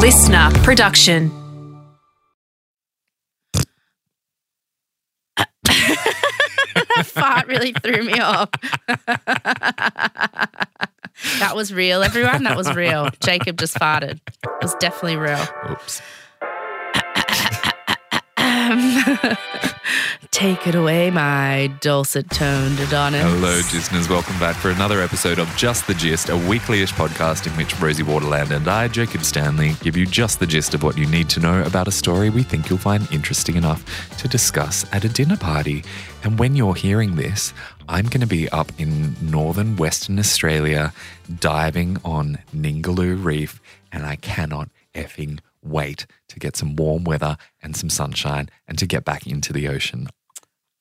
listener 0.00 0.50
production. 0.62 1.30
that 5.66 7.04
fart 7.04 7.46
really 7.46 7.72
threw 7.72 8.02
me 8.04 8.18
off. 8.18 8.48
that 11.38 11.54
was 11.54 11.72
real, 11.74 12.02
everyone. 12.02 12.44
That 12.44 12.56
was 12.56 12.74
real. 12.74 13.10
Jacob 13.20 13.58
just 13.58 13.76
farted. 13.76 14.20
It 14.42 14.62
was 14.62 14.74
definitely 14.76 15.16
real. 15.16 15.46
Oops. 15.70 16.02
Um, 18.42 19.28
take 20.30 20.66
it 20.66 20.74
away, 20.74 21.10
my 21.10 21.70
dulcet 21.80 22.30
toned 22.30 22.78
Adonis. 22.80 23.22
Hello, 23.22 23.56
listeners. 23.56 24.08
Welcome 24.08 24.38
back 24.38 24.56
for 24.56 24.70
another 24.70 25.00
episode 25.00 25.38
of 25.38 25.48
Just 25.56 25.86
the 25.86 25.94
Gist, 25.94 26.28
a 26.28 26.36
weekly-ish 26.36 26.92
podcast 26.92 27.46
in 27.46 27.52
which 27.56 27.78
Rosie 27.80 28.02
Waterland 28.02 28.50
and 28.50 28.66
I, 28.68 28.88
Jacob 28.88 29.24
Stanley, 29.24 29.74
give 29.80 29.96
you 29.96 30.06
just 30.06 30.40
the 30.40 30.46
gist 30.46 30.74
of 30.74 30.82
what 30.82 30.96
you 30.96 31.06
need 31.06 31.28
to 31.30 31.40
know 31.40 31.62
about 31.62 31.88
a 31.88 31.92
story 31.92 32.30
we 32.30 32.42
think 32.42 32.70
you'll 32.70 32.78
find 32.78 33.10
interesting 33.12 33.56
enough 33.56 33.84
to 34.18 34.28
discuss 34.28 34.84
at 34.92 35.04
a 35.04 35.08
dinner 35.08 35.36
party. 35.36 35.84
And 36.22 36.38
when 36.38 36.54
you're 36.54 36.74
hearing 36.74 37.16
this, 37.16 37.52
I'm 37.88 38.06
going 38.06 38.20
to 38.20 38.26
be 38.26 38.48
up 38.50 38.70
in 38.78 39.16
northern 39.20 39.76
Western 39.76 40.18
Australia 40.18 40.92
diving 41.38 41.98
on 42.04 42.38
Ningaloo 42.54 43.22
Reef, 43.22 43.60
and 43.90 44.06
I 44.06 44.16
cannot 44.16 44.68
effing 44.94 45.40
wait 45.62 46.06
to 46.28 46.38
get 46.38 46.56
some 46.56 46.76
warm 46.76 47.04
weather 47.04 47.36
and 47.62 47.76
some 47.76 47.90
sunshine 47.90 48.48
and 48.66 48.78
to 48.78 48.86
get 48.86 49.04
back 49.04 49.26
into 49.26 49.52
the 49.52 49.68
ocean. 49.68 50.08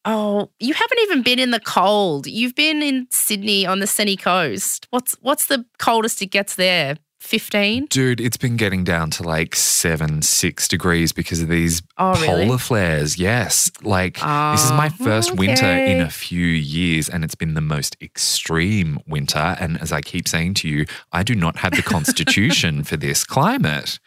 Oh, 0.06 0.50
you 0.60 0.74
haven't 0.74 1.00
even 1.02 1.24
been 1.24 1.40
in 1.40 1.52
the 1.52 1.60
cold. 1.60 2.26
You've 2.26 2.56
been 2.56 2.82
in 2.82 3.08
Sydney 3.12 3.66
on 3.66 3.80
the 3.80 3.88
sunny 3.88 4.16
coast. 4.16 4.88
What's 4.92 5.14
what's 5.22 5.48
the 5.48 5.66
coldest 5.78 6.22
it 6.22 6.28
gets 6.28 6.56
there? 6.56 6.96
15? 7.20 7.88
Dude, 7.88 8.22
it's 8.22 8.38
been 8.38 8.56
getting 8.56 8.86
down 8.86 9.10
to 9.12 9.24
like 9.24 9.54
seven, 9.54 10.22
six 10.22 10.70
degrees 10.70 11.12
because 11.12 11.42
of 11.42 11.50
these 11.50 11.82
Oh, 11.98 12.14
polar 12.16 12.38
really? 12.46 12.58
flares. 12.58 13.18
Yes. 13.20 13.70
Like, 13.84 14.14
this 14.14 14.64
is 14.64 14.72
my 14.72 14.90
Oh, 14.98 15.04
first 15.04 15.36
winter 15.36 15.66
in 15.66 16.00
a 16.00 16.10
few 16.10 16.46
years, 16.46 17.10
and 17.10 17.26
it's 17.26 17.36
been 17.36 17.56
the 17.56 17.62
most 17.62 17.98
extreme 18.02 19.00
winter. 19.06 19.58
And 19.60 19.78
as 19.82 19.92
I 19.92 20.00
keep 20.00 20.30
saying 20.30 20.54
to 20.56 20.70
you, 20.70 20.86
I 21.12 21.24
do 21.24 21.36
not 21.36 21.58
have 21.58 21.74
the 21.76 21.82
constitution 21.82 22.86
for 22.86 22.96
this 22.96 23.26
climate. 23.26 24.00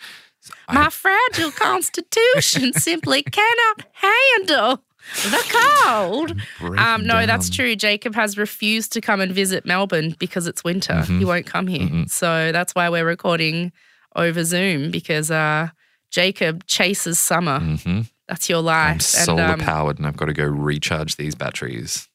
I- 0.69 0.75
My 0.75 0.91
fragile 0.91 1.51
constitution 1.53 2.73
simply 2.75 3.23
cannot 3.23 3.87
handle 3.93 4.83
the 5.25 5.57
cold. 5.85 6.33
Um, 6.79 7.07
no, 7.07 7.27
that's 7.27 7.51
true. 7.51 7.75
Jacob 7.77 8.15
has 8.15 8.39
refused 8.39 8.93
to 8.93 9.01
come 9.01 9.21
and 9.21 9.33
visit 9.33 9.67
Melbourne 9.67 10.15
because 10.19 10.47
it's 10.47 10.63
winter. 10.65 10.95
Mhm. 10.95 11.19
He 11.19 11.25
won't 11.25 11.47
come 11.47 11.67
here. 11.67 11.89
Mm-mm. 11.89 12.11
So 12.11 12.53
that's 12.53 12.75
why 12.75 12.89
we're 12.89 13.05
recording 13.05 13.73
over 14.17 14.45
Zoom 14.45 14.91
because 14.91 15.31
uh, 15.31 15.69
Jacob 16.11 16.67
chases 16.67 17.19
summer. 17.19 17.59
Mhm. 17.61 18.07
That's 18.29 18.49
your 18.49 18.61
life. 18.63 18.87
I'm 18.87 18.93
And, 18.93 19.03
solar 19.03 19.43
um, 19.45 19.61
powered, 19.61 19.99
and 19.99 20.07
I've 20.07 20.17
got 20.17 20.27
to 20.27 20.33
go 20.33 20.45
recharge 20.45 21.17
these 21.17 21.35
batteries. 21.35 22.09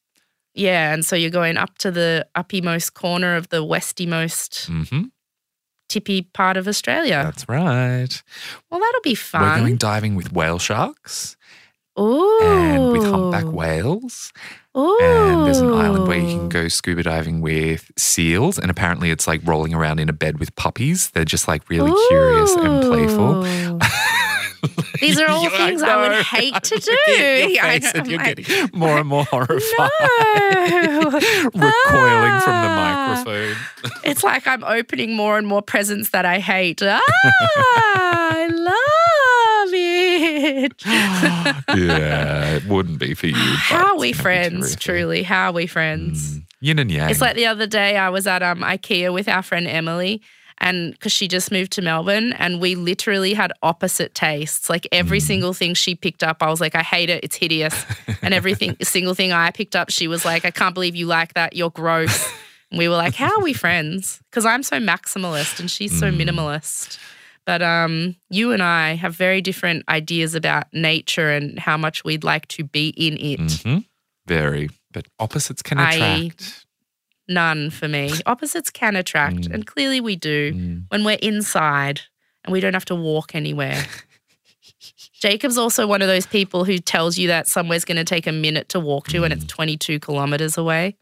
Yeah, 0.54 0.92
and 0.92 1.04
so 1.04 1.14
you're 1.14 1.30
going 1.30 1.56
up 1.56 1.78
to 1.78 1.90
the 1.90 2.26
uppymost 2.34 2.94
corner 2.94 3.36
of 3.36 3.50
the 3.50 3.62
westymost 3.64 4.66
hmm 4.88 5.02
tippy 5.88 6.22
part 6.22 6.56
of 6.56 6.68
Australia. 6.68 7.22
That's 7.24 7.48
right. 7.48 8.22
well, 8.70 8.80
that'll 8.80 9.00
be 9.02 9.14
fun. 9.14 9.42
We're 9.42 9.58
going 9.58 9.76
diving 9.76 10.14
with 10.14 10.32
whale 10.32 10.58
sharks 10.58 11.36
Ooh. 11.98 12.38
and 12.42 12.92
with 12.92 13.04
humpback 13.04 13.46
whales. 13.52 14.32
Ooh. 14.76 14.98
And 15.00 15.46
there's 15.46 15.58
an 15.58 15.72
island 15.72 16.06
where 16.06 16.18
you 16.18 16.38
can 16.38 16.48
go 16.48 16.68
scuba 16.68 17.02
diving 17.02 17.40
with 17.40 17.90
seals. 17.96 18.58
And 18.58 18.70
apparently, 18.70 19.10
it's 19.10 19.26
like 19.26 19.40
rolling 19.44 19.74
around 19.74 19.98
in 19.98 20.08
a 20.08 20.12
bed 20.12 20.38
with 20.38 20.54
puppies. 20.54 21.10
They're 21.10 21.24
just 21.24 21.48
like 21.48 21.68
really 21.68 21.92
curious 22.08 22.54
and 22.54 22.82
playful. 22.82 23.44
These 25.00 25.18
are 25.18 25.28
all 25.28 25.48
things 25.50 25.82
I 25.82 25.96
would 25.96 26.24
hate 26.24 26.54
to 26.62 26.74
I'm 26.74 26.80
looking 26.80 27.58
at 27.58 27.80
do. 27.80 27.98
I 27.98 28.02
know, 28.02 28.10
you're 28.10 28.20
I'm 28.20 28.26
like, 28.26 28.36
getting 28.46 28.78
more 28.78 28.98
and 28.98 29.08
more 29.08 29.24
horrified. 29.30 29.90
No. 31.54 31.68
Recoiling 31.68 32.40
from 32.40 32.56
the 32.62 32.68
Ah. 32.70 33.22
microphone. 33.24 33.56
It's 34.04 34.22
like 34.24 34.46
I'm 34.46 34.64
opening 34.64 35.14
more 35.14 35.38
and 35.38 35.46
more 35.46 35.62
presents 35.62 36.10
that 36.10 36.24
I 36.24 36.38
hate. 36.40 36.80
Ah, 36.82 37.00
I 37.04 38.48
love 38.48 39.72
it. 39.74 40.72
yeah, 41.78 42.56
it 42.56 42.64
wouldn't 42.66 42.98
be 42.98 43.14
for 43.14 43.26
you. 43.26 43.34
How 43.36 43.92
are 43.94 43.98
we 43.98 44.12
friends? 44.12 44.76
Truly, 44.76 45.22
how 45.22 45.46
are 45.50 45.52
we 45.52 45.66
friends? 45.66 46.34
Mm. 46.38 46.42
Yin 46.60 46.78
and 46.80 46.90
yang. 46.90 47.10
It's 47.10 47.20
like 47.20 47.36
the 47.36 47.46
other 47.46 47.66
day 47.66 47.96
I 47.96 48.08
was 48.10 48.26
at 48.26 48.42
um, 48.42 48.60
IKEA 48.60 49.12
with 49.12 49.28
our 49.28 49.42
friend 49.42 49.66
Emily, 49.68 50.22
and 50.60 50.92
because 50.92 51.12
she 51.12 51.28
just 51.28 51.50
moved 51.52 51.72
to 51.72 51.82
Melbourne, 51.82 52.32
and 52.34 52.60
we 52.60 52.74
literally 52.74 53.34
had 53.34 53.52
opposite 53.62 54.14
tastes. 54.14 54.68
Like 54.68 54.86
every 54.92 55.20
single 55.20 55.52
thing 55.52 55.74
she 55.74 55.94
picked 55.94 56.22
up, 56.22 56.42
I 56.42 56.48
was 56.50 56.60
like, 56.60 56.74
I 56.74 56.82
hate 56.82 57.10
it, 57.10 57.22
it's 57.24 57.36
hideous. 57.36 57.84
and 58.22 58.34
everything, 58.34 58.76
single 58.82 59.14
thing 59.14 59.32
I 59.32 59.50
picked 59.50 59.76
up, 59.76 59.90
she 59.90 60.08
was 60.08 60.24
like, 60.24 60.44
I 60.44 60.50
can't 60.50 60.74
believe 60.74 60.96
you 60.96 61.06
like 61.06 61.34
that, 61.34 61.54
you're 61.56 61.70
gross. 61.70 62.28
and 62.70 62.78
we 62.78 62.88
were 62.88 62.96
like, 62.96 63.14
How 63.14 63.36
are 63.36 63.42
we 63.42 63.52
friends? 63.52 64.20
Because 64.30 64.44
I'm 64.46 64.62
so 64.62 64.78
maximalist 64.78 65.60
and 65.60 65.70
she's 65.70 65.98
so 65.98 66.10
minimalist. 66.10 66.98
But 67.46 67.62
um, 67.62 68.14
you 68.28 68.52
and 68.52 68.62
I 68.62 68.94
have 68.94 69.14
very 69.14 69.40
different 69.40 69.84
ideas 69.88 70.34
about 70.34 70.66
nature 70.74 71.30
and 71.30 71.58
how 71.58 71.78
much 71.78 72.04
we'd 72.04 72.22
like 72.24 72.46
to 72.48 72.64
be 72.64 72.88
in 72.90 73.16
it. 73.16 73.40
Mhm. 73.40 73.84
Very. 74.26 74.68
But 74.92 75.06
opposites 75.18 75.62
can 75.62 75.78
I- 75.78 75.92
attract. 75.94 76.66
None 77.28 77.70
for 77.70 77.88
me. 77.88 78.12
Opposites 78.26 78.70
can 78.70 78.96
attract, 78.96 79.42
Mm. 79.48 79.54
and 79.54 79.66
clearly 79.66 80.00
we 80.00 80.16
do 80.16 80.52
Mm. 80.52 80.84
when 80.88 81.04
we're 81.04 81.18
inside 81.20 82.00
and 82.44 82.52
we 82.52 82.60
don't 82.60 82.74
have 82.74 82.86
to 82.86 82.94
walk 82.94 83.34
anywhere. 83.34 83.84
Jacob's 85.20 85.58
also 85.58 85.86
one 85.86 86.00
of 86.02 86.08
those 86.08 86.26
people 86.26 86.64
who 86.64 86.78
tells 86.78 87.18
you 87.18 87.28
that 87.28 87.46
somewhere's 87.48 87.84
going 87.84 87.96
to 87.96 88.04
take 88.04 88.26
a 88.26 88.32
minute 88.32 88.68
to 88.70 88.80
walk 88.80 89.08
to 89.08 89.24
and 89.24 89.32
it's 89.32 89.44
22 89.46 89.98
kilometers 90.00 90.56
away. 90.56 90.96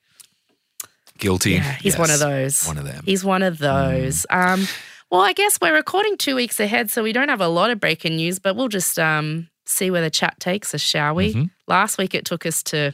Guilty. 1.19 1.53
Yeah, 1.53 1.73
he's 1.81 1.99
one 1.99 2.11
of 2.11 2.19
those. 2.19 2.65
One 2.67 2.79
of 2.79 2.85
them. 2.85 3.03
He's 3.05 3.25
one 3.25 3.43
of 3.43 3.59
those. 3.59 4.27
Um, 4.31 4.67
well, 5.11 5.21
I 5.21 5.33
guess 5.33 5.59
we're 5.61 5.75
recording 5.75 6.17
two 6.17 6.35
weeks 6.35 6.59
ahead, 6.61 6.91
so 6.91 7.03
we 7.03 7.13
don't 7.13 7.29
have 7.29 7.41
a 7.41 7.49
lot 7.49 7.71
of 7.71 7.79
breaking 7.81 8.17
news, 8.17 8.39
but 8.39 8.57
we'll 8.57 8.69
just 8.69 8.99
um, 8.99 9.49
see 9.67 9.91
where 9.91 10.03
the 10.03 10.11
chat 10.11 10.39
takes 10.41 10.75
us, 10.75 10.81
shall 10.81 11.15
we? 11.15 11.35
Mhm. 11.35 11.51
Last 11.69 11.97
week 11.99 12.15
it 12.15 12.25
took 12.25 12.45
us 12.47 12.63
to 12.65 12.93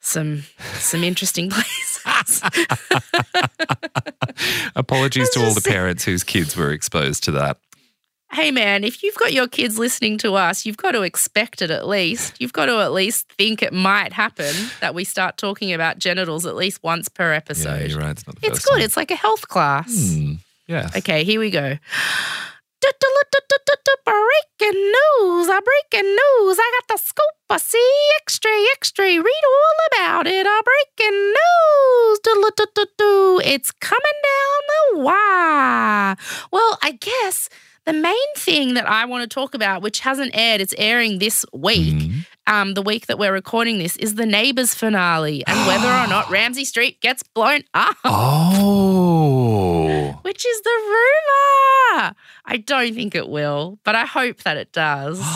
some 0.00 0.44
some 0.74 1.02
interesting 1.04 1.50
places. 1.50 1.93
Apologies 4.76 5.30
to 5.30 5.44
all 5.44 5.54
the 5.54 5.62
parents 5.66 6.04
whose 6.04 6.24
kids 6.24 6.56
were 6.56 6.72
exposed 6.72 7.22
to 7.24 7.30
that. 7.32 7.58
hey 8.32 8.50
man, 8.50 8.82
if 8.84 9.02
you've 9.02 9.14
got 9.14 9.32
your 9.32 9.46
kids 9.46 9.78
listening 9.78 10.18
to 10.18 10.34
us, 10.34 10.66
you've 10.66 10.76
got 10.76 10.92
to 10.92 11.02
expect 11.02 11.62
it 11.62 11.70
at 11.70 11.86
least. 11.86 12.34
You've 12.40 12.52
got 12.52 12.66
to 12.66 12.80
at 12.80 12.92
least 12.92 13.30
think 13.38 13.62
it 13.62 13.72
might 13.72 14.12
happen 14.12 14.52
that 14.80 14.94
we 14.94 15.04
start 15.04 15.36
talking 15.36 15.72
about 15.72 15.98
genitals 15.98 16.44
at 16.46 16.56
least 16.56 16.82
once 16.82 17.08
per 17.08 17.32
episode. 17.32 17.80
Yeah, 17.82 17.86
you're 17.86 18.00
right. 18.00 18.10
It's 18.10 18.26
not 18.26 18.40
the 18.40 18.46
It's 18.46 18.56
first 18.58 18.66
good. 18.66 18.72
time. 18.74 18.82
It's 18.82 18.96
like 18.96 19.10
a 19.12 19.16
health 19.16 19.46
class. 19.48 20.14
Hmm, 20.16 20.32
yes. 20.66 20.96
Okay, 20.96 21.22
here 21.24 21.38
we 21.38 21.50
go. 21.50 21.76
Breaking 24.06 24.80
news, 24.80 25.48
a 25.48 25.60
breaking 25.62 26.08
news. 26.10 26.58
I 26.58 26.80
got 26.80 26.88
the 26.88 26.98
scoop. 27.02 27.24
I 27.50 27.56
see 27.58 27.98
extra, 28.20 28.50
extra. 28.72 29.04
Read 29.04 29.20
all 29.22 29.78
about 29.92 30.26
it. 30.26 30.46
A 30.46 30.62
breaking 30.64 31.18
news. 31.18 32.18
It's 33.46 33.70
coming 33.72 34.02
down 34.22 34.60
the 34.68 34.98
wire. 35.04 36.16
Well, 36.50 36.78
I 36.82 36.98
guess 37.00 37.48
the 37.86 37.92
main 37.92 38.14
thing 38.36 38.74
that 38.74 38.88
I 38.88 39.04
want 39.06 39.22
to 39.22 39.28
talk 39.32 39.54
about, 39.54 39.82
which 39.82 40.00
hasn't 40.00 40.32
aired, 40.34 40.60
it's 40.60 40.74
airing 40.78 41.18
this 41.18 41.44
week, 41.52 41.94
Mhm. 41.94 42.26
um, 42.46 42.74
the 42.74 42.82
week 42.82 43.06
that 43.06 43.18
we're 43.18 43.32
recording 43.32 43.78
this, 43.78 43.96
is 43.96 44.14
the 44.14 44.26
Neighbours 44.26 44.74
finale 44.74 45.44
and 45.46 45.66
whether 45.66 45.88
or 45.88 46.06
not 46.06 46.30
Ramsey 46.30 46.64
Street 46.64 47.00
gets 47.00 47.22
blown 47.22 47.64
up 47.74 47.96
Oh. 48.04 49.63
Which 50.22 50.44
is 50.46 50.60
the 50.62 50.70
rumor. 50.70 52.14
I 52.44 52.56
don't 52.64 52.94
think 52.94 53.14
it 53.14 53.28
will, 53.28 53.78
but 53.84 53.94
I 53.94 54.04
hope 54.06 54.42
that 54.44 54.56
it 54.56 54.72
does. 54.72 55.20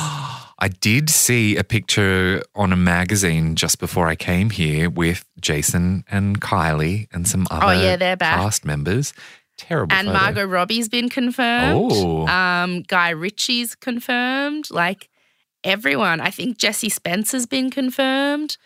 I 0.61 0.69
did 0.81 1.09
see 1.09 1.57
a 1.57 1.63
picture 1.63 2.43
on 2.57 2.73
a 2.73 2.77
magazine 2.77 3.55
just 3.55 3.79
before 3.79 4.09
I 4.09 4.17
came 4.17 4.51
here 4.51 4.91
with 4.91 5.25
Jason 5.41 6.05
and 6.11 6.41
Kylie 6.41 7.07
and 7.13 7.29
some 7.29 7.47
other 7.51 7.67
Oh, 7.67 7.71
yeah, 7.71 7.95
they're 7.97 8.17
back. 8.17 8.39
cast 8.41 8.65
members. 8.65 9.13
Terrible. 9.57 9.95
And 9.95 10.09
photo. 10.09 10.19
Margot 10.19 10.47
Robbie's 10.47 10.89
been 10.89 11.09
confirmed. 11.09 11.91
Oh. 11.93 12.27
Um, 12.27 12.83
Guy 12.83 13.11
Ritchie's 13.11 13.75
confirmed. 13.77 14.69
Like 14.71 15.09
everyone. 15.65 16.21
I 16.21 16.31
think 16.31 16.59
Jesse 16.59 16.89
Spencer's 16.89 17.47
been 17.47 17.71
confirmed. 17.71 18.57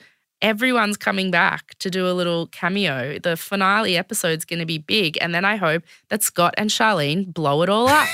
Everyone's 0.43 0.97
coming 0.97 1.31
back 1.31 1.79
to 1.79 1.89
do 1.89 2.09
a 2.09 2.13
little 2.13 2.49
cameo. 2.49 3.19
The 3.19 3.37
finale 3.37 3.97
episode's 3.97 4.45
going 4.45 4.59
to 4.59 4.67
be 4.67 4.79
big. 4.79 5.17
And 5.21 5.35
then 5.35 5.45
I 5.45 5.57
hope 5.57 5.85
that 6.09 6.23
Scott 6.23 6.55
and 6.59 6.69
Charlene 6.69 7.33
blow 7.33 7.63
it 7.63 7.69
all 7.69 7.89
up. 7.89 8.09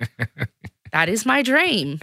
that 0.92 1.08
is 1.08 1.24
my 1.24 1.42
dream. 1.42 2.00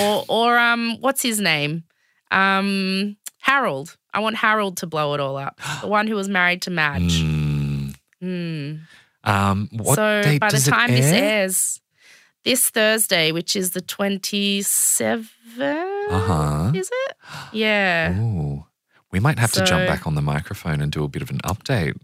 Or, 0.00 0.24
or 0.28 0.58
um, 0.58 0.96
what's 1.00 1.22
his 1.22 1.40
name? 1.40 1.84
Um, 2.30 3.16
Harold. 3.38 3.96
I 4.12 4.18
want 4.18 4.36
Harold 4.36 4.78
to 4.78 4.86
blow 4.86 5.14
it 5.14 5.20
all 5.20 5.36
up. 5.36 5.60
The 5.80 5.86
one 5.86 6.08
who 6.08 6.16
was 6.16 6.28
married 6.28 6.62
to 6.62 6.70
Madge. 6.70 7.22
Mm. 7.22 7.94
Hmm. 8.20 8.74
Um, 9.22 9.68
what 9.72 9.96
so 9.96 10.22
date 10.22 10.40
by 10.40 10.50
the 10.50 10.58
time 10.58 10.90
this 10.90 11.12
airs, 11.12 11.80
this 12.44 12.70
Thursday, 12.70 13.32
which 13.32 13.56
is 13.56 13.72
the 13.72 13.82
27th. 13.82 15.28
Uh 15.58 16.18
huh. 16.18 16.72
Is 16.74 16.90
it? 16.92 17.16
Yeah. 17.52 18.18
Ooh. 18.18 18.65
We 19.12 19.20
might 19.20 19.38
have 19.38 19.52
to 19.52 19.64
jump 19.64 19.86
back 19.86 20.06
on 20.06 20.14
the 20.14 20.22
microphone 20.22 20.80
and 20.80 20.90
do 20.92 21.04
a 21.04 21.08
bit 21.08 21.22
of 21.22 21.30
an 21.30 21.38
update. 21.44 21.96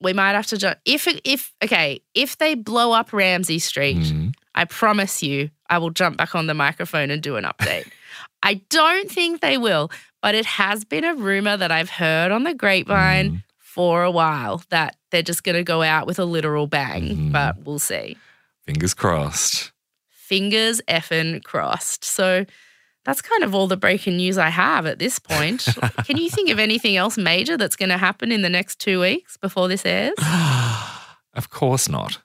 We 0.00 0.12
might 0.12 0.32
have 0.32 0.46
to 0.48 0.56
jump. 0.58 0.78
If, 0.84 1.06
if, 1.24 1.52
okay, 1.62 2.00
if 2.14 2.38
they 2.38 2.54
blow 2.54 2.92
up 2.92 3.12
Ramsey 3.12 3.58
Street, 3.58 3.96
Mm. 3.98 4.34
I 4.54 4.64
promise 4.66 5.22
you, 5.22 5.50
I 5.68 5.78
will 5.78 5.90
jump 5.90 6.16
back 6.16 6.34
on 6.34 6.46
the 6.46 6.54
microphone 6.54 7.10
and 7.10 7.22
do 7.22 7.36
an 7.36 7.44
update. 7.44 7.88
I 8.42 8.54
don't 8.70 9.10
think 9.10 9.40
they 9.40 9.56
will, 9.58 9.90
but 10.22 10.34
it 10.34 10.46
has 10.46 10.84
been 10.84 11.04
a 11.04 11.14
rumor 11.14 11.56
that 11.56 11.72
I've 11.72 11.90
heard 11.90 12.30
on 12.30 12.44
the 12.44 12.54
grapevine 12.54 13.30
Mm. 13.30 13.42
for 13.58 14.04
a 14.04 14.10
while 14.10 14.62
that 14.68 14.96
they're 15.10 15.22
just 15.22 15.42
going 15.42 15.56
to 15.56 15.64
go 15.64 15.82
out 15.82 16.06
with 16.06 16.18
a 16.20 16.24
literal 16.24 16.66
bang, 16.68 17.16
Mhm. 17.16 17.32
but 17.32 17.56
we'll 17.64 17.78
see. 17.80 18.16
Fingers 18.66 18.94
crossed. 18.94 19.72
Fingers 20.10 20.80
effing 20.88 21.42
crossed. 21.42 22.04
So 22.04 22.46
that's 23.04 23.22
kind 23.22 23.44
of 23.44 23.54
all 23.54 23.66
the 23.66 23.76
breaking 23.76 24.16
news 24.16 24.38
I 24.38 24.48
have 24.48 24.86
at 24.86 24.98
this 24.98 25.18
point. 25.18 25.66
Can 26.04 26.16
you 26.16 26.30
think 26.30 26.50
of 26.50 26.58
anything 26.58 26.96
else 26.96 27.16
major 27.18 27.56
that's 27.56 27.76
going 27.76 27.90
to 27.90 27.98
happen 27.98 28.32
in 28.32 28.42
the 28.42 28.48
next 28.48 28.78
two 28.78 29.00
weeks 29.00 29.36
before 29.36 29.68
this 29.68 29.84
airs? 29.84 30.14
of 31.34 31.50
course 31.50 31.88
not. 31.88 32.18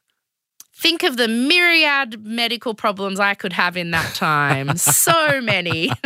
Think 0.81 1.03
of 1.03 1.17
the 1.17 1.27
myriad 1.27 2.23
medical 2.25 2.73
problems 2.73 3.19
I 3.19 3.33
could 3.33 3.51
have 3.51 3.75
in 3.75 3.91
that 3.91 4.15
time. 4.15 4.77
so 4.77 5.41
many. 5.53 5.91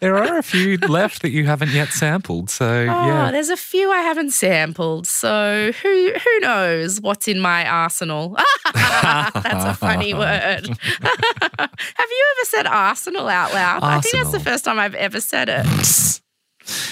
There 0.00 0.16
are 0.16 0.38
a 0.38 0.42
few 0.42 0.76
left 0.78 1.22
that 1.22 1.30
you 1.30 1.44
haven't 1.46 1.70
yet 1.72 1.88
sampled. 1.88 2.48
So, 2.48 2.66
Oh, 2.66 3.06
yeah. 3.06 3.30
there's 3.32 3.48
a 3.50 3.56
few 3.56 3.90
I 3.90 3.98
haven't 4.00 4.30
sampled. 4.30 5.06
So 5.06 5.72
who 5.82 6.12
who 6.12 6.40
knows 6.40 7.00
what's 7.00 7.26
in 7.28 7.40
my 7.40 7.66
arsenal? 7.68 8.36
that's 8.74 9.64
a 9.64 9.74
funny 9.74 10.14
word. 10.14 10.68
Have 10.68 12.10
you 12.10 12.24
ever 12.36 12.44
said 12.44 12.66
arsenal 12.66 13.28
out 13.28 13.52
loud? 13.52 13.82
I 13.82 14.00
think 14.00 14.14
that's 14.14 14.30
the 14.32 14.40
first 14.40 14.64
time 14.64 14.78
I've 14.78 14.94
ever 14.94 15.20
said 15.20 15.48
it. 15.48 15.66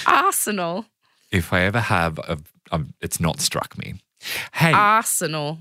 Arsenal. 0.05 0.85
If 1.31 1.53
I 1.53 1.61
ever 1.61 1.79
have, 1.79 2.19
a, 2.19 2.37
a, 2.71 2.81
it's 3.01 3.19
not 3.19 3.39
struck 3.39 3.77
me. 3.77 3.95
Hey, 4.53 4.73
Arsenal. 4.73 5.57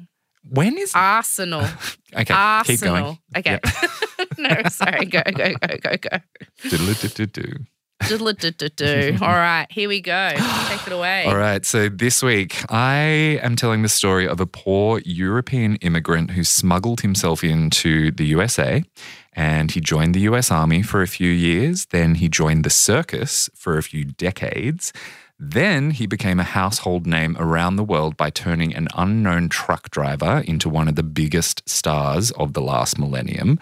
When 0.48 0.78
is. 0.78 0.92
Arsenal. 0.94 1.62
okay, 2.14 2.62
keep 2.64 2.80
going. 2.80 3.02
Arsenal. 3.02 3.18
Okay. 3.36 3.60
no, 4.38 4.62
sorry. 4.68 5.06
Go, 5.06 5.22
go, 5.24 5.52
go, 5.54 5.76
go, 5.82 5.96
go. 5.96 6.18
Diddle-do-do-do. 6.62 7.64
Diddle-do-do-do. 8.06 9.18
All 9.20 9.28
right, 9.28 9.66
here 9.70 9.88
we 9.88 10.00
go. 10.00 10.30
Take 10.30 10.86
it 10.86 10.92
away. 10.92 11.24
All 11.26 11.36
right. 11.36 11.64
So 11.64 11.88
this 11.88 12.22
week, 12.22 12.56
I 12.70 13.40
am 13.42 13.56
telling 13.56 13.82
the 13.82 13.88
story 13.88 14.28
of 14.28 14.40
a 14.40 14.46
poor 14.46 15.00
European 15.04 15.76
immigrant 15.76 16.32
who 16.32 16.44
smuggled 16.44 17.00
himself 17.00 17.42
into 17.42 18.10
the 18.12 18.26
USA 18.26 18.84
and 19.32 19.70
he 19.70 19.80
joined 19.80 20.14
the 20.14 20.20
US 20.20 20.50
Army 20.50 20.82
for 20.82 21.02
a 21.02 21.06
few 21.06 21.30
years. 21.30 21.86
Then 21.86 22.16
he 22.16 22.28
joined 22.28 22.64
the 22.64 22.70
circus 22.70 23.50
for 23.54 23.76
a 23.76 23.82
few 23.82 24.04
decades. 24.04 24.92
Then 25.38 25.90
he 25.90 26.06
became 26.06 26.40
a 26.40 26.44
household 26.44 27.06
name 27.06 27.36
around 27.38 27.76
the 27.76 27.84
world 27.84 28.16
by 28.16 28.30
turning 28.30 28.74
an 28.74 28.88
unknown 28.94 29.48
truck 29.48 29.90
driver 29.90 30.42
into 30.46 30.68
one 30.68 30.88
of 30.88 30.94
the 30.94 31.02
biggest 31.02 31.68
stars 31.68 32.30
of 32.32 32.54
the 32.54 32.62
last 32.62 32.98
millennium, 32.98 33.58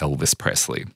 Elvis 0.00 0.38
Presley. 0.38 0.86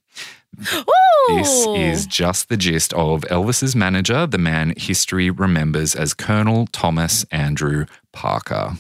This 1.29 1.67
is 1.67 2.07
just 2.07 2.49
the 2.49 2.57
gist 2.57 2.93
of 2.95 3.23
Elvis's 3.23 3.75
manager, 3.75 4.27
the 4.27 4.39
man 4.39 4.75
history 4.77 5.31
remembers 5.31 5.95
as 5.95 6.15
Colonel 6.15 6.67
Thomas 6.73 7.25
Andrew 7.31 7.87
Parker. 8.13 8.77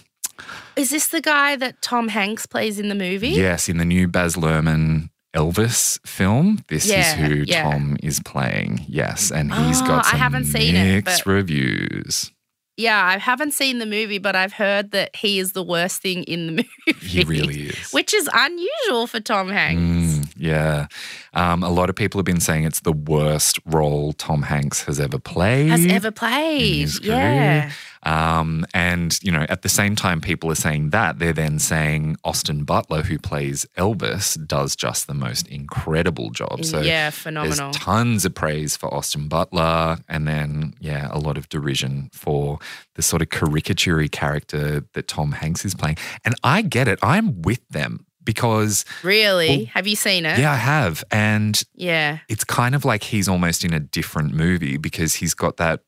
Is 0.76 0.90
this 0.90 1.08
the 1.08 1.20
guy 1.20 1.56
that 1.56 1.80
Tom 1.82 2.08
Hanks 2.08 2.46
plays 2.46 2.78
in 2.78 2.88
the 2.88 2.94
movie? 2.94 3.28
Yes, 3.28 3.68
in 3.68 3.78
the 3.78 3.84
new 3.84 4.08
Baz 4.08 4.36
Luhrmann 4.36 5.10
Elvis 5.34 5.98
film, 6.06 6.64
this 6.68 6.86
Yeah, 6.86 7.00
is 7.00 7.26
who 7.28 7.34
yeah. 7.46 7.62
Tom 7.70 7.96
is 8.02 8.20
playing. 8.20 8.84
Yes, 8.88 9.30
and 9.30 9.52
he's 9.52 9.80
Oh, 9.82 9.86
got 9.86 10.06
I 10.06 10.10
some 10.10 10.18
haven't 10.20 10.44
seen 10.46 10.76
it, 10.76 11.04
mixed 11.04 11.24
but- 11.24 11.30
reviews. 11.32 12.30
Yeah, 12.78 13.04
I 13.04 13.18
haven't 13.18 13.52
seen 13.52 13.80
the 13.80 13.86
movie, 13.86 14.18
but 14.18 14.34
I've 14.34 14.54
heard 14.54 14.92
that 14.92 15.14
he 15.14 15.38
is 15.38 15.52
the 15.52 15.62
worst 15.62 16.00
thing 16.00 16.22
in 16.24 16.46
the 16.46 16.52
movie. 16.86 17.06
He 17.06 17.22
really 17.22 17.68
is. 17.68 17.92
Which 17.92 18.14
is 18.14 18.28
unusual 18.32 19.06
for 19.06 19.20
Tom 19.20 19.50
Hanks. 19.50 19.82
Mm, 20.16 20.32
yeah. 20.38 20.86
Um, 21.34 21.62
a 21.62 21.68
lot 21.68 21.90
of 21.90 21.96
people 21.96 22.18
have 22.18 22.24
been 22.24 22.40
saying 22.40 22.64
it's 22.64 22.80
the 22.80 22.92
worst 22.92 23.58
role 23.66 24.14
Tom 24.14 24.40
Hanks 24.42 24.84
has 24.84 24.98
ever 24.98 25.18
played. 25.18 25.68
Has 25.68 25.84
ever 25.86 26.10
played. 26.10 26.88
Yeah. 27.04 27.70
Um, 28.04 28.66
and, 28.74 29.16
you 29.22 29.30
know, 29.30 29.46
at 29.48 29.62
the 29.62 29.68
same 29.68 29.94
time 29.94 30.20
people 30.20 30.50
are 30.50 30.56
saying 30.56 30.90
that, 30.90 31.18
they're 31.20 31.32
then 31.32 31.58
saying 31.60 32.16
Austin 32.24 32.64
Butler, 32.64 33.02
who 33.02 33.18
plays 33.18 33.64
Elvis, 33.78 34.44
does 34.46 34.74
just 34.74 35.06
the 35.06 35.14
most 35.14 35.46
incredible 35.48 36.30
job. 36.30 36.64
So 36.64 36.80
yeah, 36.80 37.04
there's 37.10 37.14
phenomenal. 37.14 37.72
tons 37.72 38.24
of 38.24 38.34
praise 38.34 38.76
for 38.76 38.92
Austin 38.92 39.28
Butler, 39.28 39.98
and 40.08 40.26
then, 40.26 40.74
yeah, 40.80 41.08
a 41.12 41.18
lot 41.18 41.38
of 41.38 41.48
derision 41.48 42.10
for 42.12 42.58
the 42.94 43.02
sort 43.02 43.22
of 43.22 43.30
caricature 43.30 44.06
character 44.08 44.84
that 44.94 45.06
Tom 45.08 45.32
Hanks 45.32 45.64
is 45.64 45.74
playing. 45.74 45.96
And 46.24 46.34
I 46.42 46.62
get 46.62 46.88
it. 46.88 46.98
I'm 47.02 47.42
with 47.42 47.66
them 47.68 48.04
because, 48.24 48.84
really? 49.02 49.48
Well, 49.48 49.66
Have 49.74 49.86
you 49.86 49.96
seen 49.96 50.26
it? 50.26 50.38
yeah, 50.38 50.52
I 50.52 50.56
have. 50.56 51.04
And 51.10 51.62
Yeah. 51.74 52.18
it's 52.28 52.44
kind 52.44 52.74
of 52.74 52.84
like 52.84 53.04
he's 53.04 53.28
almost 53.28 53.64
in 53.64 53.72
a 53.72 53.80
different 53.80 54.34
movie 54.34 54.76
because 54.76 55.14
he's 55.14 55.34
got 55.34 55.56
that 55.58 55.80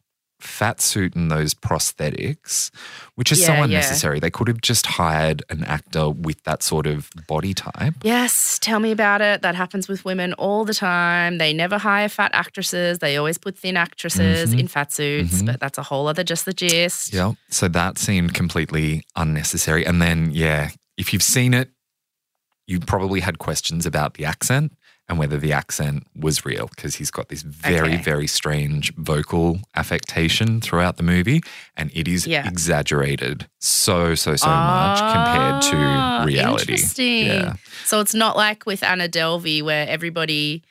fat 0.44 0.80
suit 0.80 1.14
and 1.14 1.30
those 1.30 1.54
prosthetics, 1.54 2.70
which 3.14 3.32
is 3.32 3.44
so 3.44 3.52
Yeah, 3.52 3.58
yeah. 3.58 3.64
unnecessary. 3.64 4.20
They 4.20 4.30
could 4.30 4.48
have 4.48 4.60
just 4.60 4.86
hired 4.86 5.42
an 5.50 5.64
actor 5.64 6.10
with 6.10 6.42
that 6.44 6.62
sort 6.62 6.86
of 6.86 7.10
body 7.26 7.54
type. 7.54 7.94
Yes, 8.02 8.58
tell 8.60 8.80
me 8.80 8.92
about 8.92 9.20
it. 9.20 9.42
That 9.42 9.54
happens 9.54 9.88
with 9.88 10.04
women 10.04 10.32
all 10.34 10.64
the 10.64 10.74
time. 10.74 11.38
They 11.38 11.52
never 11.52 11.78
hire 11.78 12.08
fat 12.08 12.30
actresses. 12.34 12.98
They 12.98 13.16
always 13.16 13.38
put 13.38 13.58
thin 13.58 13.76
actresses 13.76 14.54
Mhm. 14.54 14.60
in 14.60 14.68
fat 14.68 14.92
suits, 14.92 15.42
Mhm. 15.42 15.46
but 15.46 15.60
that's 15.60 15.78
a 15.78 15.82
whole 15.82 16.06
other 16.08 16.24
just 16.24 16.44
the 16.44 16.52
gist. 16.52 17.12
Yeah. 17.12 17.32
So 17.50 17.68
that 17.68 17.98
seemed 17.98 18.34
completely 18.34 19.04
unnecessary. 19.16 19.84
And 19.86 20.00
then, 20.00 20.30
yeah, 20.32 20.70
if 20.96 21.12
you've 21.12 21.22
seen 21.22 21.54
it, 21.54 21.70
you 22.66 22.80
probably 22.80 23.20
had 23.20 23.38
questions 23.38 23.84
about 23.86 24.14
the 24.14 24.24
accent 24.24 24.72
and 25.08 25.18
whether 25.18 25.36
the 25.38 25.52
accent 25.52 26.06
was 26.16 26.44
real 26.46 26.66
because 26.74 26.94
he's 26.96 27.10
got 27.10 27.28
this 27.28 27.42
very, 27.42 27.94
Okay. 27.94 28.02
very 28.02 28.26
strange 28.26 28.94
vocal 28.96 29.60
affectation 29.74 30.60
throughout 30.62 30.96
the 30.96 31.02
movie 31.02 31.40
and 31.76 31.90
it 31.94 32.08
is 32.08 32.26
Yeah. 32.26 32.48
exaggerated 32.48 33.46
so, 33.60 34.14
so, 34.14 34.34
so 34.36 34.46
much 34.48 34.98
compared 34.98 35.54
Ah, 35.62 36.20
to 36.22 36.26
reality. 36.26 36.72
Interesting. 36.72 37.26
Yeah. 37.26 37.54
So 37.84 38.00
it's 38.00 38.14
not 38.14 38.36
like 38.36 38.64
with 38.66 38.82
Anna 38.82 39.08
Delvey 39.08 39.62
where 39.62 39.86
everybody 39.88 40.62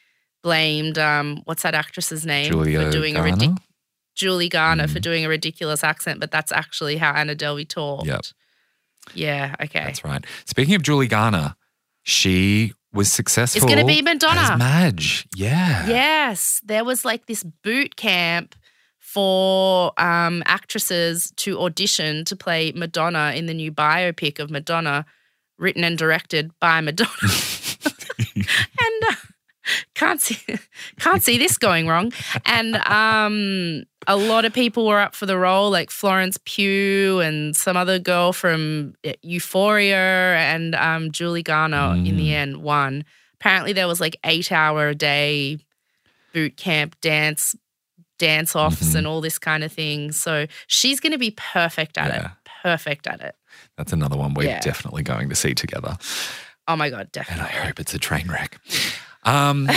blamed 0.42 0.98
um 0.98 1.42
what's 1.46 1.62
that 1.64 1.74
actress's 1.76 2.26
name 2.26 2.52
Julia 2.52 2.82
for 2.86 2.92
doing 2.92 3.16
a 3.16 3.20
Garner? 3.20 3.36
ridic- 3.38 3.58
Julie 4.16 4.50
Garner 4.50 4.88
for 4.88 5.00
Mm. 5.00 5.04
doing 5.04 5.26
a 5.26 5.30
ridiculous 5.30 5.84
accent, 5.84 6.20
but 6.20 6.32
that's 6.32 6.52
actually 6.52 6.98
how 6.98 7.12
Anna 7.14 7.36
Delvey 7.36 7.68
talked. 7.68 8.08
Yep. 8.08 8.22
Yeah, 9.14 9.56
okay. 9.62 9.84
That's 9.86 10.04
right. 10.04 10.24
Speaking 10.46 10.76
of 10.76 10.82
Julie 10.84 11.08
Garner, 11.08 11.56
she 12.04 12.74
was 12.94 13.12
successful. 13.12 13.64
It's 13.64 13.74
gonna 13.74 13.86
be 13.86 14.02
Madonna. 14.02 14.42
As 14.42 14.60
Madge. 14.60 15.28
Yeah. 15.36 15.88
Yes, 15.88 16.62
there 16.64 16.86
was 16.86 17.04
like 17.04 17.26
this 17.26 17.44
boot 17.44 17.96
camp 17.96 18.56
for 19.00 19.94
um, 20.00 20.42
actresses 20.46 21.32
to 21.38 21.60
audition 21.60 22.26
to 22.26 22.36
play 22.36 22.72
Madonna 22.76 23.34
in 23.36 23.46
the 23.46 23.54
new 23.54 23.72
biopic 23.72 24.40
of 24.40 24.50
Madonna, 24.50 25.06
written 25.58 25.84
and 25.84 25.98
directed 25.98 26.52
by 26.60 26.82
Madonna. 26.82 27.12
and 28.36 29.04
uh, 29.10 29.16
can't 29.96 30.20
see 30.22 30.38
can't 31.00 31.24
see 31.24 31.38
this 31.38 31.58
going 31.58 31.88
wrong. 31.88 32.12
And 32.46 32.76
um, 32.78 33.84
a 34.08 34.16
lot 34.18 34.46
of 34.46 34.54
people 34.54 34.86
were 34.86 35.00
up 35.00 35.16
for 35.16 35.26
the 35.26 35.38
role, 35.38 35.70
like 35.72 35.90
Florence 35.92 36.38
Pugh 36.46 37.20
and 37.20 37.56
some 37.56 37.78
other 37.78 38.00
girl 38.00 38.34
from 38.34 38.96
uh, 39.08 39.14
Euphoria, 39.22 40.36
and 40.38 40.76
um, 40.76 41.12
Julie 41.12 41.44
Garner 41.44 41.96
in 41.96 42.18
the 42.18 42.30
Mm. 42.30 42.34
end 42.34 42.58
won. 42.64 43.06
Apparently, 43.40 43.74
there 43.74 43.88
was 43.88 44.00
like 44.00 44.18
eight 44.26 44.52
hour 44.52 44.90
a 44.90 44.96
day 44.96 45.58
boot 46.34 46.58
camp 46.58 46.96
dance 47.02 47.56
dance 48.20 48.56
offs 48.56 48.92
Mhm. 48.94 48.96
and 49.00 49.08
all 49.08 49.22
this 49.22 49.38
kind 49.40 49.64
of 49.64 49.72
thing. 49.72 50.12
So 50.12 50.48
she's 50.68 51.00
going 51.00 51.12
to 51.12 51.18
be 51.18 51.32
perfect 51.32 51.98
at 51.98 52.08
Yeah. 52.12 52.26
it. 52.26 52.32
Perfect 52.64 53.06
at 53.08 53.20
it. 53.22 53.36
That's 53.78 53.92
another 53.92 54.16
one 54.16 54.34
we're 54.34 54.48
Yeah. 54.48 54.60
definitely 54.62 55.04
going 55.04 55.28
to 55.30 55.36
see 55.36 55.54
together. 55.54 55.98
Oh 56.68 56.76
my 56.78 56.90
god, 56.90 57.12
definitely. 57.12 57.50
And. 57.52 57.60
I 57.64 57.66
hope 57.68 57.80
it's 57.80 57.94
a 57.94 58.00
train 58.00 58.30
wreck. 58.30 58.58
Um, 59.26 59.70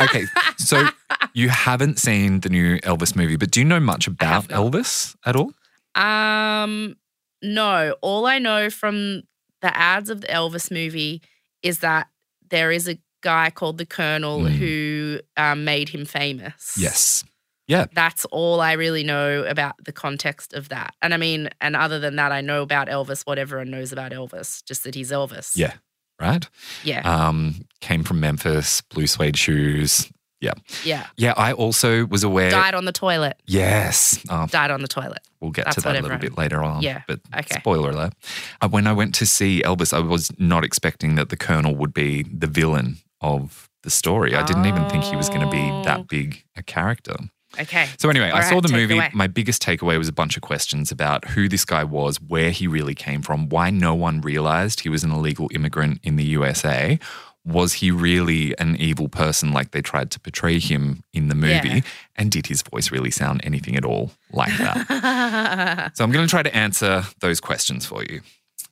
okay, 0.00 0.24
so 0.56 0.86
you 1.32 1.48
haven't 1.48 1.98
seen 1.98 2.40
the 2.40 2.48
new 2.48 2.78
Elvis 2.80 3.14
movie, 3.16 3.36
but 3.36 3.50
do 3.50 3.60
you 3.60 3.64
know 3.66 3.80
much 3.80 4.06
about. 4.06 4.48
Elvis 4.48 5.14
at 5.24 5.36
all? 5.36 5.52
Um, 5.94 6.96
no. 7.42 7.94
All 8.02 8.26
I 8.26 8.38
know 8.38 8.70
from 8.70 9.22
the 9.62 9.76
ads 9.76 10.10
of 10.10 10.20
the 10.20 10.26
Elvis 10.28 10.70
movie 10.70 11.22
is 11.62 11.78
that 11.80 12.08
there 12.50 12.70
is 12.70 12.88
a 12.88 12.98
guy 13.22 13.50
called 13.50 13.78
the 13.78 13.86
Colonel 13.86 14.40
Mm. 14.40 14.50
who 14.50 15.20
um, 15.36 15.64
made 15.64 15.88
him 15.88 16.04
famous. 16.04 16.74
Yes. 16.76 17.24
Yeah. 17.66 17.86
That's 17.94 18.26
all 18.26 18.60
I 18.60 18.72
really 18.72 19.02
know 19.04 19.44
about 19.44 19.76
the 19.82 19.92
context 19.92 20.52
of 20.52 20.68
that. 20.68 20.94
And 21.00 21.14
I 21.14 21.16
mean, 21.16 21.48
and 21.62 21.74
other 21.74 21.98
than 21.98 22.16
that, 22.16 22.30
I 22.32 22.42
know 22.42 22.60
about 22.60 22.88
Elvis 22.88 23.22
what 23.24 23.38
everyone 23.38 23.70
knows 23.70 23.90
about 23.92 24.12
Elvis, 24.12 24.62
just 24.66 24.84
that 24.84 24.94
he's 24.94 25.10
Elvis. 25.10 25.52
Yeah. 25.56 25.72
Right? 26.20 26.48
Yeah. 26.84 27.00
Um, 27.02 27.66
came 27.80 28.04
from 28.04 28.20
Memphis, 28.20 28.80
blue 28.82 29.06
suede 29.06 29.36
shoes. 29.36 30.10
Yeah. 30.40 30.52
yeah. 30.84 31.06
Yeah, 31.16 31.32
I 31.38 31.52
also 31.52 32.04
was 32.06 32.22
aware. 32.22 32.50
Died 32.50 32.74
on 32.74 32.84
the 32.84 32.92
toilet. 32.92 33.40
Yes. 33.46 34.22
Oh, 34.28 34.46
Died 34.46 34.70
on 34.70 34.82
the 34.82 34.88
toilet. 34.88 35.20
we'll 35.40 35.52
get 35.52 35.64
That's 35.64 35.76
to 35.76 35.80
that 35.82 35.96
a 35.96 36.02
little 36.02 36.18
bit 36.18 36.36
later 36.36 36.62
on. 36.62 36.82
Yeah, 36.82 37.00
But 37.08 37.20
okay. 37.34 37.54
spoiler 37.58 37.90
alert. 37.90 38.12
Uh, 38.60 38.68
when 38.68 38.86
I 38.86 38.92
went 38.92 39.14
to 39.16 39.26
see 39.26 39.62
Elvis, 39.64 39.94
I 39.94 40.00
was 40.00 40.30
not 40.38 40.62
expecting 40.62 41.14
that 41.14 41.30
the 41.30 41.36
Colonel 41.38 41.74
would 41.76 41.94
be 41.94 42.24
the 42.24 42.46
villain 42.46 42.98
of 43.22 43.70
the 43.84 43.90
story. 43.90 44.34
I 44.34 44.44
didn't 44.44 44.66
even 44.66 44.86
think 44.90 45.04
he 45.04 45.16
was 45.16 45.28
going 45.30 45.40
to 45.40 45.50
be 45.50 45.62
Oh. 45.70 45.82
that 45.84 46.08
big 46.08 46.44
a 46.56 46.62
character. 46.62 47.16
Okay. 47.60 47.88
So 47.98 48.08
anyway, 48.08 48.30
All 48.30 48.38
I 48.38 48.42
saw 48.42 48.60
the 48.60 48.72
movie. 48.72 49.00
My 49.12 49.26
biggest 49.26 49.62
takeaway 49.62 49.98
was 49.98 50.08
a 50.08 50.12
bunch 50.12 50.36
of 50.36 50.42
questions 50.42 50.90
about 50.90 51.28
who 51.28 51.48
this 51.48 51.64
guy 51.64 51.84
was, 51.84 52.20
where 52.20 52.50
he 52.50 52.66
really 52.66 52.94
came 52.94 53.22
from, 53.22 53.48
why 53.48 53.70
no 53.70 53.94
one 53.94 54.20
realized 54.20 54.80
he 54.80 54.88
was 54.88 55.04
an 55.04 55.10
illegal 55.12 55.48
immigrant 55.54 56.00
in 56.02 56.16
the 56.16 56.24
USA. 56.24 56.98
Was 57.46 57.74
he 57.74 57.90
really 57.90 58.58
an 58.58 58.76
evil 58.76 59.08
person 59.08 59.52
like 59.52 59.72
they 59.72 59.82
tried 59.82 60.10
to 60.12 60.20
portray 60.20 60.58
him 60.58 61.04
in 61.12 61.28
the 61.28 61.34
movie? 61.34 61.68
Yeah. 61.68 61.80
And 62.16 62.30
did 62.30 62.46
his 62.46 62.62
voice 62.62 62.90
really 62.90 63.10
sound 63.10 63.42
anything 63.44 63.76
at 63.76 63.84
all 63.84 64.12
like 64.32 64.56
that? 64.56 65.92
so 65.94 66.04
I'm 66.04 66.10
going 66.10 66.26
to 66.26 66.30
try 66.30 66.42
to 66.42 66.56
answer 66.56 67.04
those 67.20 67.40
questions 67.40 67.84
for 67.84 68.02
you. 68.02 68.22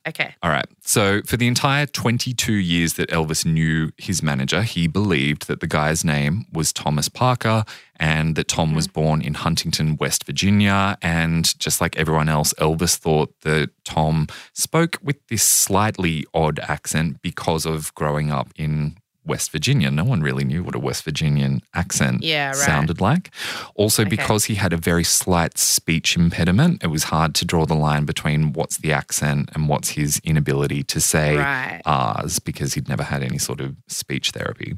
Okay. 0.07 0.35
All 0.41 0.49
right. 0.49 0.65
So, 0.81 1.21
for 1.23 1.37
the 1.37 1.47
entire 1.47 1.85
22 1.85 2.53
years 2.53 2.93
that 2.93 3.09
Elvis 3.09 3.45
knew 3.45 3.91
his 3.97 4.21
manager, 4.21 4.61
he 4.61 4.87
believed 4.87 5.47
that 5.47 5.59
the 5.59 5.67
guy's 5.67 6.03
name 6.03 6.45
was 6.51 6.73
Thomas 6.73 7.09
Parker 7.09 7.65
and 7.97 8.35
that 8.35 8.47
Tom 8.47 8.73
was 8.73 8.87
mm-hmm. 8.87 9.01
born 9.01 9.21
in 9.21 9.33
Huntington, 9.35 9.97
West 9.97 10.25
Virginia. 10.25 10.97
And 11.01 11.57
just 11.59 11.79
like 11.79 11.97
everyone 11.97 12.29
else, 12.29 12.53
Elvis 12.55 12.97
thought 12.97 13.33
that 13.41 13.69
Tom 13.83 14.27
spoke 14.53 14.97
with 15.01 15.25
this 15.27 15.43
slightly 15.43 16.25
odd 16.33 16.59
accent 16.59 17.21
because 17.21 17.65
of 17.65 17.93
growing 17.95 18.31
up 18.31 18.49
in 18.55 18.97
West 19.25 19.51
Virginia. 19.51 19.89
No 19.89 20.03
one 20.03 20.21
really 20.21 20.43
knew 20.43 20.63
what 20.63 20.75
a 20.75 20.79
West 20.79 21.03
Virginian 21.03 21.61
accent 21.73 22.23
Yeah, 22.23 22.47
right. 22.47 22.55
sounded 22.55 22.99
like. 23.01 23.31
Also, 23.75 24.01
Okay. 24.03 24.09
because 24.09 24.45
he 24.45 24.55
had 24.55 24.73
a 24.73 24.77
very 24.77 25.03
slight 25.03 25.57
speech 25.57 26.15
impediment, 26.17 26.83
it 26.83 26.87
was 26.87 27.05
hard 27.05 27.33
to 27.35 27.45
draw 27.45 27.65
the 27.65 27.73
line 27.75 28.05
between 28.05 28.51
what's 28.53 28.77
the 28.77 28.91
accent 28.91 29.49
and 29.53 29.69
what's 29.69 29.89
his 29.89 30.19
inability 30.23 30.83
to 30.83 30.99
say 30.99 31.37
Right. 31.37 31.81
R's 31.85 32.39
because 32.39 32.73
he'd 32.73 32.89
never 32.89 33.03
had 33.03 33.23
any 33.23 33.37
sort 33.37 33.61
of 33.61 33.75
speech 33.87 34.31
therapy. 34.31 34.75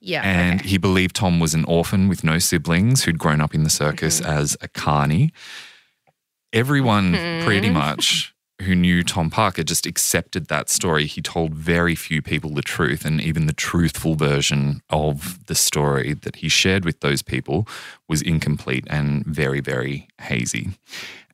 Yeah. 0.00 0.22
And 0.22 0.60
okay. 0.60 0.68
he 0.68 0.78
believed 0.78 1.14
Tom 1.16 1.38
was 1.40 1.54
an 1.54 1.64
orphan 1.64 2.08
with 2.08 2.24
no 2.24 2.38
siblings 2.38 3.04
who'd 3.04 3.18
grown 3.18 3.40
up 3.40 3.54
in 3.54 3.62
the 3.62 3.70
circus 3.70 4.20
Mm-hmm. 4.20 4.30
as 4.32 4.56
a 4.60 4.68
carny. 4.68 5.32
Everyone, 6.52 7.12
pretty 7.44 7.68
Mm-hmm. 7.68 7.78
much, 7.78 8.31
who 8.62 8.74
knew 8.74 9.02
Tom 9.02 9.30
Parker 9.30 9.62
just 9.62 9.86
accepted 9.86 10.46
that 10.48 10.68
story. 10.68 11.06
He 11.06 11.20
told 11.22 11.54
very 11.54 11.94
few 11.94 12.22
people 12.22 12.50
the 12.50 12.62
truth, 12.62 13.04
and 13.04 13.20
even 13.20 13.46
the 13.46 13.52
truthful 13.52 14.14
version 14.14 14.80
of 14.90 15.44
the 15.46 15.54
story 15.54 16.14
that 16.14 16.36
he 16.36 16.48
shared 16.48 16.84
with 16.84 17.00
those 17.00 17.22
people 17.22 17.66
was 18.08 18.22
incomplete 18.22 18.84
and 18.88 19.24
very, 19.26 19.60
very 19.60 20.08
hazy. 20.20 20.70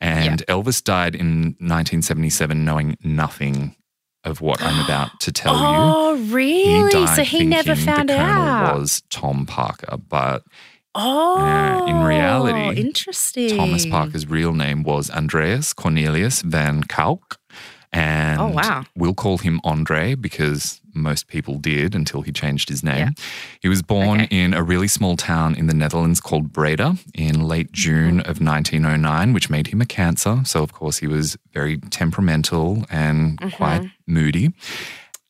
And 0.01 0.45
Elvis 0.47 0.83
died 0.83 1.15
in 1.15 1.57
1977 1.61 2.65
knowing 2.65 2.97
nothing 3.03 3.75
of 4.25 4.41
what 4.41 4.61
I'm 4.63 4.85
about 4.85 5.21
to 5.21 5.33
tell 5.33 5.55
you 5.55 5.61
Oh, 5.65 6.17
he 6.17 6.33
really? 6.35 6.91
died 6.91 7.17
So 7.17 7.23
he 7.25 7.45
never 7.47 7.75
found 7.77 8.09
the 8.09 8.15
colonel 8.17 8.43
out. 8.43 8.79
was 8.79 9.03
Tom 9.11 9.47
Parker, 9.47 9.97
but 9.97 10.43
oh, 10.95 11.39
Yeah, 11.39 11.87
in 11.87 12.03
reality, 12.05 12.81
interesting. 12.81 13.57
Thomas 13.57 13.87
Parker's 13.87 14.27
real 14.27 14.53
name 14.53 14.83
was 14.83 15.11
Andreas 15.11 15.73
Cornelius 15.73 16.43
van 16.43 16.83
Kuijk. 16.85 17.37
And 17.91 18.39
Oh, 18.39 18.49
wow. 18.49 18.85
we'll 18.95 19.15
call 19.15 19.39
him 19.39 19.61
Andre 19.65 20.15
because 20.15 20.83
most 20.95 21.27
people 21.27 21.59
did 21.59 21.95
until 21.95 22.21
he 22.21 22.31
changed 22.33 22.69
his 22.69 22.83
name. 22.83 22.99
Yeah. 23.17 23.25
He 23.63 23.69
was 23.69 23.81
born 23.81 24.21
Okay. 24.21 24.29
in 24.45 24.53
a 24.53 24.63
really 24.63 24.89
small 24.89 25.17
town 25.17 25.55
in 25.55 25.69
the 25.69 25.75
Netherlands 25.75 26.21
called 26.21 26.53
Breda 26.53 26.97
in 27.15 27.41
late 27.49 27.73
June 27.73 28.19
Mm-hmm. 28.19 28.31
of 28.31 28.41
1909, 28.43 29.33
which 29.33 29.49
made 29.49 29.69
him 29.69 29.81
a 29.81 29.87
cancer. 29.87 30.43
So, 30.45 30.63
of 30.63 30.73
course, 30.75 30.99
he 30.99 31.07
was 31.07 31.39
very 31.55 31.79
temperamental 31.79 32.85
and 32.91 33.39
Mm-hmm. 33.41 33.57
quite 33.57 33.91
moody. 34.07 34.53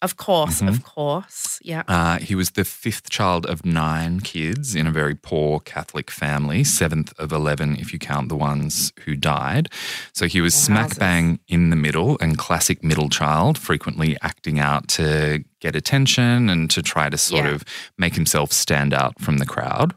Of 0.00 0.16
course, 0.16 0.58
Mm-hmm. 0.60 0.68
of 0.68 0.84
course. 0.84 1.58
Yeah. 1.62 1.82
Uh, 1.88 2.18
he 2.18 2.36
was 2.36 2.50
the 2.52 2.64
fifth 2.64 3.10
child 3.10 3.44
of 3.46 3.64
nine 3.66 4.20
kids 4.20 4.76
in 4.76 4.86
a 4.86 4.92
very 4.92 5.16
poor 5.16 5.58
Catholic 5.58 6.08
family, 6.08 6.62
seventh 6.62 7.12
of 7.18 7.32
11 7.32 7.76
if 7.80 7.92
you 7.92 7.98
count 7.98 8.28
the 8.28 8.36
ones 8.36 8.92
who 9.04 9.16
died. 9.16 9.68
So 10.12 10.26
he 10.28 10.40
was 10.40 10.54
smack 10.54 10.96
bang 10.98 11.40
in 11.48 11.70
the 11.70 11.76
middle 11.76 12.16
and 12.20 12.38
classic 12.38 12.84
middle 12.84 13.08
child, 13.08 13.58
frequently 13.58 14.16
acting 14.22 14.60
out 14.60 14.86
to 14.90 15.42
get 15.60 15.74
attention 15.74 16.48
and 16.48 16.70
to 16.70 16.80
try 16.80 17.10
to 17.10 17.18
sort 17.18 17.44
Yeah. 17.46 17.50
of 17.54 17.64
make 17.96 18.14
himself 18.14 18.52
stand 18.52 18.94
out 18.94 19.20
from 19.20 19.38
the 19.38 19.46
crowd. 19.46 19.94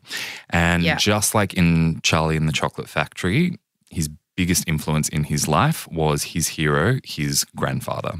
And 0.50 0.82
Yeah. 0.82 0.96
just 0.98 1.36
like 1.36 1.54
in 1.54 2.00
Charlie 2.02 2.38
and 2.38 2.48
the 2.48 2.54
Chocolate 2.54 2.90
Factory, 2.90 3.60
his 3.92 4.10
biggest 4.42 4.64
influence 4.74 5.08
in 5.18 5.24
his 5.34 5.44
life 5.48 5.80
was 6.04 6.20
his 6.36 6.46
hero, 6.58 7.00
his 7.04 7.46
grandfather. 7.62 8.14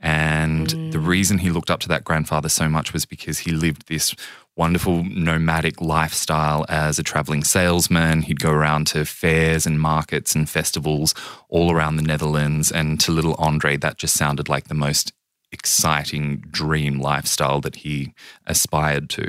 And 0.00 0.68
the 0.94 0.98
Mm. 0.98 1.06
reason 1.14 1.38
he 1.38 1.50
looked 1.50 1.70
up 1.70 1.80
to 1.80 1.88
that 1.88 2.04
grandfather 2.08 2.48
so 2.48 2.66
much 2.76 2.92
was 2.94 3.04
because 3.14 3.40
he 3.44 3.50
lived 3.52 3.82
this 3.86 4.14
wonderful 4.56 4.96
nomadic 5.04 5.76
lifestyle 5.96 6.64
as 6.68 6.98
a 6.98 7.02
traveling 7.02 7.44
salesman. 7.44 8.22
He'd 8.22 8.40
go 8.48 8.52
around 8.60 8.86
to 8.92 9.04
fairs 9.04 9.66
and 9.66 9.76
markets 9.92 10.34
and 10.34 10.48
festivals 10.58 11.14
all 11.48 11.68
around 11.74 11.96
the 11.96 12.08
Netherlands. 12.12 12.66
And 12.78 12.98
to 13.00 13.12
little 13.12 13.34
Andre, 13.48 13.76
that 13.78 13.98
just 14.02 14.14
sounded 14.22 14.48
like 14.48 14.66
the 14.68 14.82
most 14.88 15.12
exciting 15.52 16.26
dream 16.60 16.94
lifestyle 17.00 17.60
that 17.60 17.76
he 17.84 17.96
aspired 18.46 19.10
to. 19.10 19.26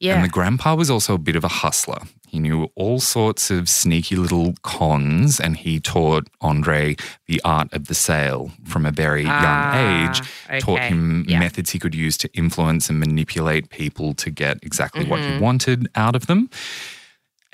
Yeah. 0.00 0.14
And 0.16 0.24
the 0.24 0.28
grandpa 0.38 0.74
was 0.74 0.90
also 0.90 1.14
a 1.14 1.18
bit 1.28 1.36
of 1.36 1.44
a 1.44 1.48
hustler. 1.62 2.02
He 2.36 2.40
knew 2.40 2.70
all 2.74 3.00
sorts 3.00 3.50
of 3.50 3.66
sneaky 3.66 4.14
little 4.14 4.52
cons, 4.62 5.40
and 5.40 5.56
he 5.56 5.80
taught 5.80 6.28
Andre 6.42 6.94
the 7.26 7.40
art 7.46 7.72
of 7.72 7.86
the 7.86 7.94
sale 7.94 8.50
from 8.66 8.84
a 8.84 8.90
very 8.92 9.24
Ah, 9.26 9.40
young 9.46 10.10
age. 10.10 10.60
Taught 10.60 10.80
him 10.82 11.24
Yeah. 11.26 11.38
methods 11.38 11.70
he 11.70 11.78
could 11.78 11.94
use 11.94 12.18
to 12.18 12.28
influence 12.34 12.90
and 12.90 13.00
manipulate 13.00 13.70
people 13.70 14.12
to 14.16 14.28
get 14.30 14.58
exactly 14.62 15.06
what 15.06 15.20
Mm-hmm. 15.20 15.36
he 15.36 15.40
wanted 15.40 15.88
out 15.94 16.14
of 16.14 16.26
them. 16.26 16.50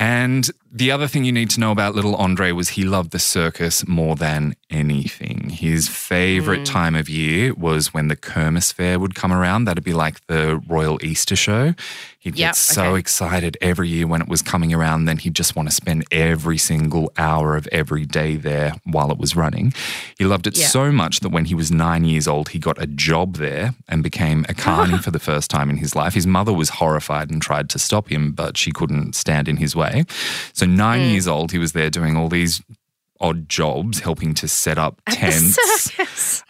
And 0.01 0.51
the 0.75 0.91
other 0.91 1.07
thing 1.07 1.25
you 1.25 1.33
need 1.33 1.51
to 1.51 1.61
know 1.61 1.71
about 1.71 1.95
little 1.95 2.17
Andre 2.17 2.51
was 2.53 2.71
he 2.71 2.85
loved 2.85 3.11
the 3.11 3.19
circus 3.19 3.87
more 3.87 4.17
than 4.17 4.55
anything. 4.71 5.51
His 5.51 5.87
favorite 5.89 6.61
Mm. 6.63 6.65
time 6.65 6.95
of 6.95 7.09
year 7.11 7.53
was 7.55 7.93
when 7.93 8.09
the 8.09 8.17
Kermis 8.17 8.73
Fair 8.73 8.99
would 8.99 9.15
come 9.15 9.33
around. 9.33 9.65
That'd 9.67 9.85
be 9.85 9.93
like 9.93 10.27
the 10.29 10.63
Royal 10.67 10.99
Easter 11.05 11.37
Show. 11.37 11.75
He'd 12.19 12.37
Yep, 12.37 12.51
get 12.51 12.57
so 12.57 12.83
okay. 12.91 13.01
excited 13.01 13.57
every 13.61 13.89
year 13.89 14.07
when 14.07 14.23
it 14.23 14.29
was 14.29 14.43
coming 14.43 14.73
around. 14.73 15.07
Then 15.07 15.19
he'd 15.19 15.35
just 15.35 15.57
want 15.57 15.69
to 15.69 15.75
spend 15.75 16.05
every 16.13 16.57
single 16.57 17.13
hour 17.19 17.57
of 17.57 17.67
every 17.73 18.07
day 18.07 18.37
there 18.37 18.75
while 18.85 19.11
it 19.11 19.19
was 19.19 19.35
running. 19.35 19.75
He 20.17 20.25
loved 20.25 20.47
it 20.47 20.57
Yeah. 20.57 20.69
so 20.69 20.93
much 20.93 21.19
that 21.21 21.31
when 21.31 21.47
he 21.47 21.55
was 21.57 21.73
nine 21.73 22.05
years 22.05 22.29
old, 22.29 22.51
he 22.51 22.59
got 22.61 22.81
a 22.81 22.87
job 22.87 23.37
there 23.39 23.75
and 23.89 24.03
became 24.05 24.47
a 24.49 24.55
carny 24.55 24.99
for 25.05 25.11
the 25.11 25.19
first 25.19 25.51
time 25.51 25.69
in 25.69 25.79
his 25.79 25.97
life. 25.97 26.15
His 26.15 26.27
mother 26.27 26.53
was 26.53 26.69
horrified 26.71 27.31
and 27.31 27.43
tried 27.43 27.69
to 27.71 27.79
stop 27.79 28.09
him, 28.09 28.31
but 28.33 28.57
she 28.57 28.71
couldn't 28.71 29.17
stand 29.17 29.49
in 29.49 29.57
his 29.57 29.75
way. 29.75 30.05
So, 30.53 30.62
nine 30.67 31.01
Mm. 31.01 31.11
years 31.13 31.29
old, 31.29 31.53
he 31.53 31.59
was 31.59 31.73
there 31.73 31.91
doing 31.91 32.17
all 32.17 32.29
these 32.29 32.63
odd 33.21 33.49
jobs, 33.49 34.01
helping 34.01 34.35
to 34.35 34.49
set 34.49 34.79
up 34.79 35.01
tents. 35.09 35.91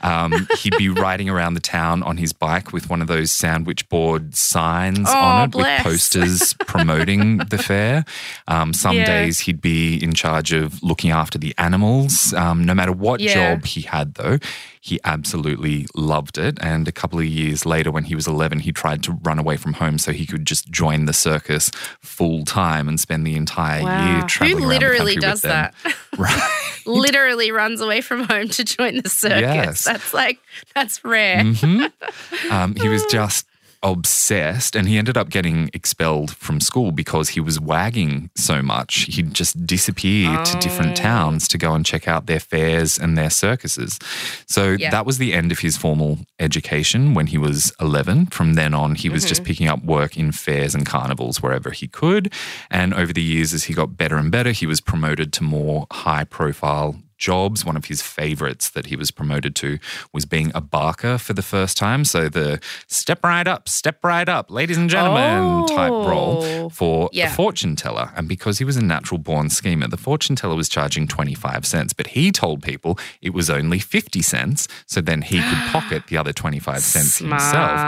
Um, 0.00 0.48
he'd 0.58 0.76
be 0.76 0.88
riding 0.88 1.28
around 1.30 1.54
the 1.54 1.60
town 1.60 2.02
on 2.02 2.16
his 2.16 2.32
bike 2.32 2.72
with 2.72 2.90
one 2.90 3.00
of 3.00 3.06
those 3.08 3.30
sandwich 3.30 3.88
board 3.88 4.34
signs 4.34 5.08
Oh, 5.08 5.16
on 5.16 5.44
it 5.44 5.50
bless. 5.52 5.84
with 5.84 5.92
posters 5.92 6.54
promoting 6.66 7.38
the 7.38 7.58
fair. 7.62 8.04
Um, 8.48 8.72
some 8.72 8.96
Yeah. 8.96 9.06
days 9.06 9.38
he'd 9.40 9.60
be 9.60 10.02
in 10.02 10.12
charge 10.14 10.52
of 10.52 10.82
looking 10.82 11.10
after 11.12 11.38
the 11.38 11.54
animals. 11.58 12.34
Um, 12.34 12.64
no 12.64 12.74
matter 12.74 12.90
what 12.92 13.20
Yeah. 13.20 13.54
job 13.54 13.64
he 13.64 13.82
had, 13.82 14.14
though, 14.14 14.38
he 14.84 14.98
absolutely 15.04 15.86
loved 15.94 16.38
it. 16.38 16.58
And 16.60 16.88
a 16.88 16.92
couple 16.92 17.20
of 17.20 17.24
years 17.24 17.64
later, 17.64 17.92
when 17.92 18.02
he 18.02 18.16
was 18.16 18.26
11, 18.26 18.58
he 18.58 18.72
tried 18.72 19.04
to 19.04 19.12
run 19.22 19.38
away 19.38 19.56
from 19.56 19.74
home 19.74 19.96
so 19.96 20.10
he 20.10 20.26
could 20.26 20.44
just 20.44 20.68
join 20.72 21.04
the 21.04 21.12
circus 21.12 21.70
full 22.00 22.44
time 22.44 22.88
and 22.88 22.98
spend 22.98 23.24
the 23.24 23.36
entire 23.36 23.82
year 24.02 24.22
traveling 24.26 24.64
Who 24.64 24.68
around 24.70 24.80
the 24.80 24.86
literally 24.88 25.14
does 25.14 25.42
with 25.44 25.52
them. 25.52 25.70
that? 25.84 25.94
Right. 26.18 26.50
literally 26.84 27.52
runs 27.52 27.80
away 27.80 28.00
from 28.00 28.24
home 28.24 28.48
to 28.48 28.64
join 28.64 29.00
the 29.02 29.08
circus. 29.08 29.40
Yes. 29.40 29.84
That's 29.84 30.12
like 30.12 30.40
that's 30.74 31.04
rare. 31.04 31.44
hmm 31.44 31.84
Um, 32.50 32.74
he 32.74 32.88
was 32.88 33.04
just 33.06 33.46
obsessed 33.82 34.76
and 34.76 34.88
he 34.88 34.98
ended 34.98 35.16
up 35.16 35.28
getting 35.30 35.70
expelled 35.74 36.30
from 36.36 36.60
school 36.60 36.92
because 36.92 37.30
he 37.30 37.40
was 37.40 37.58
wagging 37.60 38.30
so 38.36 38.62
much. 38.62 39.04
He'd 39.14 39.34
just 39.34 39.66
disappear 39.66 40.42
to 40.44 40.58
different 40.58 40.92
Oh. 41.00 41.02
towns 41.02 41.48
to 41.48 41.58
go 41.58 41.74
and 41.74 41.84
check 41.84 42.06
out 42.08 42.26
their 42.26 42.40
fairs 42.40 42.98
and 42.98 43.16
their 43.18 43.30
circuses. 43.30 43.98
So 44.46 44.72
Yeah. 44.78 44.90
that 44.90 45.06
was 45.06 45.18
the 45.18 45.32
end 45.34 45.52
of 45.52 45.60
his 45.60 45.76
formal 45.76 46.18
education 46.38 47.14
when 47.14 47.26
he 47.28 47.38
was 47.38 47.72
11. 47.80 48.26
From 48.26 48.54
then 48.54 48.74
on, 48.74 48.94
he 48.94 49.08
was 49.08 49.22
Mm-hmm. 49.24 49.28
just 49.28 49.44
picking 49.44 49.68
up 49.68 49.84
work 49.84 50.16
in 50.16 50.32
fairs 50.32 50.74
and 50.74 50.86
carnivals 50.86 51.42
wherever 51.42 51.70
he 51.70 51.88
could. 51.88 52.32
And 52.70 52.94
over 52.94 53.12
the 53.12 53.22
years, 53.22 53.52
as 53.52 53.64
he 53.64 53.74
got 53.74 53.96
better 53.96 54.16
and 54.16 54.30
better, 54.30 54.52
he 54.52 54.66
was 54.66 54.80
promoted 54.80 55.32
to 55.34 55.42
more 55.44 55.86
high 55.92 56.24
profile 56.24 56.96
jobs. 57.26 57.64
One 57.64 57.76
of 57.76 57.84
his 57.86 58.02
favorites 58.02 58.68
that 58.70 58.86
he 58.86 58.96
was 58.96 59.10
promoted 59.10 59.54
to 59.62 59.78
was 60.12 60.24
being 60.26 60.50
a 60.54 60.60
barker 60.60 61.16
for 61.18 61.32
the 61.34 61.46
first 61.54 61.76
time. 61.76 62.04
So 62.04 62.28
the 62.28 62.60
step 62.88 63.20
right 63.24 63.46
up, 63.54 63.68
step 63.68 63.98
right 64.04 64.28
up, 64.28 64.50
ladies 64.50 64.76
and 64.76 64.90
gentlemen 64.90 65.66
type 65.68 65.90
role 66.12 66.38
Oh. 66.44 66.68
for 66.68 67.08
Yeah. 67.12 67.30
a 67.32 67.34
fortune 67.42 67.76
teller. 67.76 68.10
And 68.16 68.26
because 68.28 68.58
he 68.58 68.64
was 68.64 68.76
a 68.76 68.84
natural 68.94 69.18
born 69.18 69.48
schemer, 69.50 69.86
the 69.88 69.96
fortune 70.08 70.34
teller 70.36 70.56
was 70.56 70.68
charging 70.68 71.06
25 71.06 71.64
cents, 71.64 71.92
but 71.92 72.08
he 72.08 72.32
told 72.32 72.62
people 72.62 72.98
it 73.20 73.32
was 73.32 73.48
only 73.48 73.78
50 73.78 74.20
cents. 74.22 74.66
So 74.86 75.00
then 75.00 75.22
he 75.22 75.38
could 75.40 75.62
pocket 75.76 76.00
the 76.08 76.16
other 76.16 76.32
25 76.32 76.80
cents 76.82 77.18
himself. 77.18 77.78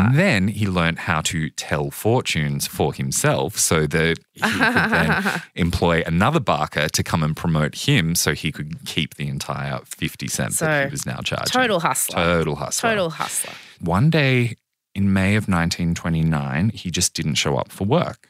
And 0.00 0.18
then 0.18 0.48
he 0.48 0.66
learned 0.66 0.98
how 1.10 1.20
to 1.32 1.50
tell 1.50 1.90
fortunes 1.90 2.66
for 2.66 2.92
himself 2.92 3.58
so 3.58 3.86
that 3.86 4.16
he 4.44 4.50
could 4.50 4.90
then 4.90 5.42
employ 5.54 6.02
another 6.06 6.40
barker 6.40 6.88
to 6.88 7.02
come 7.02 7.22
and 7.22 7.36
promote 7.36 7.74
him 7.74 8.14
so 8.14 8.34
he 8.34 8.52
could 8.52 8.84
keep 8.86 9.14
the 9.14 9.28
entire 9.28 9.80
50 9.84 10.28
cents 10.28 10.58
that 10.60 10.86
he 10.86 10.90
was 10.90 11.06
now 11.06 11.20
charging. 11.22 11.46
Total 11.52 11.80
hustler. 11.80 12.16
Total 12.16 12.56
hustler. 12.56 12.90
Total 12.90 13.10
hustler. 13.10 13.52
One 13.80 14.10
day 14.10 14.56
in 14.94 15.12
May 15.12 15.36
of 15.36 15.48
1929, 15.48 16.70
he 16.70 16.90
just 16.90 17.14
didn't 17.14 17.34
show 17.34 17.56
up 17.56 17.70
for 17.70 17.84
work. 17.84 18.29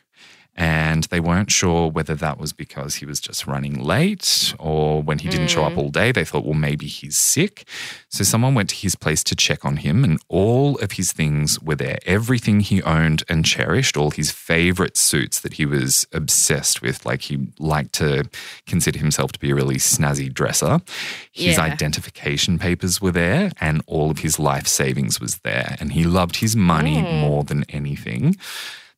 And 0.61 1.05
they 1.05 1.21
weren't 1.21 1.51
sure 1.51 1.91
whether 1.91 2.15
that 2.17 2.39
was 2.39 2.53
because 2.53 2.97
he 2.97 3.07
was 3.07 3.19
just 3.19 3.47
running 3.47 3.83
late 3.83 4.55
or 4.59 5.03
when 5.03 5.19
he 5.19 5.31
didn't 5.31 5.49
show 5.49 5.65
up 5.65 5.73
mm. 5.73 5.79
all 5.79 5.89
day, 5.89 6.13
they 6.13 6.23
thought, 6.23 6.45
well, 6.45 6.53
maybe 6.53 6.87
he's 6.87 7.17
sick. 7.17 7.65
So 8.11 8.25
someone 8.25 8.55
went 8.55 8.69
to 8.69 8.75
his 8.77 8.95
place 8.95 9.25
to 9.25 9.35
check 9.35 9.65
on 9.65 9.79
him, 9.79 10.05
and 10.05 10.21
all 10.29 10.77
of 10.81 10.93
his 10.93 11.13
things 11.13 11.59
were 11.63 11.77
there. 11.77 11.99
Everything 12.05 12.61
he 12.61 12.83
owned 12.83 13.23
and 13.27 13.43
cherished, 13.43 13.97
all 13.97 14.11
his 14.11 14.31
favorite 14.31 14.99
suits 14.99 15.41
that 15.41 15.55
he 15.55 15.65
was 15.65 16.07
obsessed 16.13 16.83
with, 16.83 17.07
like 17.07 17.23
he 17.23 17.49
liked 17.59 17.95
to 17.95 18.29
consider 18.67 18.99
himself 18.99 19.33
to 19.33 19.39
be 19.39 19.53
a 19.53 19.55
really 19.55 19.77
snazzy 19.77 20.31
dresser. 20.31 20.83
His 21.33 21.57
Yeah. 21.57 21.63
identification 21.63 22.59
papers 22.59 23.01
were 23.01 23.13
there, 23.13 23.51
and 23.63 23.81
all 23.87 24.11
of 24.11 24.19
his 24.19 24.39
life 24.39 24.67
savings 24.67 25.21
was 25.23 25.39
there. 25.39 25.79
And 25.81 25.93
he 25.93 26.05
loved 26.05 26.37
his 26.37 26.55
money 26.55 26.97
mm. 26.97 27.21
more 27.21 27.45
than 27.45 27.65
anything. 27.71 28.37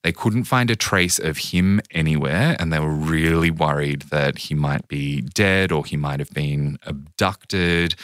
They 0.02 0.12
couldn't 0.12 0.44
find 0.44 0.70
a 0.70 0.76
trace 0.76 1.18
of 1.18 1.38
him 1.38 1.80
anywhere, 1.92 2.56
and 2.58 2.72
they 2.72 2.80
were 2.80 2.88
really 2.88 3.50
worried 3.50 4.02
that 4.10 4.38
he 4.38 4.54
might 4.54 4.88
be 4.88 5.20
dead 5.20 5.70
or 5.70 5.84
he 5.84 5.96
might 5.96 6.18
have 6.18 6.30
been 6.30 6.78
abducted. 6.84 7.94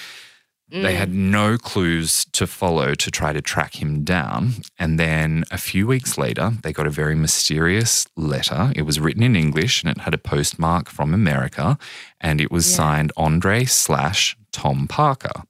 They 0.70 0.96
had 0.96 1.08
mm. 1.10 1.30
no 1.30 1.56
clues 1.56 2.26
to 2.32 2.46
follow 2.46 2.94
to 2.94 3.10
try 3.10 3.32
to 3.32 3.40
track 3.40 3.80
him 3.80 4.04
down. 4.04 4.52
And 4.78 4.98
then 5.00 5.44
a 5.50 5.56
few 5.56 5.86
weeks 5.86 6.18
later, 6.18 6.52
they 6.62 6.74
got 6.74 6.86
a 6.86 6.90
very 6.90 7.14
mysterious 7.14 8.06
letter. 8.16 8.70
It 8.76 8.82
was 8.82 9.00
written 9.00 9.22
in 9.22 9.34
English 9.34 9.82
and 9.82 9.90
it 9.90 10.02
had 10.02 10.12
a 10.12 10.18
postmark 10.18 10.90
from 10.90 11.14
America, 11.14 11.78
and 12.20 12.38
it 12.38 12.50
was 12.50 12.68
Yeah. 12.68 12.76
signed 12.76 13.12
Andre 13.16 13.64
slash 13.64 14.36
Tom 14.52 14.86
Parker. 14.86 15.44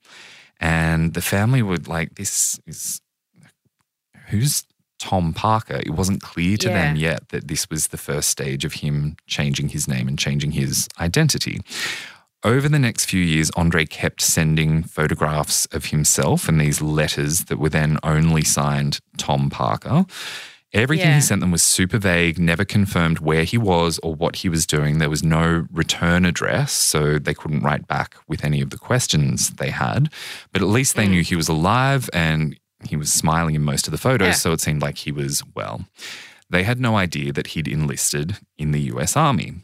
And 0.61 1.15
the 1.15 1.23
family 1.23 1.63
were 1.63 1.79
like, 1.79 2.15
this 2.15 2.61
is 2.65 3.01
who's 4.29 4.65
Tom 4.99 5.33
Parker? 5.33 5.81
It 5.85 5.91
wasn't 5.91 6.23
clear 6.23 6.57
to 6.59 6.69
them 6.69 6.97
yet 6.97 7.29
that 7.31 7.49
this 7.49 7.69
was 7.71 7.89
the 7.89 7.97
first 7.97 8.29
stage 8.31 8.65
of 8.65 8.75
him 8.75 9.17
changing 9.27 9.69
his 9.71 9.89
name 9.89 10.09
and 10.09 10.19
changing 10.19 10.53
his 10.53 10.89
identity. 11.01 11.61
Over 12.45 12.69
the 12.69 12.79
next 12.79 13.07
few 13.07 13.21
years, 13.23 13.51
Andre 13.57 13.85
kept 13.85 14.21
sending 14.21 14.83
photographs 14.85 15.67
of 15.67 15.87
himself 15.87 16.49
and 16.49 16.61
these 16.61 16.81
letters 16.81 17.45
that 17.47 17.59
were 17.59 17.69
then 17.69 17.99
only 18.05 18.45
signed 18.45 19.01
Tom 19.17 19.51
Parker. 19.51 20.07
Everything 20.75 21.09
Yeah. 21.09 21.15
he 21.17 21.21
sent 21.23 21.41
them 21.41 21.51
was 21.51 21.63
super 21.63 21.97
vague, 21.99 22.39
never 22.39 22.65
confirmed 22.65 23.21
where 23.21 23.45
he 23.45 23.57
was 23.57 23.99
or 24.03 24.15
what 24.15 24.37
he 24.37 24.51
was 24.51 24.67
doing. 24.67 24.99
There 24.99 25.09
was 25.09 25.23
no 25.25 25.67
return 25.73 26.27
address, 26.27 26.73
so 26.73 27.19
they 27.19 27.33
couldn't 27.33 27.63
write 27.63 27.87
back 27.89 28.17
with 28.29 28.45
any 28.45 28.61
of 28.61 28.69
the 28.71 28.77
questions 28.79 29.51
they 29.51 29.71
had. 29.71 30.11
But 30.53 30.61
at 30.61 30.69
least 30.69 30.95
they 30.95 31.07
Mm. 31.07 31.11
knew 31.11 31.23
he 31.23 31.37
was 31.37 31.49
alive 31.49 32.11
and 32.13 32.55
he 32.87 32.97
was 32.97 33.13
smiling 33.13 33.55
in 33.55 33.63
most 33.63 33.87
of 33.87 33.93
the 33.93 33.99
photos, 33.99 34.27
Yeah. 34.29 34.33
so 34.35 34.53
it 34.53 34.61
seemed 34.61 34.83
like 34.83 34.99
he 34.99 35.13
was 35.13 35.43
well. 35.55 35.87
They 36.51 36.63
had 36.63 36.81
no 36.81 36.97
idea 36.97 37.33
that 37.33 37.49
he'd 37.49 37.69
enlisted 37.69 38.37
in 38.57 38.71
the 38.73 38.81
US 38.93 39.17
Army. 39.17 39.55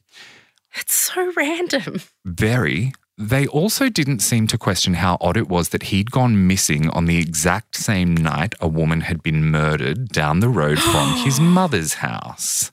It's 0.77 0.94
so 0.94 1.33
random. 1.37 2.00
Very. 2.24 2.92
They 3.16 3.46
also 3.46 3.88
didn't 3.88 4.18
seem 4.20 4.48
to 4.48 4.59
question 4.59 4.94
how 4.94 5.16
odd 5.20 5.37
it 5.37 5.48
was 5.48 5.68
that 5.68 5.85
he'd 5.85 6.11
gone 6.11 6.46
missing 6.48 6.90
on 6.90 7.05
the 7.07 7.18
exact 7.18 7.77
same 7.77 8.16
night 8.16 8.55
a 8.61 8.66
woman 8.66 9.03
had 9.03 9.22
been 9.22 9.44
murdered 9.50 10.09
down 10.09 10.40
the 10.40 10.48
road 10.48 10.81
from 10.81 11.14
his 11.24 11.38
mother's 11.38 11.94
house. 11.94 12.72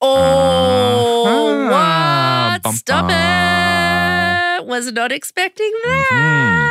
Oh, 0.00 1.26
Uh-huh. 1.26 2.54
what? 2.54 2.62
Bum, 2.62 2.74
Stop 2.76 3.08
bum. 3.08 4.60
it. 4.60 4.66
Was 4.66 4.92
not 4.92 5.10
expecting 5.10 5.72
that. 5.84 6.70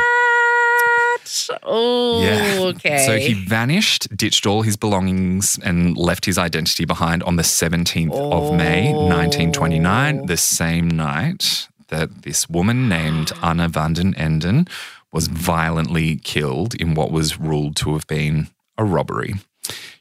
Oh, 1.62 2.68
okay. 2.70 3.06
So 3.06 3.18
he 3.18 3.34
vanished, 3.34 4.14
ditched 4.16 4.46
all 4.46 4.62
his 4.62 4.76
belongings, 4.76 5.58
and 5.62 5.96
left 5.96 6.24
his 6.26 6.38
identity 6.38 6.84
behind 6.84 7.22
on 7.22 7.36
the 7.36 7.42
17th 7.44 8.12
of 8.14 8.54
May, 8.56 8.92
Oh. 8.94 9.06
1929, 9.08 10.26
the 10.26 10.36
same 10.36 10.88
night 10.90 11.68
that 11.88 12.22
this 12.22 12.48
woman 12.48 12.88
named 12.88 13.32
Anna 13.42 13.68
van 13.68 13.92
den 13.94 14.14
Enden 14.14 14.66
was 15.12 15.26
violently 15.28 16.16
killed 16.16 16.74
in 16.74 16.94
what 16.94 17.10
was 17.10 17.38
ruled 17.40 17.74
to 17.76 17.94
have 17.94 18.06
been 18.06 18.48
a 18.78 18.84
robbery. 18.84 19.34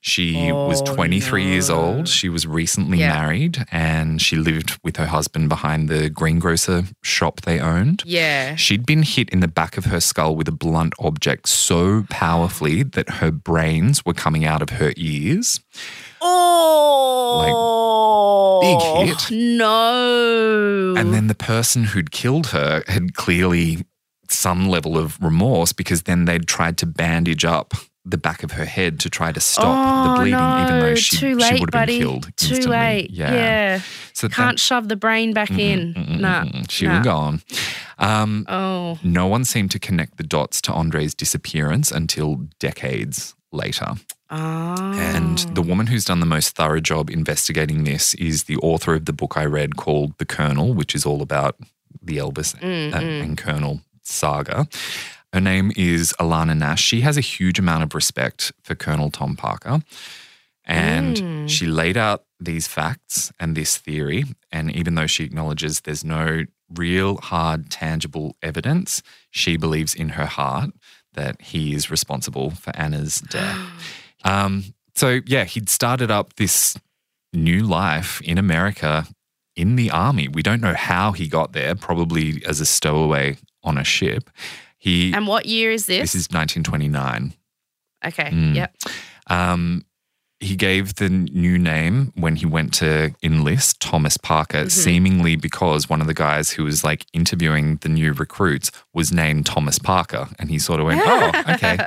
She 0.02 0.52
was 0.52 0.82
Oh, 0.82 0.96
23 0.96 1.44
years 1.44 1.70
old. 1.70 2.08
She 2.08 2.30
was 2.30 2.48
recently 2.48 3.00
Yeah. 3.00 3.14
married 3.14 3.66
and 3.72 4.22
she 4.22 4.36
lived 4.38 4.78
with 4.84 4.96
her 4.98 5.08
husband 5.08 5.50
behind 5.50 5.90
the 5.90 6.10
greengrocer 6.10 6.86
shop 7.04 7.42
they 7.42 7.60
owned. 7.60 8.04
yeah. 8.06 8.56
She'd 8.56 8.86
been 8.86 9.04
hit 9.04 9.30
in 9.30 9.40
the 9.42 9.48
back 9.48 9.78
of 9.78 9.86
her 9.86 10.00
skull 10.00 10.36
with 10.36 10.48
a 10.48 10.52
blunt 10.54 10.94
object 11.00 11.48
so 11.50 12.06
powerfully 12.10 12.84
that 12.84 13.10
her 13.16 13.32
brains 13.32 14.06
were 14.06 14.14
coming 14.14 14.46
out 14.46 14.62
of 14.62 14.70
her 14.72 14.94
ears. 14.96 15.60
Oh, 17.42 18.60
big 18.62 19.10
hit. 19.10 19.32
No. 19.32 20.96
And 20.98 21.14
then 21.14 21.28
the 21.28 21.36
person 21.36 21.84
who'd 21.86 22.12
killed 22.12 22.48
her 22.48 22.84
had 22.88 23.14
clearly 23.16 23.86
some 24.30 24.70
level 24.70 24.98
of 24.98 25.22
remorse 25.22 25.74
because 25.74 26.04
then 26.04 26.26
they'd 26.26 26.48
tried 26.48 26.78
to 26.78 26.86
bandage 26.86 27.44
up 27.46 27.74
the 28.06 28.18
back 28.18 28.44
of 28.44 28.52
her 28.52 28.66
head 28.66 29.00
to 29.02 29.10
try 29.10 29.32
to 29.32 29.40
stop 29.40 29.66
oh, 29.68 30.12
the 30.14 30.20
bleeding, 30.22 30.40
no. 30.40 30.64
even 30.64 30.80
though 30.80 30.96
she, 30.96 31.18
Too 31.18 31.30
she 31.32 31.36
late, 31.36 31.60
would 31.60 31.74
have 31.74 31.88
been 31.88 32.00
killed 32.02 32.24
Too 32.38 32.56
instantly. 32.56 32.78
late. 32.78 33.10
Yeah. 33.12 33.34
Yeah. 33.34 33.82
So 34.14 34.30
Can't 34.30 34.60
shove 34.60 34.88
the 34.88 34.96
brain 34.96 35.34
back 35.34 35.52
in. 35.52 35.94
Mm-mm, 35.94 36.20
Nah. 36.20 36.46
she 36.70 36.86
nah. 36.88 36.98
was 36.98 37.04
gone. 37.06 37.42
Um, 37.98 38.46
Oh. 38.48 38.98
no 39.04 39.28
one 39.28 39.44
seemed 39.46 39.72
to 39.72 39.80
connect 39.80 40.18
the 40.18 40.24
dots 40.24 40.62
to 40.64 40.74
Andre's 40.74 41.14
disappearance 41.14 41.92
until 41.92 42.48
decades 42.60 43.36
later. 43.52 43.94
Oh. 44.32 44.94
And 44.94 45.40
the 45.54 45.62
woman 45.62 45.88
who's 45.88 46.06
done 46.06 46.20
the 46.20 46.26
most 46.26 46.56
thorough 46.56 46.80
job 46.80 47.10
investigating 47.10 47.84
this 47.84 48.14
is 48.16 48.44
the 48.46 48.58
author 48.58 48.94
of 48.96 49.06
the 49.06 49.14
book 49.14 49.36
I 49.38 49.46
read 49.46 49.76
called 49.76 50.18
The 50.20 50.26
Colonel, 50.26 50.74
which 50.74 50.96
is 50.96 51.06
all 51.06 51.22
about 51.22 51.58
the 52.02 52.18
Elvis 52.18 52.56
Mm, 52.60 52.94
uh, 52.94 53.00
mm. 53.00 53.24
and 53.24 53.38
Colonel 53.38 53.82
saga. 54.04 54.68
Her 55.34 55.42
name 55.42 55.72
is 55.76 56.14
Alana 56.20 56.58
Nash. 56.58 56.82
She 56.84 57.02
has 57.02 57.18
a 57.18 57.22
huge 57.22 57.60
amount 57.60 57.84
of 57.84 57.94
respect 57.94 58.52
for 58.64 58.76
Colonel 58.76 59.12
Tom 59.12 59.36
Parker. 59.36 59.82
And 60.66 61.18
Mm. 61.18 61.50
she 61.50 61.66
laid 61.68 61.98
out 61.98 62.26
these 62.40 62.68
facts 62.68 63.32
and 63.40 63.56
this 63.56 63.78
theory. 63.78 64.26
And 64.52 64.72
even 64.76 64.96
though 64.96 65.08
she 65.08 65.24
acknowledges 65.24 65.82
there's 65.82 66.04
no 66.04 66.46
real, 66.70 67.18
hard, 67.18 67.70
tangible 67.72 68.36
evidence, 68.42 69.02
she 69.32 69.58
believes 69.58 69.96
in 69.96 70.10
her 70.10 70.26
heart 70.28 70.72
that 71.14 71.42
he 71.42 71.74
is 71.74 71.90
responsible 71.90 72.52
for 72.52 72.72
Anna's 72.76 73.20
death. 73.30 73.58
Um, 74.24 74.74
so 74.96 75.22
yeah, 75.26 75.46
he'd 75.46 75.70
started 75.70 76.12
up 76.12 76.36
this 76.36 76.76
new 77.34 77.64
life 77.64 78.22
in 78.22 78.38
America 78.38 79.08
in 79.56 79.76
the 79.76 79.90
army. 79.92 80.28
We 80.28 80.42
don't 80.44 80.62
know 80.62 80.76
how 80.76 81.12
he 81.12 81.28
got 81.28 81.54
there, 81.54 81.76
probably 81.76 82.44
as 82.46 82.60
a 82.60 82.66
stowaway 82.66 83.38
on 83.64 83.78
a 83.78 83.84
ship. 83.84 84.30
He 84.80 85.14
And 85.14 85.28
what 85.28 85.46
year 85.46 85.72
is 85.72 85.86
this? 85.86 86.14
this 86.14 86.16
is 86.16 86.28
1929. 86.32 87.34
okay. 88.08 88.30
Mm. 88.32 88.56
Yep. 88.56 88.76
Um, 89.28 89.86
he 90.40 90.56
gave 90.56 90.96
the 90.96 91.10
new 91.10 91.58
name 91.58 92.14
when 92.16 92.38
he 92.38 92.46
went 92.46 92.74
to 92.76 93.14
enlist 93.22 93.82
Thomas 93.82 94.16
Parker, 94.16 94.64
Mhm. 94.66 94.72
seemingly 94.72 95.36
because 95.36 95.90
one 95.90 96.00
of 96.00 96.08
the 96.08 96.14
guys 96.14 96.52
who 96.52 96.64
was 96.64 96.82
like 96.82 97.06
interviewing 97.12 97.76
the 97.82 97.90
new 97.90 98.14
recruits 98.14 98.72
was 98.94 99.12
named 99.12 99.46
Thomas 99.46 99.80
Parker. 99.80 100.30
And 100.40 100.50
he 100.50 100.58
sort 100.58 100.80
of 100.80 100.86
went, 100.86 101.02
oh, 101.04 101.32
okay, 101.56 101.78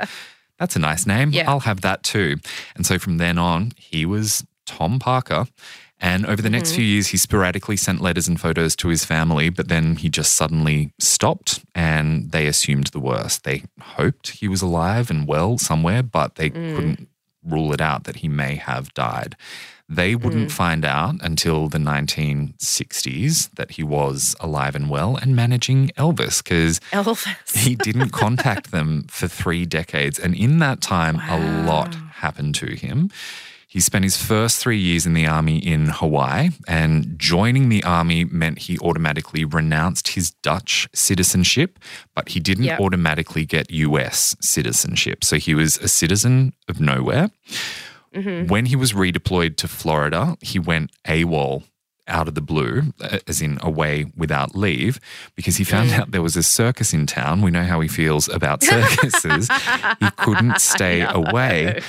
that's 0.59 0.75
a 0.75 0.79
nice 0.79 1.07
name. 1.07 1.31
Yeah. 1.31 1.49
I'll 1.49 1.61
have 1.61 1.81
that 1.81 2.03
too. 2.03 2.37
And 2.75 2.85
so 2.85 2.99
from 2.99 3.17
then 3.17 3.39
on, 3.39 3.71
he 3.75 4.05
was 4.05 4.45
Tom 4.67 4.99
Parker. 4.99 5.47
And 6.03 6.25
over 6.25 6.41
the 6.41 6.49
next 6.49 6.71
Mhm. 6.71 6.75
few 6.75 6.83
years, 6.85 7.07
he 7.07 7.17
sporadically 7.17 7.77
sent 7.77 8.01
letters 8.01 8.27
and 8.27 8.39
photos 8.39 8.75
to 8.75 8.89
his 8.89 9.05
family, 9.05 9.47
but 9.49 9.69
then 9.69 9.95
he 9.95 10.09
just 10.09 10.33
suddenly 10.33 10.91
stopped 10.99 11.61
and 11.73 12.29
they 12.31 12.45
assumed 12.45 12.87
the 12.87 12.99
worst. 12.99 13.43
They 13.45 13.63
hoped 13.97 14.25
he 14.41 14.47
was 14.49 14.61
alive 14.61 15.09
and 15.09 15.25
well 15.25 15.57
somewhere, 15.57 16.03
but 16.03 16.35
they 16.35 16.49
Mm. 16.49 16.75
couldn't 16.75 17.07
rule 17.41 17.71
it 17.73 17.79
out 17.81 18.03
that 18.03 18.17
he 18.17 18.27
may 18.27 18.55
have 18.55 18.93
died. 18.93 19.35
They 19.89 20.15
wouldn't 20.15 20.51
find 20.51 20.83
out 20.85 21.15
until 21.21 21.67
the 21.69 21.79
1960s 21.79 23.49
that 23.55 23.71
he 23.71 23.83
was 23.83 24.35
alive 24.39 24.75
and 24.75 24.89
well 24.89 25.15
and 25.17 25.35
managing 25.35 25.89
Elvis 25.97 26.43
because 26.43 26.79
Elvis. 26.91 27.25
he 27.63 27.75
didn't 27.75 28.09
contact 28.11 28.71
them 28.71 29.05
for 29.09 29.27
three 29.27 29.65
decades. 29.65 30.17
And 30.19 30.35
in 30.35 30.59
that 30.59 30.81
time, 30.81 31.21
a 31.29 31.37
lot 31.65 31.95
happened 32.15 32.55
to 32.55 32.75
him. 32.75 33.09
He 33.73 33.79
spent 33.79 34.03
his 34.03 34.17
first 34.17 34.59
three 34.61 34.77
years 34.77 35.07
in 35.07 35.15
the 35.15 35.25
army 35.25 35.57
in 35.57 35.87
Hawaii, 35.87 36.51
and 36.67 37.17
joining 37.17 37.69
the 37.69 37.83
army 37.83 38.23
meant 38.23 38.59
he 38.59 38.77
automatically 38.77 39.45
renounced 39.45 40.09
his 40.09 40.29
Dutch 40.43 40.87
citizenship, 40.93 41.79
but 42.13 42.29
he 42.29 42.39
didn't 42.39 42.65
Yep. 42.65 42.79
automatically 42.79 43.45
get 43.47 43.71
US 43.71 44.35
citizenship. 44.39 45.23
So 45.23 45.37
he 45.37 45.55
was 45.55 45.79
a 45.79 45.87
citizen 45.87 46.53
of 46.69 46.79
nowhere. 46.79 47.31
Mm-hmm. 48.13 48.47
When 48.47 48.67
he 48.67 48.75
was 48.75 48.93
redeployed 48.93 49.55
to 49.57 49.67
Florida, 49.67 50.37
he 50.39 50.59
went 50.59 50.91
AWOL 51.07 51.63
out 52.07 52.27
of 52.27 52.35
the 52.35 52.41
blue, 52.41 52.93
uh, 53.01 53.19
as 53.27 53.41
in 53.41 53.57
away 53.61 54.05
without 54.15 54.55
leave, 54.55 54.99
because 55.35 55.57
he 55.57 55.63
found 55.63 55.91
out 55.91 56.11
there 56.11 56.21
was 56.21 56.35
a 56.35 56.43
circus 56.43 56.93
in 56.93 57.05
town. 57.07 57.41
We 57.41 57.49
know 57.51 57.63
how 57.63 57.79
he 57.79 57.87
feels 57.87 58.27
about 58.29 58.61
circuses. 58.63 59.47
he 59.99 60.09
couldn't 60.17 60.59
stay 60.59 61.01
away. 61.01 61.81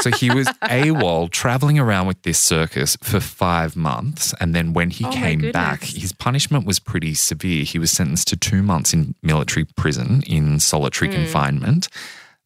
So 0.00 0.10
he 0.10 0.30
was 0.30 0.46
AWOL 0.62 1.30
traveling 1.30 1.78
around 1.78 2.06
with 2.06 2.22
this 2.22 2.38
circus 2.38 2.96
for 3.02 3.18
five 3.20 3.76
months. 3.76 4.34
And 4.40 4.54
then 4.54 4.72
when 4.74 4.90
he 4.90 5.04
Oh 5.06 5.10
came 5.10 5.50
back, 5.52 5.82
his 5.84 6.12
punishment 6.12 6.66
was 6.66 6.78
pretty 6.78 7.14
severe. 7.14 7.64
He 7.64 7.78
was 7.78 7.90
sentenced 7.90 8.28
to 8.28 8.36
two 8.36 8.62
months 8.62 8.92
in 8.92 9.14
military 9.22 9.64
prison 9.64 10.22
in 10.26 10.60
solitary 10.60 11.08
Hmm. 11.10 11.16
confinement. 11.16 11.88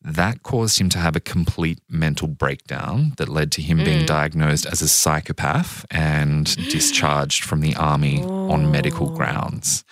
That 0.04 0.42
caused 0.42 0.78
him 0.80 0.90
to 0.90 0.98
have 0.98 1.16
a 1.16 1.20
complete 1.20 1.78
mental 1.88 2.28
breakdown 2.28 3.14
that 3.16 3.28
led 3.28 3.50
to 3.52 3.62
him 3.62 3.78
Hmm. 3.78 3.84
being 3.84 4.06
diagnosed 4.06 4.66
as 4.66 4.82
a 4.82 4.88
psychopath 4.88 5.86
and 5.90 6.54
discharged 6.70 7.42
from 7.42 7.60
the 7.60 7.74
army 7.76 8.22
on 8.22 8.70
medical 8.70 9.08
Oh. 9.10 9.16
grounds 9.16 9.82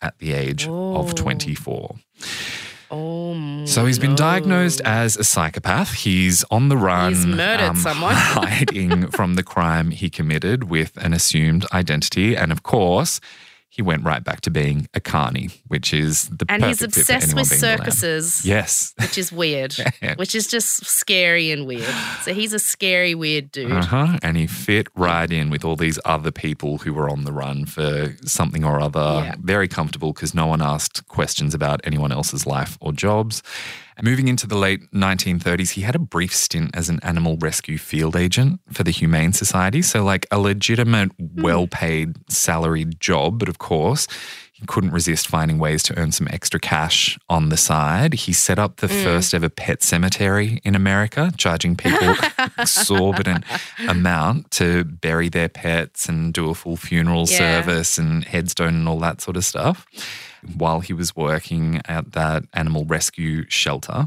at 0.00 0.18
the 0.18 0.32
age 0.34 0.68
of 0.68 1.14
24. 1.16 1.96
Oh, 2.88 3.64
So 3.66 3.84
he's 3.86 3.98
been 3.98 4.10
no. 4.10 4.16
diagnosed 4.16 4.80
as 4.82 5.16
a 5.16 5.24
psychopath. 5.24 5.92
He's 5.94 6.44
on 6.52 6.68
the 6.68 6.76
run, 6.76 7.06
um, 7.08 7.14
He's 7.14 7.26
murdered 7.26 7.76
someone. 7.78 8.14
hiding 8.16 9.08
from 9.10 9.34
the 9.34 9.42
crime 9.42 9.90
he 9.90 10.08
committed 10.08 10.64
with 10.70 10.96
an 10.98 11.12
assumed 11.12 11.66
identity. 11.72 12.36
And 12.36 12.52
of 12.52 12.62
course, 12.62 13.20
he 13.76 13.82
went 13.82 14.04
right 14.04 14.24
back 14.24 14.40
to 14.40 14.50
being 14.50 14.88
a 14.94 15.00
carny, 15.00 15.50
which 15.68 15.92
is 15.92 16.30
the 16.30 16.46
And 16.48 16.64
he's 16.64 16.78
perfect 16.78 16.94
fit 16.94 17.04
for 17.04 17.12
obsessed 17.12 17.34
with 17.36 17.50
being 17.50 17.60
the 17.60 17.66
lamb. 17.66 17.78
circuses. 17.78 18.44
Yes. 18.46 18.94
Which 18.98 19.18
is 19.18 19.30
weird, 19.30 19.74
which 20.16 20.34
is 20.34 20.46
just 20.46 20.86
scary 20.86 21.50
and 21.50 21.66
weird. 21.66 21.94
So 22.22 22.32
he's 22.32 22.54
a 22.54 22.58
scary, 22.58 23.14
weird 23.14 23.52
dude. 23.52 23.70
Uh-huh. 23.70 24.18
And 24.22 24.38
he 24.38 24.46
fit 24.46 24.88
right 24.96 25.30
in 25.30 25.50
with 25.50 25.62
all 25.62 25.76
these 25.76 25.98
other 26.06 26.30
people 26.30 26.78
who 26.78 26.94
were 26.94 27.10
on 27.10 27.24
the 27.24 27.32
run 27.32 27.66
for 27.66 28.16
something 28.24 28.64
or 28.64 28.80
other. 28.80 29.20
Yeah. 29.24 29.34
Very 29.42 29.68
comfortable 29.68 30.14
because 30.14 30.32
no 30.34 30.46
one 30.46 30.62
asked 30.62 31.06
questions 31.08 31.52
about 31.52 31.82
anyone 31.84 32.12
else's 32.12 32.46
life 32.46 32.78
or 32.80 32.94
jobs. 32.94 33.42
And 33.96 34.06
moving 34.06 34.28
into 34.28 34.46
the 34.46 34.56
late 34.56 34.90
1930s, 34.92 35.70
he 35.70 35.80
had 35.82 35.94
a 35.94 35.98
brief 35.98 36.34
stint 36.34 36.70
as 36.74 36.88
an 36.88 37.00
animal 37.02 37.38
rescue 37.38 37.78
field 37.78 38.14
agent 38.14 38.60
for 38.70 38.82
the 38.82 38.90
Humane 38.90 39.32
Society. 39.32 39.80
So, 39.80 40.04
like 40.04 40.26
a 40.30 40.38
legitimate, 40.38 41.16
mm-hmm. 41.16 41.42
well 41.42 41.66
paid 41.66 42.16
salaried 42.30 43.00
job. 43.00 43.38
But 43.38 43.48
of 43.48 43.58
course, 43.58 44.06
he 44.56 44.64
couldn't 44.64 44.92
resist 44.92 45.26
finding 45.28 45.58
ways 45.58 45.82
to 45.82 45.98
earn 45.98 46.12
some 46.12 46.28
extra 46.30 46.58
cash 46.58 47.18
on 47.28 47.50
the 47.50 47.58
side. 47.58 48.14
He 48.14 48.32
set 48.32 48.58
up 48.58 48.76
the 48.76 48.86
mm. 48.86 49.02
first 49.02 49.34
ever 49.34 49.50
pet 49.50 49.82
cemetery 49.82 50.62
in 50.64 50.74
America, 50.74 51.30
charging 51.36 51.76
people 51.76 52.08
an 52.38 52.50
exorbitant 52.58 53.44
amount 53.86 54.50
to 54.52 54.84
bury 54.84 55.28
their 55.28 55.50
pets 55.50 56.08
and 56.08 56.32
do 56.32 56.48
a 56.48 56.54
full 56.54 56.78
funeral 56.78 57.26
Yeah. 57.28 57.36
service 57.36 57.98
and 57.98 58.24
headstone 58.24 58.76
and 58.76 58.88
all 58.88 58.98
that 59.00 59.20
sort 59.20 59.36
of 59.36 59.44
stuff. 59.44 59.86
While 60.56 60.80
he 60.80 60.92
was 60.92 61.14
working 61.16 61.80
at 61.86 62.12
that 62.12 62.44
animal 62.52 62.84
rescue 62.84 63.44
shelter, 63.48 64.06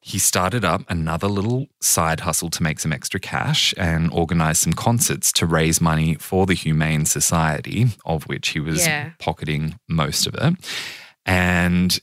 he 0.00 0.18
started 0.20 0.64
up 0.64 0.82
another 0.88 1.26
little 1.26 1.66
side 1.80 2.20
hustle 2.20 2.48
to 2.50 2.62
make 2.62 2.78
some 2.78 2.92
extra 2.92 3.18
cash 3.18 3.74
and 3.76 4.10
organized 4.12 4.62
some 4.62 4.72
concerts 4.72 5.32
to 5.32 5.46
raise 5.46 5.80
money 5.80 6.14
for 6.14 6.46
the 6.46 6.54
Humane 6.54 7.06
Society, 7.06 7.86
of 8.04 8.22
which 8.24 8.50
he 8.50 8.60
was 8.60 8.86
Yeah. 8.86 9.10
pocketing 9.18 9.78
most 9.88 10.28
of 10.28 10.34
it. 10.34 10.54
And 11.24 11.98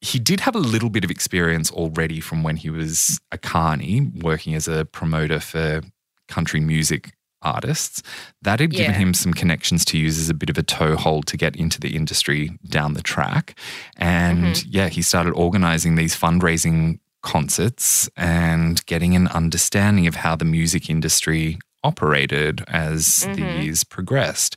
he 0.00 0.18
did 0.18 0.40
have 0.40 0.56
a 0.56 0.58
little 0.58 0.90
bit 0.90 1.04
of 1.04 1.10
experience 1.10 1.70
already 1.70 2.20
from 2.20 2.42
when 2.42 2.56
he 2.56 2.70
was 2.70 3.20
a 3.30 3.38
carny, 3.38 4.10
working 4.16 4.54
as 4.54 4.66
a 4.68 4.84
promoter 4.84 5.38
for 5.40 5.80
country 6.28 6.60
music 6.60 7.13
artists. 7.44 8.02
That 8.42 8.60
had 8.60 8.70
given 8.70 8.92
Yeah. 8.92 8.98
him 8.98 9.14
some 9.14 9.32
connections 9.34 9.84
to 9.86 9.98
use 9.98 10.18
as 10.18 10.28
a 10.30 10.34
bit 10.34 10.50
of 10.50 10.58
a 10.58 10.62
toehold 10.62 11.26
to 11.28 11.36
get 11.36 11.54
into 11.56 11.78
the 11.80 11.94
industry 11.96 12.58
down 12.68 12.94
the 12.94 13.02
track. 13.02 13.58
And 13.96 14.44
Mm-hmm. 14.56 14.68
yeah, 14.70 14.88
he 14.88 15.02
started 15.02 15.32
organizing 15.32 15.94
these 15.96 16.16
fundraising 16.16 16.98
concerts 17.22 18.08
and 18.16 18.84
getting 18.86 19.14
an 19.16 19.28
understanding 19.28 20.06
of 20.06 20.16
how 20.16 20.36
the 20.36 20.44
music 20.44 20.90
industry 20.90 21.58
operated 21.82 22.62
as 22.68 23.20
the 23.20 23.28
Mm-hmm. 23.28 23.62
years 23.62 23.84
progressed. 23.84 24.56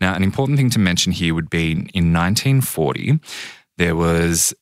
Now, 0.00 0.14
an 0.14 0.22
important 0.22 0.58
thing 0.58 0.70
to 0.70 0.78
mention 0.78 1.12
here 1.12 1.34
would 1.34 1.48
be 1.50 1.72
in 1.72 2.12
1940, 2.12 3.18
there 3.78 3.96
was 3.96 4.54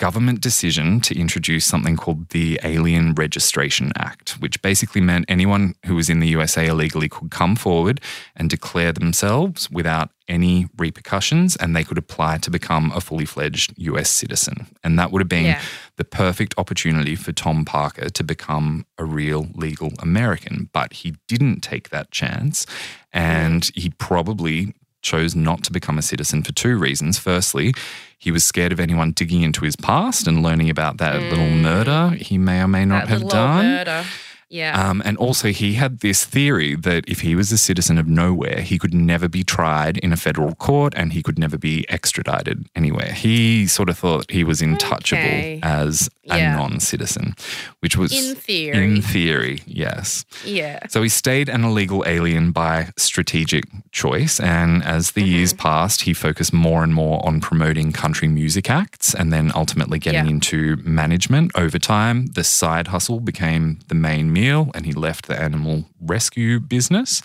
government 0.00 0.40
decision 0.40 0.98
to 1.02 1.14
introduce 1.14 1.66
something 1.66 1.94
called 1.94 2.30
the 2.30 2.58
Alien 2.64 3.12
Registration 3.14 3.92
Act, 3.96 4.30
which 4.40 4.62
basically 4.62 5.02
meant 5.02 5.26
anyone 5.28 5.74
who 5.84 5.94
was 5.94 6.08
in 6.08 6.20
the 6.20 6.28
USA 6.28 6.66
illegally 6.68 7.06
could 7.08 7.30
come 7.30 7.54
forward 7.54 8.00
and 8.34 8.48
declare 8.48 8.92
themselves 8.92 9.70
without 9.70 10.08
any 10.26 10.68
repercussions 10.78 11.54
and 11.56 11.76
they 11.76 11.84
could 11.84 11.98
apply 11.98 12.38
to 12.38 12.50
become 12.50 12.90
a 12.94 13.00
fully 13.00 13.26
fledged 13.26 13.74
US 13.76 14.08
citizen. 14.08 14.68
And 14.82 14.98
that 14.98 15.10
would 15.12 15.20
have 15.20 15.28
been 15.28 15.44
Yeah. 15.44 15.60
the 15.96 16.04
perfect 16.04 16.54
opportunity 16.56 17.14
for 17.14 17.32
Tom 17.32 17.66
Parker 17.66 18.08
to 18.08 18.24
become 18.24 18.86
a 18.96 19.04
real 19.04 19.48
legal 19.54 19.92
American. 19.98 20.70
But 20.72 20.94
he 21.02 21.16
didn't 21.28 21.60
take 21.60 21.90
that 21.90 22.10
chance 22.10 22.64
and 23.12 23.70
he 23.74 23.90
probably 23.90 24.72
chose 25.02 25.34
not 25.34 25.62
to 25.64 25.72
become 25.72 25.98
a 25.98 26.02
citizen 26.02 26.42
for 26.42 26.52
two 26.52 26.76
reasons. 26.76 27.18
Firstly, 27.18 27.72
he 28.18 28.30
was 28.30 28.44
scared 28.44 28.72
of 28.72 28.80
anyone 28.80 29.12
digging 29.12 29.42
into 29.42 29.64
his 29.64 29.76
past 29.76 30.26
and 30.26 30.42
learning 30.42 30.68
about 30.70 30.98
that 30.98 31.20
little 31.22 31.50
murder 31.50 32.10
he 32.10 32.36
may 32.38 32.62
or 32.62 32.68
may 32.68 32.84
not 32.84 33.08
that 33.08 33.20
have 33.20 33.28
done. 33.28 34.04
Yeah. 34.50 34.72
Um, 34.90 35.00
and 35.04 35.16
also, 35.16 35.48
he 35.48 35.74
had 35.74 36.00
this 36.00 36.24
theory 36.24 36.74
that 36.76 37.04
if 37.08 37.20
he 37.20 37.34
was 37.36 37.52
a 37.52 37.56
citizen 37.58 37.98
of 37.98 38.06
nowhere, 38.08 38.62
he 38.62 38.78
could 38.78 38.92
never 38.92 39.28
be 39.28 39.44
tried 39.44 39.96
in 39.98 40.12
a 40.12 40.16
federal 40.16 40.54
court 40.56 40.92
and 40.96 41.12
he 41.12 41.22
could 41.22 41.38
never 41.38 41.56
be 41.56 41.86
extradited 41.88 42.66
anywhere. 42.74 43.12
He 43.12 43.66
sort 43.68 43.88
of 43.88 43.96
thought 43.98 44.28
he 44.30 44.42
was 44.44 44.60
untouchable 44.60 45.22
Okay. 45.22 45.60
as 45.62 46.10
a 46.28 46.36
Yeah. 46.38 46.56
non 46.56 46.80
citizen, 46.80 47.34
which 47.80 47.96
was 47.96 48.12
In 48.12 48.34
theory. 48.34 48.84
In 48.84 49.02
theory, 49.02 49.62
yes. 49.66 50.24
yeah. 50.44 50.80
So 50.88 51.02
he 51.02 51.08
stayed 51.08 51.48
an 51.48 51.62
illegal 51.64 52.02
alien 52.06 52.50
by 52.50 52.90
strategic 52.96 53.64
choice. 53.92 54.40
And 54.40 54.82
as 54.84 55.12
the 55.12 55.22
years 55.22 55.52
Mm-hmm. 55.52 55.62
passed, 55.68 56.02
he 56.02 56.12
focused 56.12 56.52
more 56.52 56.82
and 56.82 56.92
more 56.94 57.24
on 57.26 57.40
promoting 57.40 57.92
country 57.92 58.26
music 58.28 58.68
acts 58.68 59.14
and 59.14 59.32
then 59.32 59.52
ultimately 59.54 59.98
getting 60.00 60.26
Yeah. 60.26 60.30
into 60.32 60.76
management. 60.84 61.52
Over 61.54 61.78
time, 61.78 62.26
the 62.34 62.42
side 62.44 62.88
hustle 62.88 63.20
became 63.20 63.78
the 63.88 63.94
main 63.94 64.32
meal 64.40 64.70
and 64.74 64.86
he 64.86 64.92
left 64.92 65.26
the 65.26 65.38
animal 65.40 65.84
rescue 66.00 66.60
business. 66.60 67.22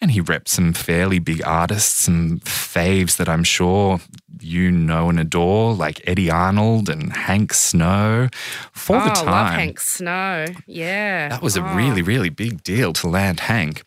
And 0.00 0.12
he 0.12 0.22
repped 0.22 0.46
some 0.46 0.74
fairly 0.74 1.18
big 1.18 1.42
artists, 1.44 2.04
some 2.04 2.38
faves 2.44 3.16
that 3.16 3.28
I'm 3.28 3.42
sure 3.42 3.98
you 4.40 4.70
know 4.70 5.08
and 5.10 5.18
adore, 5.18 5.74
like 5.74 6.00
Eddy 6.06 6.30
Arnold 6.30 6.88
and 6.88 7.12
Hank 7.12 7.52
Snow. 7.52 8.28
For 8.72 8.94
oh, 8.96 9.04
the 9.04 9.10
time, 9.10 9.26
love 9.26 9.52
Hank 9.54 9.80
Snow. 9.80 10.44
Yeah. 10.68 11.28
that 11.30 11.42
was 11.42 11.56
a 11.56 11.62
Oh. 11.64 11.74
really, 11.74 12.02
really 12.02 12.28
big 12.30 12.62
deal 12.62 12.92
to 12.92 13.08
land 13.08 13.40
Hank. 13.40 13.82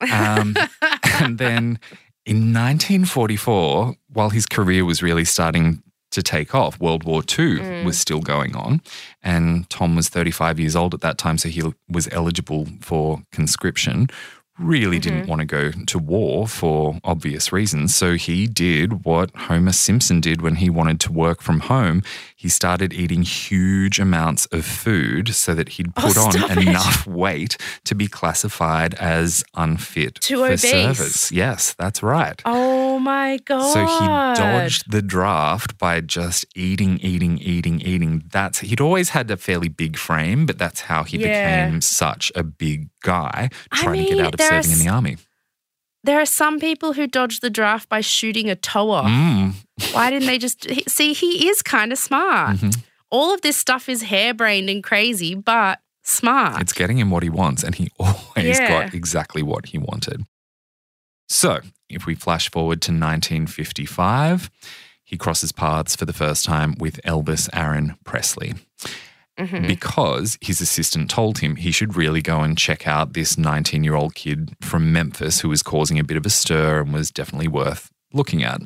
Um, 0.00 0.56
and 1.20 1.38
then 1.38 1.78
in 2.26 2.52
1944, 2.52 3.94
while 4.12 4.30
his 4.30 4.44
career 4.46 4.84
was 4.84 5.02
really 5.04 5.24
starting 5.24 5.82
to 6.10 6.22
take 6.22 6.54
off, 6.54 6.80
World 6.80 7.04
War 7.04 7.20
II 7.20 7.58
Mm. 7.58 7.84
was 7.84 7.98
still 7.98 8.20
going 8.20 8.56
on. 8.56 8.80
And 9.22 9.68
Tom 9.70 9.94
was 9.96 10.08
35 10.08 10.58
years 10.58 10.74
old 10.76 10.94
at 10.94 11.00
that 11.02 11.18
time, 11.18 11.38
so 11.38 11.48
he 11.48 11.62
was 11.88 12.08
eligible 12.12 12.66
for 12.80 13.22
conscription. 13.32 14.08
Really 14.58 14.98
didn't 14.98 15.20
Mm-hmm. 15.20 15.28
want 15.30 15.40
to 15.40 15.44
go 15.46 15.70
to 15.70 15.98
war 16.00 16.48
for 16.48 16.98
obvious 17.04 17.52
reasons. 17.52 17.94
So 17.94 18.14
he 18.14 18.48
did 18.48 19.04
what 19.04 19.30
Homer 19.36 19.70
Simpson 19.72 20.20
did 20.20 20.42
when 20.42 20.56
he 20.56 20.68
wanted 20.68 20.98
to 21.00 21.12
work 21.12 21.42
from 21.42 21.60
home. 21.60 22.02
He 22.40 22.48
started 22.48 22.92
eating 22.92 23.22
huge 23.22 23.98
amounts 23.98 24.46
of 24.46 24.64
food 24.64 25.34
so 25.34 25.54
that 25.54 25.70
he'd 25.70 25.88
Oh, 25.96 26.02
put 26.02 26.16
on 26.16 26.30
stop 26.32 26.50
it. 26.56 26.58
enough 26.68 27.04
weight 27.04 27.56
to 27.84 27.96
be 27.96 28.06
classified 28.06 28.94
as 28.94 29.42
unfit 29.56 30.14
Too 30.20 30.36
for 30.38 30.46
obese. 30.46 30.60
service. 30.70 31.32
Yes, 31.32 31.74
that's 31.76 32.00
right. 32.00 32.40
Oh 32.44 33.00
my 33.00 33.38
god. 33.44 33.72
So 33.72 33.80
he 33.84 34.06
dodged 34.40 34.90
the 34.92 35.02
draft 35.02 35.78
by 35.78 36.00
just 36.00 36.46
eating, 36.54 36.98
eating, 37.00 37.38
eating, 37.38 37.80
eating. 37.80 38.22
That's 38.30 38.60
he'd 38.60 38.80
always 38.80 39.08
had 39.10 39.28
a 39.32 39.36
fairly 39.36 39.68
big 39.68 39.96
frame, 39.96 40.46
but 40.46 40.58
that's 40.58 40.82
how 40.82 41.02
he 41.02 41.18
Yeah. 41.18 41.66
became 41.66 41.80
such 41.80 42.30
a 42.36 42.44
big 42.44 42.88
guy 43.02 43.50
I 43.72 43.82
trying 43.82 44.06
to 44.06 44.14
get 44.14 44.24
out 44.24 44.34
of 44.34 44.40
are 44.40 44.62
serving 44.62 44.78
in 44.78 44.78
the 44.78 44.88
army. 44.88 45.16
There 46.08 46.18
are 46.18 46.24
some 46.26 46.58
people 46.58 46.94
who 46.94 47.06
dodge 47.06 47.40
the 47.40 47.50
draft 47.50 47.90
by 47.90 48.00
shooting 48.00 48.48
a 48.48 48.56
toe 48.56 48.90
off. 48.92 49.10
Mm. 49.10 49.52
Why 49.92 50.08
didn't 50.08 50.26
they 50.26 50.38
just 50.38 50.66
see? 50.88 51.12
He 51.12 51.50
is 51.50 51.60
kind 51.60 51.92
of 51.92 51.98
smart. 51.98 52.56
Mhm. 52.56 52.82
All 53.10 53.34
of 53.34 53.42
this 53.42 53.58
stuff 53.58 53.90
is 53.90 54.04
harebrained 54.04 54.70
and 54.70 54.82
crazy, 54.82 55.34
but 55.34 55.80
smart. 56.04 56.62
It's 56.62 56.72
getting 56.72 56.96
him 56.98 57.10
what 57.10 57.22
he 57.22 57.28
wants, 57.28 57.62
and 57.62 57.74
he 57.74 57.90
always 57.98 58.58
Yeah. 58.58 58.68
got 58.86 58.94
exactly 58.94 59.42
what 59.42 59.66
he 59.66 59.76
wanted. 59.76 60.24
So, 61.28 61.60
if 61.90 62.06
we 62.06 62.14
flash 62.14 62.50
forward 62.50 62.80
to 62.82 62.90
1955, 62.92 64.48
he 65.04 65.18
crosses 65.18 65.52
paths 65.52 65.94
for 65.94 66.06
the 66.06 66.14
first 66.14 66.46
time 66.46 66.74
with 66.78 67.02
Elvis 67.04 67.50
Aaron 67.52 67.96
Presley. 68.04 68.54
Mhm. 69.38 69.66
because 69.66 70.36
his 70.40 70.60
assistant 70.60 71.08
told 71.10 71.38
him 71.38 71.56
he 71.56 71.70
should 71.70 71.96
really 71.96 72.20
go 72.22 72.40
and 72.40 72.58
check 72.58 72.86
out 72.86 73.12
this 73.12 73.38
19 73.38 73.84
year 73.84 73.94
old 73.94 74.14
kid 74.14 74.50
from 74.60 74.92
Memphis 74.92 75.40
who 75.40 75.48
was 75.48 75.62
causing 75.62 75.98
a 75.98 76.04
bit 76.04 76.16
of 76.16 76.26
a 76.26 76.30
stir 76.30 76.80
and 76.82 76.92
was 76.92 77.10
definitely 77.10 77.48
worth 77.48 77.90
looking 78.12 78.42
at. 78.42 78.60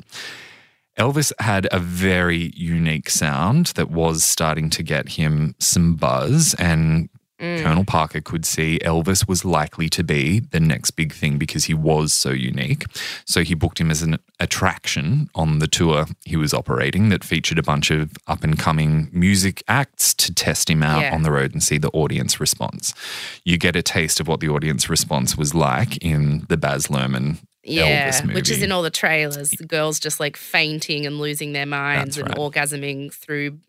Elvis 0.97 1.31
had 1.39 1.67
a 1.71 1.79
very 1.79 2.51
unique 2.55 3.09
sound 3.09 3.67
that 3.75 3.89
was 3.89 4.23
starting 4.23 4.69
to 4.69 4.83
get 4.83 5.09
him 5.09 5.55
some 5.59 5.95
buzz, 5.95 6.53
and 6.59 7.09
Mm. 7.43 7.61
Colonel 7.61 7.83
Parker 7.83 8.21
could 8.21 8.45
see 8.45 8.79
Elvis 8.85 9.27
was 9.27 9.43
likely 9.43 9.89
to 9.89 10.03
be 10.03 10.39
the 10.39 10.61
next 10.61 10.91
big 10.91 11.11
thing 11.11 11.37
because 11.37 11.65
he 11.65 11.73
was 11.73 12.13
so 12.13 12.29
unique. 12.29 12.85
So 13.25 13.43
he 13.43 13.53
booked 13.53 13.81
him 13.81 13.91
as 13.91 14.01
an 14.01 14.17
attraction 14.39 15.29
on 15.35 15.59
the 15.59 15.67
tour 15.67 16.05
he 16.25 16.37
was 16.37 16.53
operating 16.53 17.09
that 17.09 17.23
featured 17.23 17.59
a 17.59 17.63
bunch 17.63 17.91
of 17.91 18.11
up 18.27 18.43
and 18.45 18.57
coming 18.57 19.09
music 19.11 19.61
acts 19.67 20.13
to 20.13 20.33
test 20.33 20.69
him 20.69 20.81
out 20.83 21.01
Yeah. 21.01 21.13
on 21.13 21.23
the 21.23 21.31
road 21.31 21.51
and 21.53 21.61
see 21.61 21.77
the 21.77 21.89
audience 21.89 22.39
response. 22.39 22.93
You 23.43 23.57
get 23.57 23.75
a 23.75 23.81
taste 23.81 24.19
of 24.21 24.27
what 24.29 24.39
the 24.39 24.47
audience 24.49 24.89
response 24.89 25.35
was 25.37 25.53
like 25.53 25.97
in 25.97 26.45
the 26.47 26.55
Baz 26.57 26.87
Luhrmann 26.87 27.39
Yeah, 27.65 28.25
which 28.27 28.49
is 28.49 28.61
in 28.63 28.71
all 28.71 28.83
the 28.83 28.89
trailers. 28.89 29.49
The 29.49 29.65
girls 29.65 29.99
just 29.99 30.19
like 30.19 30.37
fainting 30.37 31.05
and 31.05 31.19
losing 31.19 31.51
their 31.53 31.65
minds 31.65 32.15
That's 32.15 32.29
and 32.29 32.37
right. 32.37 32.37
orgasming 32.53 33.13
through 33.13 33.59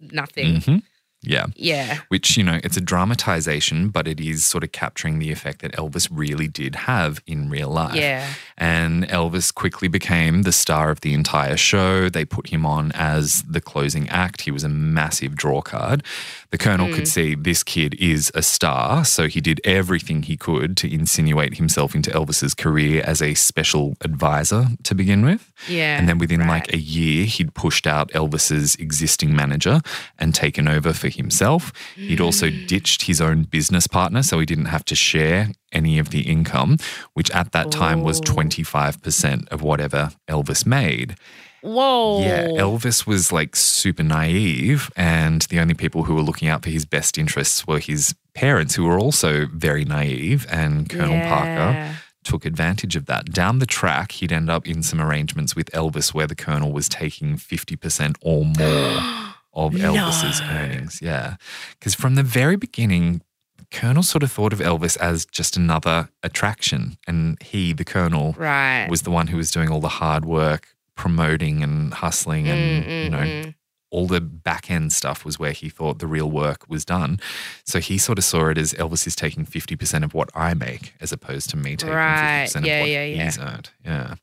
nothing. 0.00 0.60
Mhm. 0.60 0.82
Yeah. 1.28 1.46
Yeah. 1.56 1.98
which 2.08 2.36
you 2.38 2.42
know 2.44 2.58
it's 2.64 2.76
a 2.76 2.80
dramatization 2.80 3.90
but 3.90 4.08
it 4.08 4.18
is 4.20 4.44
sort 4.44 4.64
of 4.64 4.72
capturing 4.72 5.18
the 5.18 5.30
effect 5.30 5.60
that 5.62 5.72
elvis 5.72 6.08
really 6.10 6.48
did 6.48 6.74
have 6.74 7.20
in 7.26 7.50
real 7.50 7.68
life 7.68 7.94
Yeah. 7.94 8.26
and 8.56 9.06
elvis 9.08 9.52
quickly 9.54 9.88
became 9.88 10.42
the 10.42 10.52
star 10.52 10.90
of 10.90 11.00
the 11.02 11.12
entire 11.14 11.56
show 11.56 12.08
they 12.08 12.24
put 12.24 12.48
him 12.48 12.64
on 12.64 12.92
as 12.94 13.42
the 13.42 13.60
closing 13.60 14.08
act 14.08 14.42
he 14.42 14.50
was 14.50 14.64
a 14.64 14.68
massive 14.68 15.34
draw 15.36 15.60
card 15.60 16.02
the 16.50 16.58
colonel 16.58 16.92
could 16.94 17.06
see 17.06 17.34
this 17.34 17.62
kid 17.62 17.94
is 18.00 18.32
a 18.34 18.42
star 18.42 19.04
so 19.04 19.26
he 19.28 19.40
did 19.40 19.60
everything 19.64 20.22
he 20.22 20.36
could 20.36 20.76
to 20.78 20.92
insinuate 20.92 21.54
himself 21.58 21.94
into 21.94 22.10
elvis's 22.10 22.54
career 22.54 23.02
as 23.04 23.20
a 23.20 23.34
special 23.34 23.96
advisor 24.02 24.68
to 24.82 24.94
begin 24.94 25.24
with 25.24 25.52
Yeah. 25.68 25.98
and 25.98 26.08
then 26.08 26.18
within 26.18 26.40
right. 26.40 26.48
like 26.48 26.72
a 26.72 26.78
year, 26.78 27.24
he'd 27.26 27.52
pushed 27.54 27.86
out 27.86 28.10
Elvis's 28.12 28.76
existing 28.76 29.34
manager 29.34 29.80
and 30.18 30.34
taken 30.34 30.68
over 30.68 30.92
for 30.92 31.08
himself. 31.08 31.72
He'd 31.96 32.20
also 32.20 32.48
Mm. 32.48 32.66
ditched 32.68 33.02
his 33.02 33.20
own 33.20 33.42
business 33.42 33.86
partner, 33.88 34.22
so 34.22 34.38
he 34.38 34.46
didn't 34.46 34.66
have 34.66 34.84
to 34.86 34.94
share 34.94 35.50
any 35.72 35.98
of 35.98 36.10
the 36.10 36.20
income, 36.20 36.78
which 37.14 37.30
at 37.32 37.50
that 37.52 37.70
time 37.72 38.02
was 38.02 38.20
Oh. 38.20 38.22
25% 38.22 39.48
of 39.50 39.60
whatever 39.62 40.10
Elvis 40.28 40.64
made. 40.64 41.16
Whoa. 41.62 42.20
Yeah, 42.20 42.46
Elvis 42.48 43.06
was 43.06 43.32
like 43.32 43.56
super 43.56 44.02
naive, 44.02 44.90
and 44.96 45.42
the 45.42 45.60
only 45.60 45.74
people 45.74 46.04
who 46.04 46.14
were 46.14 46.22
looking 46.22 46.48
out 46.48 46.62
for 46.62 46.70
his 46.70 46.84
best 46.86 47.18
interests 47.18 47.66
were 47.66 47.78
his 47.78 48.14
parents, 48.34 48.74
who 48.76 48.84
were 48.84 48.98
also 48.98 49.46
very 49.46 49.84
naive, 49.84 50.46
and 50.50 50.88
Colonel 50.88 51.20
Parker 51.28 51.96
took 52.24 52.44
advantage 52.44 52.94
of 52.94 53.06
that. 53.06 53.26
Down 53.32 53.58
the 53.58 53.66
track, 53.66 54.12
he'd 54.12 54.32
end 54.32 54.50
up 54.50 54.66
in 54.66 54.82
some 54.82 55.00
arrangements 55.00 55.56
with 55.56 55.70
Elvis 55.72 56.12
where 56.12 56.26
the 56.26 56.34
Colonel 56.34 56.72
was 56.72 56.88
taking 56.88 57.36
50% 57.36 58.16
or 58.20 58.44
more 58.44 59.02
of 59.54 59.72
Elvis's 59.72 60.40
No. 60.40 60.46
earnings. 60.48 61.00
Yeah. 61.02 61.36
Because 61.78 61.94
from 61.94 62.16
the 62.16 62.22
very 62.22 62.56
beginning, 62.56 63.22
Colonel 63.70 64.02
sort 64.02 64.22
of 64.22 64.30
thought 64.30 64.52
of 64.52 64.58
Elvis 64.60 64.96
as 64.98 65.24
just 65.26 65.56
another 65.56 66.10
attraction. 66.22 66.98
And 67.06 67.40
he, 67.42 67.72
the 67.72 67.84
Colonel, 67.84 68.34
Right. 68.38 68.86
was 68.90 69.02
the 69.02 69.10
one 69.10 69.28
who 69.28 69.36
was 69.38 69.50
doing 69.50 69.70
all 69.70 69.80
the 69.80 69.88
hard 69.88 70.24
work, 70.24 70.68
promoting 70.98 71.62
and 71.62 71.94
hustling 71.94 72.46
and, 72.48 72.84
Mm, 72.84 73.04
you 73.04 73.10
know, 73.10 73.18
mm, 73.18 73.44
mm. 73.44 73.54
all 73.90 74.06
the 74.06 74.20
back 74.20 74.70
end 74.70 74.92
stuff 74.92 75.24
was 75.24 75.38
where 75.38 75.52
he 75.52 75.68
thought 75.70 75.98
the 76.00 76.06
real 76.06 76.30
work 76.30 76.68
was 76.68 76.84
done. 76.84 77.18
So 77.64 77.78
he 77.78 77.96
sort 77.98 78.18
of 78.18 78.24
saw 78.24 78.48
it 78.50 78.58
as 78.58 78.74
Elvis 78.74 79.06
is 79.06 79.16
taking 79.16 79.46
50% 79.46 80.04
of 80.04 80.12
what 80.12 80.28
I 80.34 80.52
make 80.54 80.92
as 81.00 81.12
opposed 81.12 81.48
to 81.50 81.56
me 81.56 81.76
taking 81.76 81.94
Right. 81.94 82.46
50% 82.50 82.66
Yeah, 82.66 82.74
of 82.74 82.80
what 82.82 82.90
yeah, 82.90 83.04
yeah. 83.04 83.24
he's 83.24 83.38
earned. 83.38 83.70
Yeah. 83.84 84.14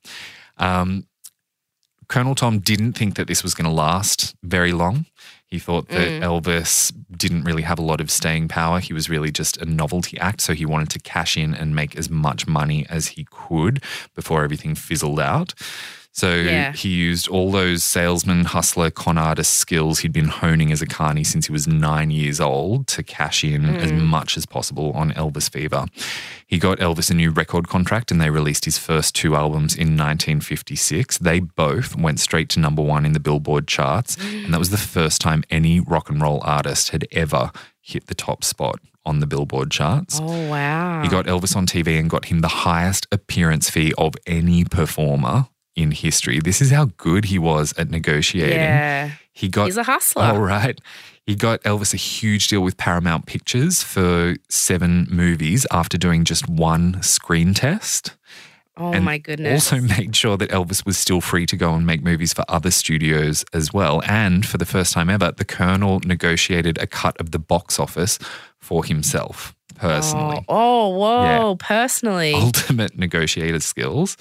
Um, 0.57 1.07
Colonel 2.07 2.35
Tom 2.35 2.59
didn't 2.59 2.93
think 2.93 3.15
that 3.15 3.27
this 3.27 3.41
was 3.41 3.55
going 3.55 3.65
to 3.65 3.75
last 3.87 4.35
very 4.43 4.71
long. 4.73 5.05
He 5.47 5.57
thought 5.59 5.87
that 5.89 6.07
Mm. 6.09 6.21
Elvis 6.21 6.91
didn't 7.17 7.43
really 7.45 7.63
have 7.63 7.79
a 7.79 7.87
lot 7.91 7.99
of 8.01 8.11
staying 8.11 8.47
power. 8.49 8.79
He 8.79 8.93
was 8.93 9.09
really 9.09 9.31
just 9.31 9.57
a 9.57 9.65
novelty 9.65 10.19
act. 10.19 10.41
So 10.41 10.53
he 10.53 10.65
wanted 10.65 10.89
to 10.91 10.99
cash 10.99 11.35
in 11.37 11.55
and 11.55 11.73
make 11.73 11.95
as 11.95 12.09
much 12.09 12.45
money 12.45 12.85
as 12.89 13.07
he 13.15 13.25
could 13.31 13.81
before 14.13 14.43
everything 14.43 14.75
fizzled 14.75 15.19
out. 15.19 15.53
So 16.17 16.33
Yeah. 16.33 16.71
he 16.71 16.87
used 16.87 17.27
all 17.27 17.51
those 17.51 17.83
salesman, 17.83 18.45
hustler, 18.45 18.89
con 18.89 19.17
artist 19.17 19.55
skills 19.55 19.99
he'd 19.99 20.13
been 20.13 20.29
honing 20.29 20.71
as 20.71 20.81
a 20.81 20.85
carny 20.85 21.25
since 21.25 21.47
he 21.47 21.51
was 21.51 21.67
nine 21.67 22.09
years 22.09 22.39
old 22.39 22.87
to 22.87 23.03
cash 23.03 23.43
in 23.43 23.65
as 23.65 23.91
Mm. 23.91 24.05
much 24.05 24.37
as 24.37 24.45
possible 24.45 24.93
on 24.95 25.11
Elvis 25.11 25.49
Fever. 25.49 25.87
He 26.47 26.57
got 26.57 26.79
Elvis 26.79 27.11
a 27.11 27.13
new 27.13 27.31
record 27.31 27.67
contract 27.67 28.11
and 28.11 28.21
they 28.21 28.29
released 28.29 28.63
his 28.63 28.77
first 28.77 29.13
two 29.13 29.35
albums 29.35 29.75
in 29.75 29.97
1956. 29.97 31.17
They 31.17 31.41
both 31.41 31.97
went 31.97 32.21
straight 32.21 32.47
to 32.49 32.61
number 32.61 32.81
one 32.81 33.05
in 33.05 33.11
the 33.11 33.19
Billboard 33.19 33.67
charts. 33.67 34.15
And 34.15 34.53
that 34.53 34.59
was 34.59 34.69
the 34.69 34.77
first 34.77 35.19
time 35.19 35.43
any 35.49 35.81
rock 35.81 36.09
and 36.09 36.21
roll 36.21 36.39
artist 36.45 36.91
had 36.91 37.05
ever 37.11 37.51
hit 37.81 38.07
the 38.07 38.15
top 38.15 38.45
spot 38.45 38.79
on 39.05 39.19
the 39.19 39.27
Billboard 39.27 39.69
charts. 39.69 40.19
Oh 40.23 40.49
wow. 40.49 41.01
He 41.03 41.09
got 41.09 41.25
Elvis 41.25 41.57
on 41.57 41.65
TV 41.67 41.99
and 41.99 42.09
got 42.09 42.25
him 42.25 42.39
the 42.39 42.47
highest 42.47 43.05
appearance 43.11 43.69
fee 43.69 43.93
of 43.97 44.15
any 44.25 44.63
performer 44.63 45.47
in 45.75 45.91
history. 45.91 46.39
This 46.39 46.61
is 46.61 46.71
how 46.71 46.85
good 46.97 47.25
he 47.25 47.37
was 47.39 47.73
at 47.77 47.89
negotiating. 47.89 48.57
Yeah. 48.57 49.11
He 49.33 49.49
got 49.49 49.65
He's 49.65 49.77
a 49.77 49.83
hustler. 49.83 50.23
all 50.23 50.39
right. 50.39 50.79
He 51.25 51.35
got 51.35 51.61
Elvis 51.63 51.93
a 51.93 51.97
huge 51.97 52.47
deal 52.47 52.61
with 52.61 52.77
Paramount 52.77 53.25
Pictures 53.25 53.81
for 53.83 54.35
seven 54.47 55.07
movies 55.09 55.65
after 55.71 55.97
doing 55.97 56.23
just 56.23 56.47
one 56.47 57.01
screen 57.01 57.53
test. 57.53 58.15
Oh 58.77 58.91
and 58.93 59.05
my 59.05 59.17
goodness. 59.17 59.71
Also 59.71 59.81
made 59.85 60.15
sure 60.15 60.37
that 60.37 60.49
Elvis 60.51 60.85
was 60.85 60.97
still 60.97 61.21
free 61.21 61.45
to 61.47 61.55
go 61.57 61.73
and 61.73 61.85
make 61.85 62.03
movies 62.03 62.33
for 62.33 62.43
other 62.49 62.71
studios 62.71 63.43
as 63.53 63.73
well. 63.73 64.01
And 64.05 64.45
for 64.45 64.57
the 64.57 64.65
first 64.65 64.93
time 64.93 65.09
ever, 65.09 65.31
the 65.31 65.45
Colonel 65.45 65.99
negotiated 66.05 66.77
a 66.77 66.85
cut 66.87 67.19
of 67.19 67.31
the 67.31 67.39
box 67.39 67.79
office 67.79 68.19
for 68.59 68.83
himself 68.85 69.55
personally. 69.75 70.43
Oh, 70.47 70.87
oh 70.87 70.89
whoa, 70.97 71.49
Yeah. 71.51 71.55
personally. 71.59 72.33
ultimate 72.35 72.97
negotiator 72.97 73.59
skills. 73.61 74.15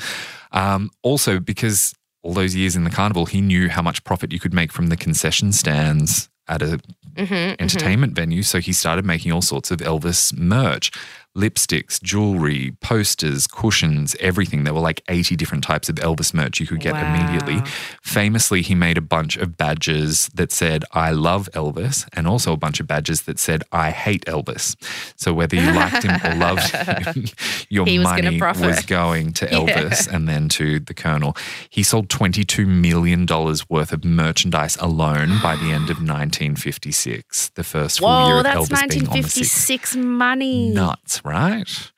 Um, 0.55 0.91
also, 1.03 1.39
because 1.41 1.95
all 2.23 2.33
those 2.33 2.55
years 2.55 2.75
in 2.75 2.85
the 2.85 2.91
carnival, 2.91 3.27
he 3.27 3.43
knew 3.43 3.69
how 3.69 3.83
much 3.83 4.03
profit 4.05 4.33
you 4.33 4.41
could 4.41 4.55
make 4.55 4.73
from 4.73 4.87
the 4.87 4.97
concession 4.97 5.53
stands 5.53 6.31
at 6.49 6.63
a 6.63 6.81
Mhm, 7.17 7.57
entertainment 7.61 8.15
venue. 8.15 8.43
So 8.43 8.61
he 8.61 8.73
started 8.73 9.05
making 9.05 9.31
all 9.33 9.43
sorts 9.43 9.71
of 9.71 9.79
Elvis 9.81 10.37
merch. 10.37 10.91
Lipsticks, 11.37 12.01
jewelry, 12.01 12.77
posters, 12.81 13.47
cushions, 13.49 14.15
everything. 14.21 14.63
There 14.63 14.73
were 14.73 14.81
like 14.81 15.03
80 15.09 15.35
different 15.35 15.65
types 15.65 15.89
of 15.89 15.97
Elvis 15.97 16.33
merch 16.33 16.61
you 16.61 16.67
could 16.67 16.79
get 16.81 16.95
immediately. 16.95 17.61
Famously, 18.03 18.63
he 18.63 18.77
made 18.77 18.97
a 18.97 19.01
bunch 19.01 19.37
of 19.37 19.57
badges 19.57 20.29
that 20.35 20.53
said, 20.53 20.85
I 20.93 21.11
love 21.11 21.49
Elvis, 21.53 22.09
and 22.13 22.29
also 22.29 22.53
a 22.53 22.57
bunch 22.57 22.79
of 22.79 22.87
badges 22.87 23.23
that 23.23 23.41
said, 23.41 23.65
I 23.73 23.91
hate 23.91 24.25
Elvis. 24.27 24.77
So 25.17 25.33
whether 25.35 25.57
you 25.57 25.73
liked 25.73 26.05
him 26.05 26.21
or 26.25 26.37
loved 26.37 26.71
him, 26.75 27.25
your 27.69 27.85
He 27.85 27.99
money 27.99 28.41
was 28.41 28.87
going 28.87 29.33
to 29.35 29.45
Yeah. 29.51 29.61
Elvis 29.61 30.07
and 30.07 30.29
then 30.29 30.49
to 30.51 30.79
the 30.79 30.95
Colonel. 30.95 31.37
He 31.69 31.83
sold 31.83 32.09
$22 32.09 32.67
million 32.67 33.27
worth 33.69 33.93
of 33.93 34.05
merchandise 34.05 34.77
alone 34.77 35.41
by 35.43 35.57
the 35.57 35.73
end 35.73 35.91
of 35.91 35.97
1956, 36.05 37.51
the 37.51 37.65
first 37.65 37.99
full 37.99 38.27
year 38.29 38.39
of 38.39 38.47
Elvis 38.47 38.89
being 38.89 39.09
on 39.09 39.21
the 39.21 39.29
scene. 39.29 39.45
1956 39.45 39.97
money. 39.97 40.71
Nuts, 40.71 41.24
right? 41.25 41.93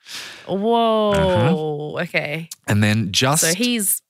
Whoa. 0.47 1.11
Uh-huh. 1.11 2.01
Okay. 2.03 2.49
And 2.67 2.83
then 2.83 3.11
just 3.11 3.41
So 3.43 3.53
he's 3.53 4.01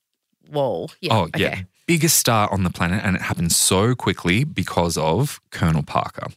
whoa. 0.50 0.88
Yeah. 1.00 1.14
Oh, 1.16 1.22
okay. 1.24 1.40
yeah. 1.42 1.60
biggest 1.86 2.18
star 2.18 2.50
on 2.52 2.64
the 2.64 2.70
planet, 2.70 3.02
and 3.04 3.16
it 3.16 3.22
happened 3.22 3.50
so 3.52 3.94
quickly 3.94 4.44
because 4.44 4.96
of 4.98 5.40
Colonel 5.50 5.82
Parker. 5.82 6.28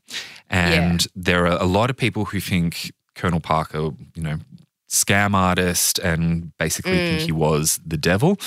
And 0.50 1.06
there 1.16 1.46
are 1.46 1.58
a 1.62 1.66
lot 1.66 1.90
of 1.90 1.98
people 1.98 2.26
who 2.26 2.40
think 2.40 2.92
Colonel 3.16 3.40
Parker, 3.42 3.90
you 4.16 4.24
know, 4.24 4.38
scam 4.90 5.34
artist 5.36 6.00
and 6.00 6.52
basically 6.58 6.94
Mm. 6.94 7.10
think 7.10 7.22
he 7.22 7.32
was 7.32 7.80
the 7.86 7.98
devil. 7.98 8.38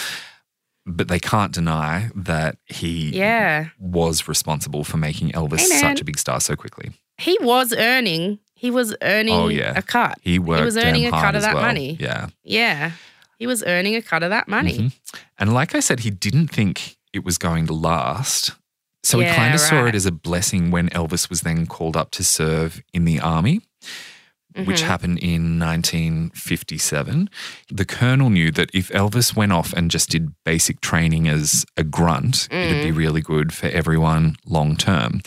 But 0.87 1.09
they 1.09 1.19
can't 1.19 1.53
deny 1.53 2.11
that 2.15 2.59
he 2.67 3.11
Yeah. 3.17 3.69
was 3.79 4.29
responsible 4.29 4.85
for 4.85 4.99
making 4.99 5.31
Elvis 5.33 5.61
Hey, 5.61 5.81
such 5.81 6.01
a 6.01 6.05
big 6.05 6.19
star 6.19 6.41
so 6.41 6.57
quickly. 6.57 6.93
He 7.17 7.39
was 7.41 7.73
earning. 7.73 8.39
He 8.65 8.71
was 8.71 8.97
earning 9.03 9.35
Oh, 9.35 9.49
yeah. 9.49 9.75
a 9.77 9.83
cut. 9.83 10.17
He 10.23 10.39
worked 10.39 10.61
He 10.61 10.65
was 10.65 10.77
earning 10.79 11.05
a 11.07 11.11
cut 11.11 11.35
of 11.35 11.43
that 11.43 11.55
well. 11.55 11.63
money. 11.65 11.99
Yeah. 12.01 12.29
Yeah. 12.43 12.93
He 13.39 13.47
was 13.47 13.63
earning 13.67 13.95
a 13.95 14.01
cut 14.01 14.23
of 14.23 14.31
that 14.31 14.49
money. 14.49 14.79
Mhm. 14.79 14.93
And 15.39 15.53
like 15.53 15.75
I 15.75 15.81
said, 15.81 16.01
he 16.01 16.11
didn't 16.11 16.49
think 16.49 16.97
it 17.13 17.25
was 17.25 17.37
going 17.37 17.67
to 17.67 17.75
last. 17.75 18.53
So 19.03 19.19
he 19.21 19.27
kind 19.27 19.53
of 19.55 19.61
saw 19.61 19.85
it 19.85 19.95
as 19.95 20.07
a 20.07 20.13
blessing 20.13 20.71
when 20.71 20.89
Elvis 20.91 21.29
was 21.29 21.43
then 21.43 21.67
called 21.67 21.95
up 21.95 22.11
to 22.13 22.25
serve 22.25 22.81
in 22.95 23.05
the 23.05 23.21
army, 23.21 23.61
which 24.65 24.81
Mhm. 24.81 24.87
happened 24.87 25.19
in 25.19 25.59
1957. 25.59 27.29
The 27.71 27.85
colonel 27.85 28.31
knew 28.31 28.51
that 28.53 28.71
if 28.73 28.89
Elvis 28.91 29.37
went 29.37 29.53
off 29.53 29.75
and 29.75 29.91
just 29.91 30.09
did 30.09 30.33
basic 30.45 30.81
training 30.81 31.29
as 31.29 31.67
a 31.77 31.85
grunt, 31.85 32.49
it'd 32.51 32.79
Mm. 32.79 32.83
be 32.85 32.93
really 32.93 33.21
good 33.21 33.53
for 33.53 33.67
everyone 33.67 34.37
long 34.47 34.77
term. 34.77 35.21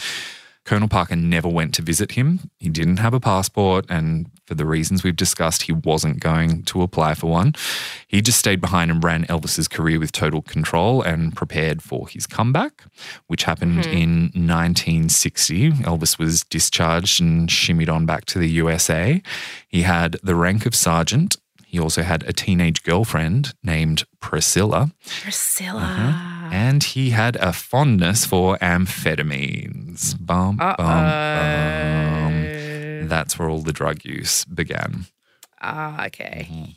Colonel 0.67 0.89
Parker 0.89 1.15
never 1.15 1.47
went 1.47 1.73
to 1.75 1.81
visit 1.81 2.11
him. 2.11 2.51
He 2.59 2.67
didn't 2.67 2.97
have 2.97 3.13
a 3.13 3.21
passport, 3.21 3.85
and 3.87 4.29
for 4.45 4.53
the 4.53 4.65
reasons 4.65 5.01
we've 5.01 5.15
discussed, 5.15 5.61
he 5.61 5.71
wasn't 5.71 6.19
going 6.19 6.63
to 6.63 6.81
apply 6.81 7.13
for 7.13 7.27
one. 7.27 7.55
He 8.05 8.21
just 8.21 8.37
stayed 8.37 8.59
behind 8.59 8.91
and 8.91 9.01
ran 9.01 9.23
Elvis's 9.27 9.69
career 9.69 9.97
with 9.97 10.11
total 10.11 10.41
control 10.41 11.01
and 11.01 11.33
prepared 11.33 11.81
for 11.81 12.09
his 12.09 12.27
comeback, 12.27 12.83
which 13.27 13.43
happened 13.43 13.83
mm-hmm. 13.83 13.97
in 13.97 14.19
1960. 14.33 15.71
Elvis 15.71 16.19
was 16.19 16.43
discharged 16.43 17.21
and 17.21 17.47
shimmied 17.47 17.89
on 17.89 18.05
back 18.05 18.25
to 18.25 18.37
the 18.37 18.49
USA. 18.49 19.21
He 19.69 19.83
had 19.83 20.17
the 20.21 20.35
rank 20.35 20.65
of 20.65 20.75
sergeant. 20.75 21.37
He 21.77 21.81
also 21.81 22.01
had 22.01 22.23
a 22.23 22.33
teenage 22.33 22.81
girlfriend 22.81 23.53
named 23.61 24.05
Priscilla, 24.19 24.93
Priscilla. 25.21 25.83
Uh-huh. 25.83 26.49
and 26.51 26.83
he 26.83 27.11
had 27.11 27.35
a 27.35 27.53
fondness 27.53 28.25
for 28.25 28.57
amphetamines. 28.57 30.15
Bum, 30.19 30.57
bum, 30.57 30.75
bum. 30.75 32.33
That's 33.07 33.37
where 33.37 33.47
all 33.47 33.59
the 33.59 33.73
drug 33.73 34.03
use 34.03 34.43
began. 34.45 35.05
Ah, 35.61 36.07
okay. 36.07 36.47
Mm-hmm. 36.51 36.71